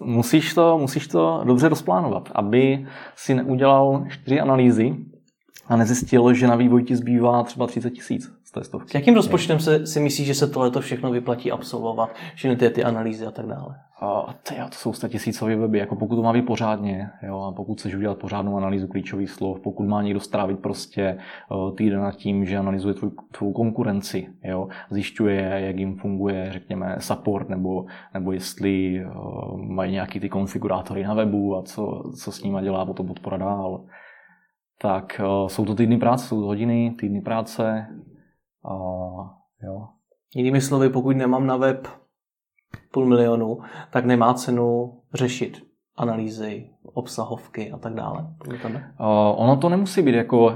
Musíš 0.00 0.54
to, 0.54 0.78
musíš 0.78 1.06
to 1.06 1.42
dobře 1.44 1.68
rozplánovat, 1.68 2.28
aby 2.34 2.86
si 3.16 3.34
neudělal 3.34 4.04
čtyři 4.08 4.40
analýzy 4.40 4.96
a 5.68 5.76
nezjistil, 5.76 6.34
že 6.34 6.46
na 6.46 6.56
vývoj 6.56 6.82
ti 6.82 6.96
zbývá 6.96 7.42
třeba 7.42 7.66
30 7.66 7.90
tisíc 7.90 8.32
z 8.44 8.52
té 8.52 8.64
stovky. 8.64 8.90
S 8.90 8.94
jakým 8.94 9.14
rozpočtem 9.14 9.60
se, 9.60 9.86
si 9.86 10.00
myslíš, 10.00 10.26
že 10.26 10.34
se 10.34 10.46
tohle 10.46 10.80
všechno 10.80 11.10
vyplatí 11.10 11.52
absolvovat? 11.52 12.14
Všechny 12.34 12.56
ty, 12.56 12.70
ty 12.70 12.84
analýzy 12.84 13.26
a 13.26 13.30
tak 13.30 13.46
dále? 13.46 13.74
A 14.02 14.34
to, 14.44 14.92
jsou 14.92 15.08
tisícové 15.08 15.56
weby, 15.56 15.78
jako 15.78 15.96
pokud 15.96 16.16
to 16.16 16.22
má 16.22 16.32
být 16.32 16.42
pořádně, 16.42 17.10
jo, 17.22 17.40
a 17.40 17.52
pokud 17.52 17.78
chceš 17.78 17.94
udělat 17.94 18.18
pořádnou 18.18 18.56
analýzu 18.56 18.88
klíčových 18.88 19.30
slov, 19.30 19.60
pokud 19.60 19.86
má 19.86 20.02
někdo 20.02 20.20
strávit 20.20 20.58
prostě 20.58 21.18
týden 21.76 22.00
nad 22.00 22.16
tím, 22.16 22.44
že 22.44 22.58
analyzuje 22.58 22.94
tvou, 22.94 23.10
tvou 23.32 23.52
konkurenci, 23.52 24.28
jo, 24.44 24.68
zjišťuje, 24.90 25.40
jak 25.40 25.76
jim 25.76 25.96
funguje, 25.96 26.52
řekněme, 26.52 26.96
support, 26.98 27.48
nebo, 27.48 27.84
nebo 28.14 28.32
jestli 28.32 29.04
uh, 29.04 29.60
mají 29.60 29.92
nějaký 29.92 30.20
ty 30.20 30.28
konfigurátory 30.28 31.04
na 31.04 31.14
webu 31.14 31.56
a 31.56 31.62
co, 31.62 32.02
co 32.22 32.32
s 32.32 32.42
nimi 32.42 32.58
dělá 32.62 32.86
potom 32.86 33.06
podpora 33.06 33.36
dál, 33.36 33.84
tak 34.80 35.20
uh, 35.20 35.48
jsou 35.48 35.64
to 35.64 35.74
týdny 35.74 35.98
práce, 35.98 36.26
jsou 36.26 36.40
to 36.40 36.46
hodiny, 36.46 36.94
týdny 36.98 37.20
práce, 37.20 37.86
uh, 38.70 39.26
jo. 39.64 39.88
Jinými 40.36 40.60
slovy, 40.60 40.88
pokud 40.88 41.16
nemám 41.16 41.46
na 41.46 41.56
web 41.56 42.01
půl 42.92 43.06
milionu, 43.06 43.58
tak 43.90 44.04
nemá 44.04 44.34
cenu 44.34 44.92
řešit 45.14 45.62
analýzy, 45.96 46.70
obsahovky 46.94 47.70
a 47.70 47.78
tak 47.78 47.94
dále. 47.94 48.26
Uh, 49.00 49.06
ono 49.36 49.56
to 49.56 49.68
nemusí 49.68 50.02
být 50.02 50.14
jako 50.14 50.46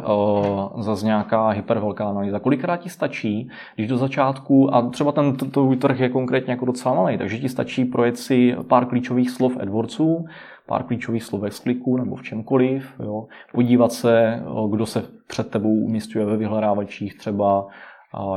uh, 0.74 0.82
zase 0.82 1.06
nějaká 1.06 1.48
hypervelká 1.48 2.08
analýza. 2.08 2.38
Kolikrát 2.38 2.76
ti 2.76 2.88
stačí, 2.88 3.50
když 3.74 3.88
do 3.88 3.98
začátku, 3.98 4.74
a 4.74 4.88
třeba 4.88 5.12
ten 5.12 5.36
trh 5.80 6.00
je 6.00 6.08
konkrétně 6.08 6.50
jako 6.50 6.64
docela 6.64 6.94
malý, 6.94 7.18
takže 7.18 7.38
ti 7.38 7.48
stačí 7.48 7.84
projet 7.84 8.18
si 8.18 8.56
pár 8.68 8.86
klíčových 8.86 9.30
slov 9.30 9.56
AdWordsů, 9.60 10.24
pár 10.66 10.82
klíčových 10.82 11.24
slovek 11.24 11.52
z 11.52 11.60
kliku 11.60 11.96
nebo 11.96 12.16
v 12.16 12.22
čemkoliv, 12.22 12.94
jo. 13.00 13.26
podívat 13.52 13.92
se, 13.92 14.42
kdo 14.70 14.86
se 14.86 15.04
před 15.26 15.50
tebou 15.50 15.74
umístuje 15.74 16.24
ve 16.24 16.36
vyhledávačích 16.36 17.18
třeba, 17.18 17.66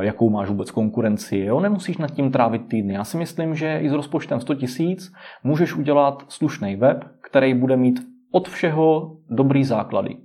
jakou 0.01 0.29
máš 0.29 0.49
vůbec 0.49 0.71
konkurenci. 0.71 1.37
Jo? 1.37 1.59
Nemusíš 1.59 1.97
nad 1.97 2.11
tím 2.11 2.31
trávit 2.31 2.67
týdny. 2.67 2.93
Já 2.93 3.03
si 3.03 3.17
myslím, 3.17 3.55
že 3.55 3.79
i 3.79 3.89
s 3.89 3.93
rozpočtem 3.93 4.39
100 4.39 4.55
tisíc 4.55 5.13
můžeš 5.43 5.75
udělat 5.75 6.23
slušný 6.27 6.75
web, 6.75 7.03
který 7.21 7.53
bude 7.53 7.77
mít 7.77 7.99
od 8.31 8.49
všeho 8.49 9.17
dobrý 9.29 9.63
základy. 9.63 10.17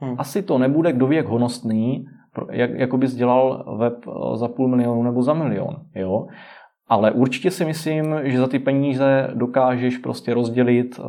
Hmm. 0.00 0.14
Asi 0.18 0.42
to 0.42 0.58
nebude 0.58 0.92
kdo 0.92 1.06
ví 1.06 1.16
jak 1.16 1.26
honostný, 1.26 2.06
jak, 2.50 2.70
jako 2.70 2.98
bys 2.98 3.14
dělal 3.14 3.76
web 3.78 3.94
eh, 4.06 4.36
za 4.36 4.48
půl 4.48 4.68
milionu 4.68 5.02
nebo 5.02 5.22
za 5.22 5.34
milion. 5.34 5.76
Jo? 5.94 6.26
Ale 6.88 7.12
určitě 7.12 7.50
si 7.50 7.64
myslím, 7.64 8.14
že 8.22 8.38
za 8.38 8.46
ty 8.46 8.58
peníze 8.58 9.30
dokážeš 9.34 9.98
prostě 9.98 10.34
rozdělit 10.34 11.00
eh, 11.00 11.04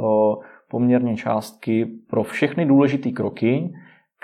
poměrně 0.70 1.18
částky 1.18 1.86
pro 2.10 2.24
všechny 2.24 2.66
důležité 2.66 3.12
kroky, 3.12 3.74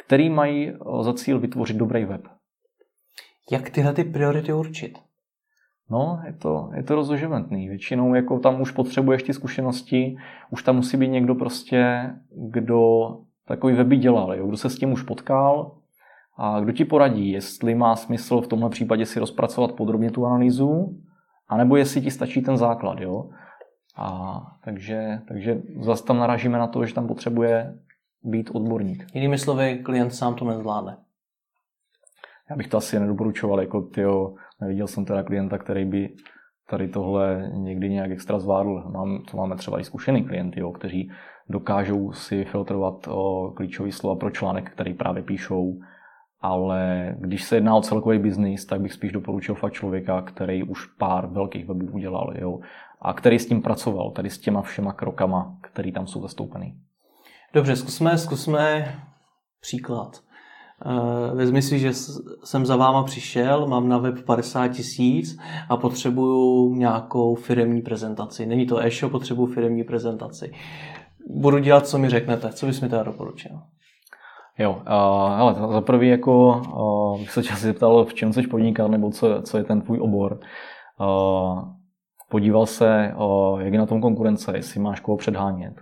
které 0.05 0.29
mají 0.29 0.69
eh, 0.69 0.75
za 1.01 1.13
cíl 1.13 1.39
vytvořit 1.39 1.77
dobrý 1.77 2.05
web. 2.05 2.21
Jak 3.51 3.69
tyhle 3.69 3.93
ty 3.93 4.03
priority 4.03 4.53
určit? 4.53 4.97
No, 5.89 6.19
je 6.25 6.33
to, 6.33 6.69
je 6.75 6.83
to 6.83 6.95
rozoživentný. 6.95 7.69
Většinou 7.69 8.15
jako 8.15 8.39
tam 8.39 8.61
už 8.61 8.71
potřebuješ 8.71 9.23
ty 9.23 9.33
zkušenosti, 9.33 10.17
už 10.49 10.63
tam 10.63 10.75
musí 10.75 10.97
být 10.97 11.07
někdo 11.07 11.35
prostě, 11.35 12.09
kdo 12.49 13.09
takový 13.47 13.73
weby 13.73 13.97
dělal, 13.97 14.35
jo? 14.35 14.47
kdo 14.47 14.57
se 14.57 14.69
s 14.69 14.77
tím 14.77 14.91
už 14.91 15.01
potkal 15.01 15.77
a 16.37 16.59
kdo 16.59 16.71
ti 16.71 16.85
poradí, 16.85 17.31
jestli 17.31 17.75
má 17.75 17.95
smysl 17.95 18.41
v 18.41 18.47
tomhle 18.47 18.69
případě 18.69 19.05
si 19.05 19.19
rozpracovat 19.19 19.71
podrobně 19.71 20.11
tu 20.11 20.25
analýzu, 20.25 20.97
anebo 21.47 21.75
jestli 21.75 22.01
ti 22.01 22.11
stačí 22.11 22.41
ten 22.41 22.57
základ. 22.57 22.99
Jo? 22.99 23.29
A 23.97 24.39
takže, 24.63 25.21
takže 25.27 25.61
zase 25.81 26.03
tam 26.03 26.17
naražíme 26.17 26.57
na 26.57 26.67
to, 26.67 26.85
že 26.85 26.93
tam 26.93 27.07
potřebuje 27.07 27.77
být 28.23 28.49
odborník. 28.53 29.05
Jinými 29.13 29.37
slovy, 29.37 29.79
klient 29.83 30.11
sám 30.11 30.35
to 30.35 30.45
nezvládne 30.45 30.97
já 32.49 32.55
bych 32.55 32.67
to 32.67 32.77
asi 32.77 32.99
nedoporučoval, 32.99 33.61
jako 33.61 33.81
tyjo, 33.81 34.33
neviděl 34.61 34.87
jsem 34.87 35.05
teda 35.05 35.23
klienta, 35.23 35.57
který 35.57 35.85
by 35.85 36.15
tady 36.69 36.87
tohle 36.87 37.49
někdy 37.53 37.89
nějak 37.89 38.11
extra 38.11 38.39
zvládl. 38.39 38.83
Mám, 38.91 39.23
to 39.31 39.37
máme 39.37 39.55
třeba 39.55 39.79
i 39.79 39.83
zkušený 39.83 40.23
klienty, 40.23 40.59
jo, 40.59 40.71
kteří 40.71 41.11
dokážou 41.49 42.11
si 42.11 42.45
filtrovat 42.45 43.07
o, 43.07 43.51
klíčové 43.55 43.91
slova 43.91 44.15
pro 44.15 44.31
článek, 44.31 44.71
který 44.71 44.93
právě 44.93 45.23
píšou, 45.23 45.79
ale 46.41 47.15
když 47.19 47.43
se 47.43 47.55
jedná 47.55 47.75
o 47.75 47.81
celkový 47.81 48.19
biznis, 48.19 48.65
tak 48.65 48.81
bych 48.81 48.93
spíš 48.93 49.11
doporučil 49.11 49.55
fakt 49.55 49.73
člověka, 49.73 50.21
který 50.21 50.63
už 50.63 50.85
pár 50.85 51.27
velkých 51.27 51.67
webů 51.67 51.85
udělal 51.91 52.33
jo, 52.35 52.59
a 53.01 53.13
který 53.13 53.39
s 53.39 53.47
tím 53.47 53.61
pracoval, 53.61 54.11
tady 54.11 54.29
s 54.29 54.39
těma 54.39 54.61
všema 54.61 54.93
krokama, 54.93 55.57
který 55.61 55.91
tam 55.91 56.07
jsou 56.07 56.21
zastoupený. 56.21 56.79
Dobře, 57.53 57.75
zkusme, 57.75 58.17
zkusme 58.17 58.95
příklad. 59.61 60.21
Eh, 60.81 61.35
vezmi 61.35 61.61
si, 61.61 61.79
že 61.79 61.93
jsem 62.43 62.65
za 62.65 62.75
váma 62.75 63.03
přišel, 63.03 63.67
mám 63.67 63.89
na 63.89 63.97
web 63.97 64.25
50 64.25 64.67
tisíc 64.67 65.37
a 65.69 65.77
potřebuju 65.77 66.75
nějakou 66.75 67.35
firemní 67.35 67.81
prezentaci. 67.81 68.45
Není 68.45 68.65
to 68.65 68.85
e-shop, 68.85 69.11
potřebuju 69.11 69.53
firemní 69.53 69.83
prezentaci. 69.83 70.51
Budu 71.29 71.59
dělat, 71.59 71.87
co 71.87 71.97
mi 71.97 72.09
řeknete. 72.09 72.49
Co 72.49 72.65
bys 72.65 72.81
mi 72.81 72.89
teda 72.89 73.03
doporučil? 73.03 73.51
Jo, 74.57 74.81
ale 74.85 75.53
za 75.53 75.81
prvý 75.81 76.09
jako 76.09 76.61
bych 77.19 77.31
se 77.31 77.43
čas 77.43 77.59
zeptal, 77.59 78.05
v 78.05 78.13
čem 78.13 78.31
chceš 78.31 78.47
podnikat, 78.47 78.91
nebo 78.91 79.11
co, 79.11 79.41
co 79.41 79.57
je 79.57 79.63
ten 79.63 79.81
tvůj 79.81 79.99
obor. 79.99 80.39
Podíval 82.29 82.65
se, 82.65 83.13
jak 83.59 83.73
je 83.73 83.79
na 83.79 83.85
tom 83.85 84.01
konkurence, 84.01 84.51
jestli 84.55 84.81
máš 84.81 84.99
koho 84.99 85.17
předhánět 85.17 85.73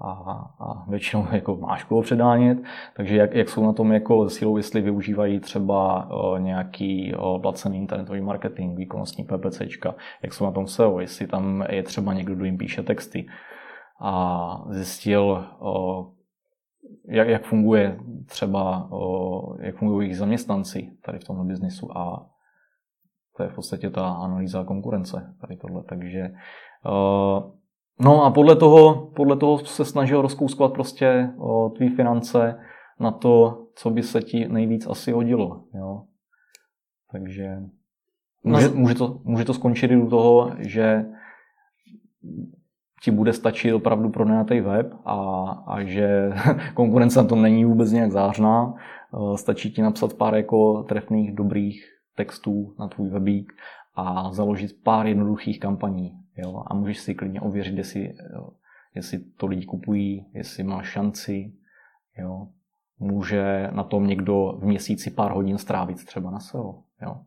a, 0.00 0.50
a 0.58 0.84
většinou 0.88 1.26
jako 1.32 1.56
máš 1.56 1.84
koho 1.84 2.02
předánět, 2.02 2.58
takže 2.96 3.16
jak, 3.16 3.34
jak 3.34 3.48
jsou 3.48 3.66
na 3.66 3.72
tom 3.72 3.92
jako 3.92 4.28
sílou, 4.28 4.56
jestli 4.56 4.80
využívají 4.80 5.40
třeba 5.40 6.10
o, 6.10 6.36
nějaký 6.36 7.14
o, 7.14 7.38
placený 7.38 7.78
internetový 7.78 8.20
marketing, 8.20 8.78
výkonnostní 8.78 9.24
PPCčka, 9.24 9.94
jak 10.22 10.34
jsou 10.34 10.44
na 10.44 10.52
tom 10.52 10.66
SEO, 10.66 11.00
jestli 11.00 11.26
tam 11.26 11.64
je 11.68 11.82
třeba 11.82 12.14
někdo, 12.14 12.34
kdo 12.34 12.44
jim 12.44 12.58
píše 12.58 12.82
texty. 12.82 13.26
A 14.02 14.64
zjistil, 14.70 15.46
o, 15.58 16.06
jak, 17.08 17.28
jak 17.28 17.44
funguje 17.44 17.98
třeba, 18.26 18.88
o, 18.90 19.56
jak 19.60 19.76
fungují 19.76 20.06
jejich 20.06 20.18
zaměstnanci 20.18 20.92
tady 21.04 21.18
v 21.18 21.24
tomhle 21.24 21.44
biznisu. 21.44 21.98
A 21.98 22.26
to 23.36 23.42
je 23.42 23.48
v 23.48 23.54
podstatě 23.54 23.90
ta 23.90 24.08
analýza 24.08 24.64
konkurence 24.64 25.34
tady 25.40 25.56
tohle, 25.56 25.82
takže 25.88 26.30
o, 26.84 27.52
No 28.00 28.24
a 28.24 28.30
podle 28.30 28.56
toho, 28.56 29.10
podle 29.16 29.36
toho 29.36 29.58
se 29.58 29.84
snažil 29.84 30.22
rozkouskovat 30.22 30.72
prostě 30.72 31.30
o, 31.38 31.68
tvý 31.68 31.88
finance 31.88 32.58
na 33.00 33.10
to, 33.10 33.66
co 33.74 33.90
by 33.90 34.02
se 34.02 34.22
ti 34.22 34.48
nejvíc 34.48 34.86
asi 34.86 35.12
hodilo. 35.12 35.64
Jo? 35.74 36.02
Takže 37.12 37.56
může, 38.44 38.68
může, 38.68 38.94
to, 38.94 39.20
může 39.24 39.44
to 39.44 39.54
skončit 39.54 39.90
i 39.90 39.96
u 39.96 40.08
toho, 40.08 40.52
že 40.58 41.04
ti 43.02 43.10
bude 43.10 43.32
stačit 43.32 43.72
opravdu 43.72 44.10
pronajatý 44.10 44.60
web 44.60 44.92
a, 45.04 45.16
a 45.66 45.82
že 45.82 46.30
konkurence 46.74 47.22
na 47.22 47.28
tom 47.28 47.42
není 47.42 47.64
vůbec 47.64 47.92
nějak 47.92 48.12
zářná. 48.12 48.74
Stačí 49.34 49.72
ti 49.72 49.82
napsat 49.82 50.14
pár 50.14 50.34
jako 50.34 50.82
trefných, 50.82 51.34
dobrých 51.34 51.84
textů 52.16 52.74
na 52.78 52.88
tvůj 52.88 53.08
webík 53.08 53.52
a 53.96 54.32
založit 54.32 54.70
pár 54.84 55.06
jednoduchých 55.06 55.60
kampaní. 55.60 56.19
Jo? 56.40 56.62
A 56.66 56.74
můžeš 56.74 56.98
si 56.98 57.14
klidně 57.14 57.40
ověřit, 57.40 57.78
jestli, 57.78 58.14
jestli 58.94 59.18
to 59.18 59.46
lidi 59.46 59.66
kupují, 59.66 60.26
jestli 60.34 60.62
má 60.64 60.82
šanci. 60.82 61.52
Jo? 62.18 62.48
Může 62.98 63.68
na 63.72 63.84
tom 63.84 64.06
někdo 64.06 64.58
v 64.58 64.64
měsíci 64.64 65.10
pár 65.10 65.32
hodin 65.32 65.58
strávit 65.58 66.04
třeba 66.04 66.30
na 66.30 66.40
SEO. 66.40 66.82
Jo? 67.02 67.20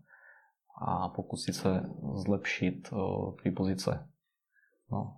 A 0.82 1.10
pokusit 1.10 1.56
se 1.56 1.84
zlepšit 2.14 2.90
tvý 3.42 3.52
pozice. 3.52 4.08
No. 4.92 5.18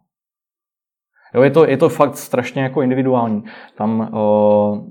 Jo, 1.33 1.41
je, 1.41 1.51
to, 1.51 1.65
je 1.65 1.77
to 1.77 1.89
fakt 1.89 2.17
strašně 2.17 2.63
jako 2.63 2.81
individuální. 2.81 3.43
Tam 3.77 4.09
o, 4.13 4.85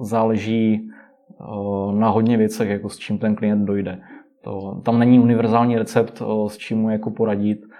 záleží 0.00 0.90
o, 1.38 1.92
na 1.92 2.08
hodně 2.08 2.36
věcech, 2.36 2.68
jako 2.68 2.88
s 2.88 2.98
čím 2.98 3.18
ten 3.18 3.36
klient 3.36 3.64
dojde. 3.64 4.02
To, 4.44 4.80
tam 4.84 4.98
není 4.98 5.20
univerzální 5.20 5.78
recept, 5.78 6.20
o, 6.20 6.48
s 6.48 6.56
čím 6.58 6.78
mu 6.78 6.90
jako 6.90 7.10
poradit 7.10 7.71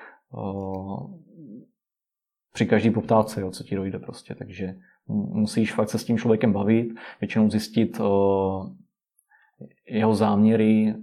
při 2.53 2.67
každý 2.67 2.91
poptávce, 2.91 3.41
jo, 3.41 3.51
co 3.51 3.65
ti 3.65 3.75
dojde 3.77 3.99
prostě. 3.99 4.35
Takže 4.35 4.75
musíš 5.09 5.73
fakt 5.73 5.89
se 5.89 5.99
s 5.99 6.05
tím 6.05 6.19
člověkem 6.19 6.53
bavit, 6.53 6.95
většinou 7.21 7.51
zjistit 7.51 8.01
jeho 9.89 10.15
záměry, 10.15 10.95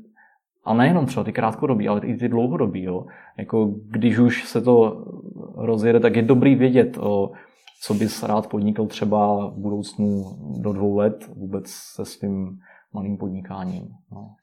a 0.64 0.74
nejenom 0.74 1.06
třeba 1.06 1.24
ty 1.24 1.32
krátkodobí, 1.32 1.88
ale 1.88 2.02
i 2.06 2.18
ty 2.18 2.30
dlouhodobí. 2.30 2.84
Jo. 2.84 3.06
Jako 3.38 3.74
když 3.86 4.20
už 4.20 4.46
se 4.46 4.62
to 4.62 5.06
rozjede, 5.56 6.00
tak 6.00 6.16
je 6.16 6.22
dobrý 6.22 6.56
vědět, 6.56 6.98
co 7.82 7.94
bys 7.94 8.24
rád 8.24 8.50
podnikl 8.50 8.86
třeba 8.86 9.48
v 9.50 9.58
budoucnu 9.58 10.24
do 10.62 10.74
dvou 10.74 10.98
let 10.98 11.30
vůbec 11.36 11.68
se 11.68 12.06
svým 12.06 12.60
malým 12.94 13.18
podnikáním. 13.18 13.88
No. 14.12 14.36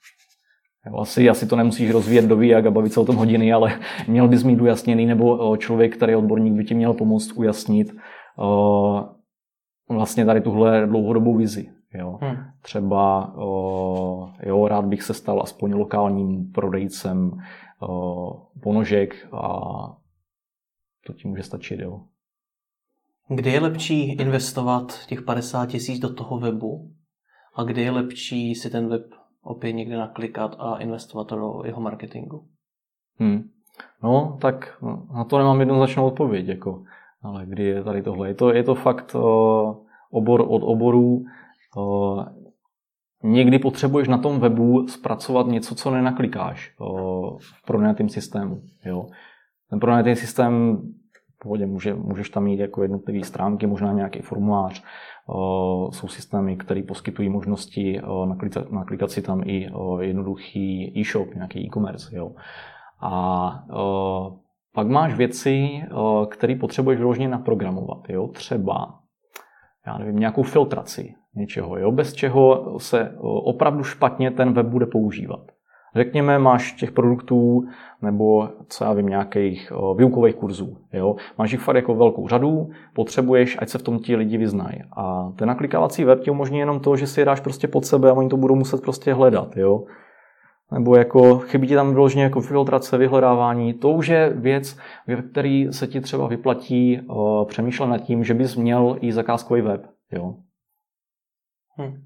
Asi, 0.95 1.29
asi 1.29 1.47
to 1.47 1.57
nemusíš 1.57 1.91
rozvíjet 1.91 2.25
do 2.25 2.43
jak 2.43 2.67
a 2.67 2.71
bavit 2.71 2.93
se 2.93 3.01
o 3.01 3.05
tom 3.05 3.17
hodiny, 3.17 3.53
ale 3.53 3.81
měl 4.09 4.29
bys 4.29 4.43
mít 4.43 4.61
ujasněný, 4.61 5.07
nebo 5.07 5.57
člověk, 5.57 5.97
který 5.97 6.13
je 6.13 6.17
odborník, 6.17 6.53
by 6.53 6.65
ti 6.65 6.75
měl 6.75 6.95
pomoct 6.95 7.33
ujasnit 7.37 7.97
vlastně 9.89 10.25
tady 10.25 10.41
tuhle 10.41 10.87
dlouhodobou 10.87 11.37
vizi. 11.37 11.71
Jo. 11.95 12.19
Hmm. 12.23 12.37
Třeba 12.63 13.33
jo, 14.43 14.69
rád 14.69 14.85
bych 14.85 15.03
se 15.03 15.15
stal 15.15 15.41
aspoň 15.43 15.73
lokálním 15.73 16.53
prodejcem 16.53 17.31
ponožek 18.63 19.29
a 19.33 19.49
to 21.07 21.13
ti 21.13 21.29
může 21.29 21.43
stačit, 21.43 21.81
jo. 21.81 22.01
Kdy 23.29 23.51
je 23.51 23.61
lepší 23.61 24.13
investovat 24.13 25.07
těch 25.07 25.23
50 25.23 25.67
tisíc 25.67 25.99
do 25.99 26.15
toho 26.15 26.39
webu 26.39 26.91
a 27.55 27.63
kdy 27.63 27.83
je 27.83 27.91
lepší 27.91 28.55
si 28.55 28.71
ten 28.71 28.89
web 28.89 29.03
opět 29.47 29.73
někde 29.73 29.97
naklikat 29.97 30.57
a 30.59 30.77
investovat 30.77 31.31
do 31.31 31.63
jeho 31.65 31.81
marketingu? 31.81 32.45
Hmm. 33.19 33.43
No, 34.03 34.39
tak 34.41 34.83
na 35.15 35.25
to 35.25 35.39
nemám 35.39 35.61
jednoznačnou 35.61 36.07
odpověď, 36.07 36.47
jako, 36.47 36.83
ale 37.23 37.47
kdy 37.47 37.65
je 37.65 37.85
tady 37.85 38.03
tohle? 38.03 38.29
Je 38.29 38.35
to, 38.35 38.53
je 38.53 38.63
to 38.63 38.75
fakt 38.75 39.15
uh, 39.15 39.23
obor 40.11 40.41
od 40.49 40.63
oborů. 40.63 41.25
Uh, 41.77 42.25
někdy 43.23 43.59
potřebuješ 43.59 44.09
na 44.09 44.19
tom 44.19 44.41
webu 44.41 44.89
zpracovat 44.89 45.47
něco, 45.47 45.75
co 45.75 45.91
nenaklikáš 45.91 46.75
uh, 46.81 47.39
v 47.39 47.67
pronajatém 47.67 48.09
systému. 48.09 48.63
Jo. 48.85 49.07
Ten 49.71 49.81
pronajatý 49.81 50.17
systém 50.17 50.83
pohodě 51.47 51.67
může, 51.67 51.95
můžeš 51.95 52.31
tam 52.31 52.45
mít 52.45 52.61
jako 52.61 52.83
jednotlivé 52.83 53.25
stránky, 53.25 53.67
možná 53.67 53.93
nějaký 53.93 54.21
formulář. 54.21 54.85
Jsou 55.91 56.09
systémy, 56.09 56.57
které 56.57 56.83
poskytují 56.83 57.29
možnosti 57.29 58.01
naklikat, 58.25 58.73
naklikat 58.73 59.11
si 59.11 59.23
tam 59.23 59.43
i 59.45 59.71
jednoduchý 60.01 60.93
e-shop, 61.01 61.35
nějaký 61.35 61.67
e-commerce. 61.67 62.17
Jo. 62.17 62.33
A 63.01 63.65
pak 64.75 64.89
máš 64.89 65.15
věci, 65.15 65.83
které 66.29 66.55
potřebuješ 66.55 66.99
vyloženě 66.99 67.29
naprogramovat. 67.29 68.09
Jo. 68.09 68.29
Třeba 68.29 69.01
já 69.87 69.99
nevím, 69.99 70.17
nějakou 70.17 70.43
filtraci 70.43 71.15
něčeho, 71.35 71.79
jo, 71.79 71.93
bez 71.93 72.15
čeho 72.15 72.75
se 72.79 73.17
opravdu 73.21 73.85
špatně 73.85 74.31
ten 74.31 74.53
web 74.53 74.67
bude 74.67 74.87
používat. 74.87 75.41
Řekněme, 75.97 76.39
máš 76.39 76.73
těch 76.73 76.93
produktů 76.93 77.65
nebo 78.03 78.49
co 78.69 78.85
já 78.85 78.93
vím, 78.93 79.07
nějakých 79.07 79.73
výukových 79.97 80.35
kurzů. 80.35 80.77
Jo? 80.93 81.17
Máš 81.39 81.53
jich 81.53 81.61
fakt 81.61 81.77
jako 81.77 81.95
velkou 81.95 82.29
řadu, 82.29 82.71
potřebuješ, 82.95 83.57
ať 83.61 83.69
se 83.69 83.79
v 83.79 83.83
tom 83.83 83.99
ti 83.99 84.17
lidi 84.17 84.39
vyznají. 84.39 84.83
A 84.97 85.33
ten 85.37 85.49
naklikávací 85.49 86.05
web 86.05 86.21
ti 86.21 86.31
umožní 86.31 86.59
jenom 86.59 86.81
to, 86.81 86.97
že 86.97 87.07
si 87.07 87.21
je 87.21 87.25
dáš 87.25 87.41
prostě 87.41 87.69
pod 87.69 87.87
sebe 87.87 88.11
a 88.11 88.15
oni 88.15 88.29
to 88.29 88.37
budou 88.37 88.55
muset 88.55 88.83
prostě 88.83 89.15
hledat. 89.15 89.57
Jo? 89.57 89.85
Nebo 90.73 90.97
jako 90.97 91.39
chybí 91.39 91.69
ti 91.69 91.75
tam 91.75 91.95
vyloženě 91.95 92.25
jako 92.25 92.41
filtrace, 92.41 92.99
vyhledávání. 92.99 93.75
To 93.75 93.91
už 93.91 94.09
je 94.09 94.31
věc, 94.31 94.79
ve 95.07 95.23
který 95.23 95.73
se 95.73 95.87
ti 95.87 96.01
třeba 96.01 96.27
vyplatí 96.27 97.01
uh, 97.01 97.45
přemýšlet 97.47 97.87
nad 97.87 97.99
tím, 97.99 98.25
že 98.25 98.35
bys 98.35 98.57
měl 98.57 98.97
i 99.01 99.13
zakázkový 99.13 99.61
web. 99.61 99.87
Jo? 100.13 100.35
Hm. 101.81 102.06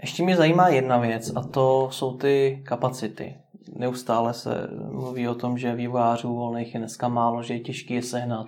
Ještě 0.00 0.22
mě 0.22 0.36
zajímá 0.36 0.68
jedna 0.68 0.98
věc 0.98 1.32
a 1.36 1.42
to 1.42 1.88
jsou 1.90 2.16
ty 2.16 2.62
kapacity. 2.66 3.34
Neustále 3.76 4.34
se 4.34 4.68
mluví 4.92 5.28
o 5.28 5.34
tom, 5.34 5.58
že 5.58 5.74
vývojářů 5.74 6.34
volných 6.34 6.74
je 6.74 6.80
dneska 6.80 7.08
málo, 7.08 7.42
že 7.42 7.54
je 7.54 7.60
těžké 7.60 7.94
je 7.94 8.02
sehnat. 8.02 8.46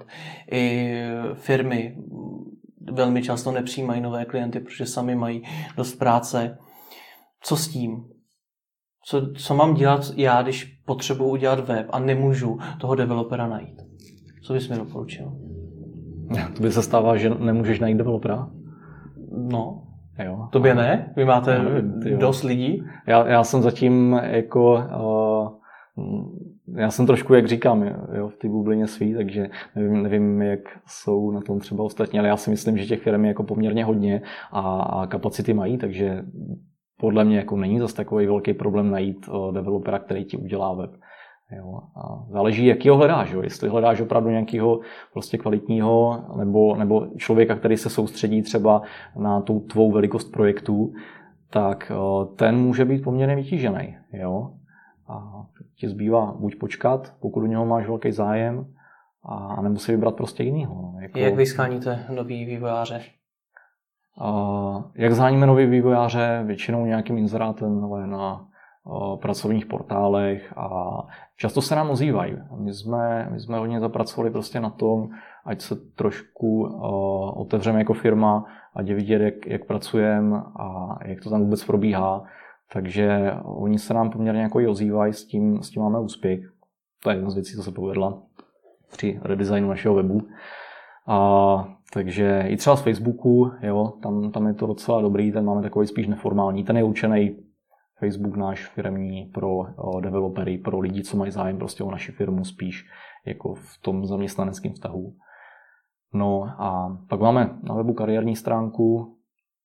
I 0.52 0.94
firmy 1.34 1.96
velmi 2.92 3.22
často 3.22 3.52
nepřijímají 3.52 4.00
nové 4.00 4.24
klienty, 4.24 4.60
protože 4.60 4.86
sami 4.86 5.16
mají 5.16 5.42
dost 5.76 5.94
práce. 5.94 6.58
Co 7.42 7.56
s 7.56 7.68
tím? 7.68 8.04
Co, 9.04 9.32
co 9.32 9.54
mám 9.54 9.74
dělat 9.74 10.12
já, 10.16 10.42
když 10.42 10.64
potřebuji 10.64 11.30
udělat 11.30 11.68
web 11.68 11.86
a 11.90 11.98
nemůžu 11.98 12.58
toho 12.80 12.94
developera 12.94 13.46
najít? 13.46 13.80
Co 14.42 14.52
bys 14.52 14.68
mi 14.68 14.76
doporučil? 14.76 15.32
To 16.56 16.62
by 16.62 16.72
se 16.72 16.82
stává, 16.82 17.16
že 17.16 17.30
nemůžeš 17.30 17.80
najít 17.80 17.98
developera? 17.98 18.50
No, 19.30 19.82
Jo. 20.24 20.48
Tobě 20.50 20.74
ne? 20.74 21.12
Vy 21.16 21.24
máte 21.24 21.58
nevím, 21.58 22.18
dost 22.18 22.42
lidí? 22.42 22.84
Já, 23.06 23.26
já 23.26 23.44
jsem 23.44 23.62
zatím 23.62 24.20
jako... 24.22 24.82
Uh, 25.96 26.50
já 26.76 26.90
jsem 26.90 27.06
trošku, 27.06 27.34
jak 27.34 27.48
říkám, 27.48 27.84
jo, 28.12 28.28
v 28.28 28.36
té 28.36 28.48
bublině 28.48 28.86
svý, 28.86 29.14
takže 29.14 29.46
nevím, 29.76 30.02
nevím, 30.02 30.42
jak 30.42 30.60
jsou 30.86 31.30
na 31.30 31.40
tom 31.40 31.60
třeba 31.60 31.84
ostatní, 31.84 32.18
ale 32.18 32.28
já 32.28 32.36
si 32.36 32.50
myslím, 32.50 32.78
že 32.78 32.86
těch 32.86 33.02
firm 33.02 33.24
je 33.24 33.28
jako 33.28 33.42
poměrně 33.42 33.84
hodně 33.84 34.22
a, 34.52 34.60
a 34.80 35.06
kapacity 35.06 35.54
mají, 35.54 35.78
takže 35.78 36.24
podle 37.00 37.24
mě 37.24 37.36
jako 37.36 37.56
není 37.56 37.78
zase 37.78 37.96
takový 37.96 38.26
velký 38.26 38.54
problém 38.54 38.90
najít 38.90 39.28
uh, 39.28 39.54
developera, 39.54 39.98
který 39.98 40.24
ti 40.24 40.36
udělá 40.36 40.74
web. 40.74 40.90
Jo. 41.56 41.80
A 41.96 42.24
záleží, 42.30 42.66
jaký 42.66 42.88
ho 42.88 42.96
hledáš. 42.96 43.32
Jo. 43.32 43.42
Jestli 43.42 43.68
hledáš 43.68 44.00
opravdu 44.00 44.30
nějakého 44.30 44.80
prostě 45.12 45.38
kvalitního 45.38 46.24
nebo, 46.36 46.76
nebo 46.76 47.06
člověka, 47.16 47.54
který 47.54 47.76
se 47.76 47.90
soustředí 47.90 48.42
třeba 48.42 48.82
na 49.16 49.40
tu 49.40 49.60
tvou 49.60 49.92
velikost 49.92 50.32
projektů, 50.32 50.92
tak 51.50 51.92
ten 52.36 52.56
může 52.56 52.84
být 52.84 53.04
poměrně 53.04 53.36
vytížený. 53.36 53.96
Jo. 54.12 54.50
A 55.08 55.46
ti 55.76 55.88
zbývá 55.88 56.34
buď 56.38 56.58
počkat, 56.58 57.14
pokud 57.20 57.42
u 57.42 57.46
něho 57.46 57.66
máš 57.66 57.86
velký 57.86 58.12
zájem, 58.12 58.66
a 59.24 59.62
nebo 59.62 59.78
si 59.78 59.92
vybrat 59.92 60.14
prostě 60.14 60.42
jinýho. 60.42 60.74
No. 60.74 61.00
Jako... 61.00 61.18
Jak 61.18 61.34
vy 61.34 61.46
scháníte 61.46 62.06
nový 62.14 62.44
vývojáře? 62.44 63.00
Uh, 64.20 64.82
jak 64.94 65.12
zháníme 65.12 65.46
nový 65.46 65.66
vývojáře? 65.66 66.42
Většinou 66.46 66.86
nějakým 66.86 67.18
inzerátem 67.18 67.80
na 68.06 68.46
pracovních 69.22 69.66
portálech 69.66 70.52
a 70.56 70.90
často 71.36 71.62
se 71.62 71.74
nám 71.74 71.90
ozývají. 71.90 72.36
My 72.56 72.74
jsme, 72.74 73.28
my 73.32 73.40
jsme 73.40 73.58
hodně 73.58 73.80
zapracovali 73.80 74.30
prostě 74.30 74.60
na 74.60 74.70
tom, 74.70 75.08
ať 75.44 75.60
se 75.60 75.76
trošku 75.76 76.64
otevřeme 77.36 77.78
jako 77.78 77.94
firma, 77.94 78.44
ať 78.74 78.88
je 78.88 78.94
vidět, 78.94 79.22
jak, 79.22 79.46
jak 79.46 79.66
pracujeme 79.66 80.42
a 80.56 80.98
jak 81.04 81.20
to 81.20 81.30
tam 81.30 81.40
vůbec 81.40 81.64
probíhá. 81.64 82.22
Takže 82.72 83.32
oni 83.44 83.78
se 83.78 83.94
nám 83.94 84.10
poměrně 84.10 84.42
jako 84.42 84.60
i 84.60 84.66
ozývají, 84.66 85.12
s 85.12 85.26
tím, 85.26 85.62
s 85.62 85.70
tím 85.70 85.82
máme 85.82 86.00
úspěch. 86.00 86.40
To 87.02 87.10
je 87.10 87.16
jedna 87.16 87.30
z 87.30 87.34
věcí, 87.34 87.56
co 87.56 87.62
se 87.62 87.70
povedla 87.72 88.22
při 88.92 89.20
redesignu 89.22 89.68
našeho 89.68 89.94
webu. 89.94 90.22
A, 91.06 91.68
takže 91.92 92.44
i 92.46 92.56
třeba 92.56 92.76
z 92.76 92.82
Facebooku, 92.82 93.50
jo, 93.62 93.92
tam, 94.02 94.30
tam 94.30 94.46
je 94.46 94.54
to 94.54 94.66
docela 94.66 95.00
dobrý, 95.00 95.32
ten 95.32 95.44
máme 95.44 95.62
takový 95.62 95.86
spíš 95.86 96.06
neformální, 96.06 96.64
ten 96.64 96.76
je 96.76 96.84
určený 96.84 97.36
Facebook 98.00 98.36
náš 98.36 98.66
firmní 98.66 99.30
pro 99.34 99.48
developery, 100.00 100.58
pro 100.58 100.78
lidi, 100.78 101.02
co 101.02 101.16
mají 101.16 101.30
zájem 101.30 101.58
prostě 101.58 101.84
o 101.84 101.90
naši 101.90 102.12
firmu 102.12 102.44
spíš 102.44 102.86
jako 103.26 103.54
v 103.54 103.78
tom 103.82 104.06
zaměstnaneckém 104.06 104.72
vztahu. 104.72 105.14
No 106.14 106.44
a 106.58 106.98
pak 107.08 107.20
máme 107.20 107.50
na 107.62 107.74
webu 107.74 107.92
kariérní 107.92 108.36
stránku. 108.36 109.16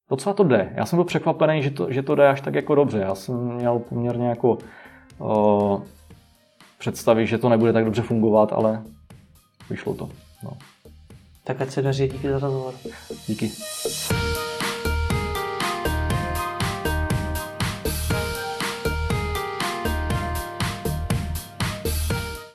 Docela 0.09 0.33
to 0.35 0.43
jde. 0.43 0.73
Já 0.75 0.85
jsem 0.85 0.97
byl 0.97 1.03
překvapený, 1.03 1.63
že 1.63 1.71
to, 1.71 1.91
že 1.91 2.03
to 2.03 2.15
jde 2.15 2.29
až 2.29 2.41
tak 2.41 2.55
jako 2.55 2.75
dobře. 2.75 2.99
Já 2.99 3.15
jsem 3.15 3.53
měl 3.55 3.79
poměrně 3.79 4.27
jako 4.27 4.57
o, 5.19 5.81
představy, 6.77 7.27
že 7.27 7.37
to 7.37 7.49
nebude 7.49 7.73
tak 7.73 7.85
dobře 7.85 8.01
fungovat, 8.01 8.53
ale 8.53 8.83
vyšlo 9.69 9.93
to. 9.93 10.09
No. 10.43 10.51
Tak 11.43 11.61
ať 11.61 11.69
se 11.69 11.81
daří, 11.81 12.07
díky 12.07 12.29
za 12.29 12.39
rozhovor. 12.39 12.73
Díky. 13.27 13.51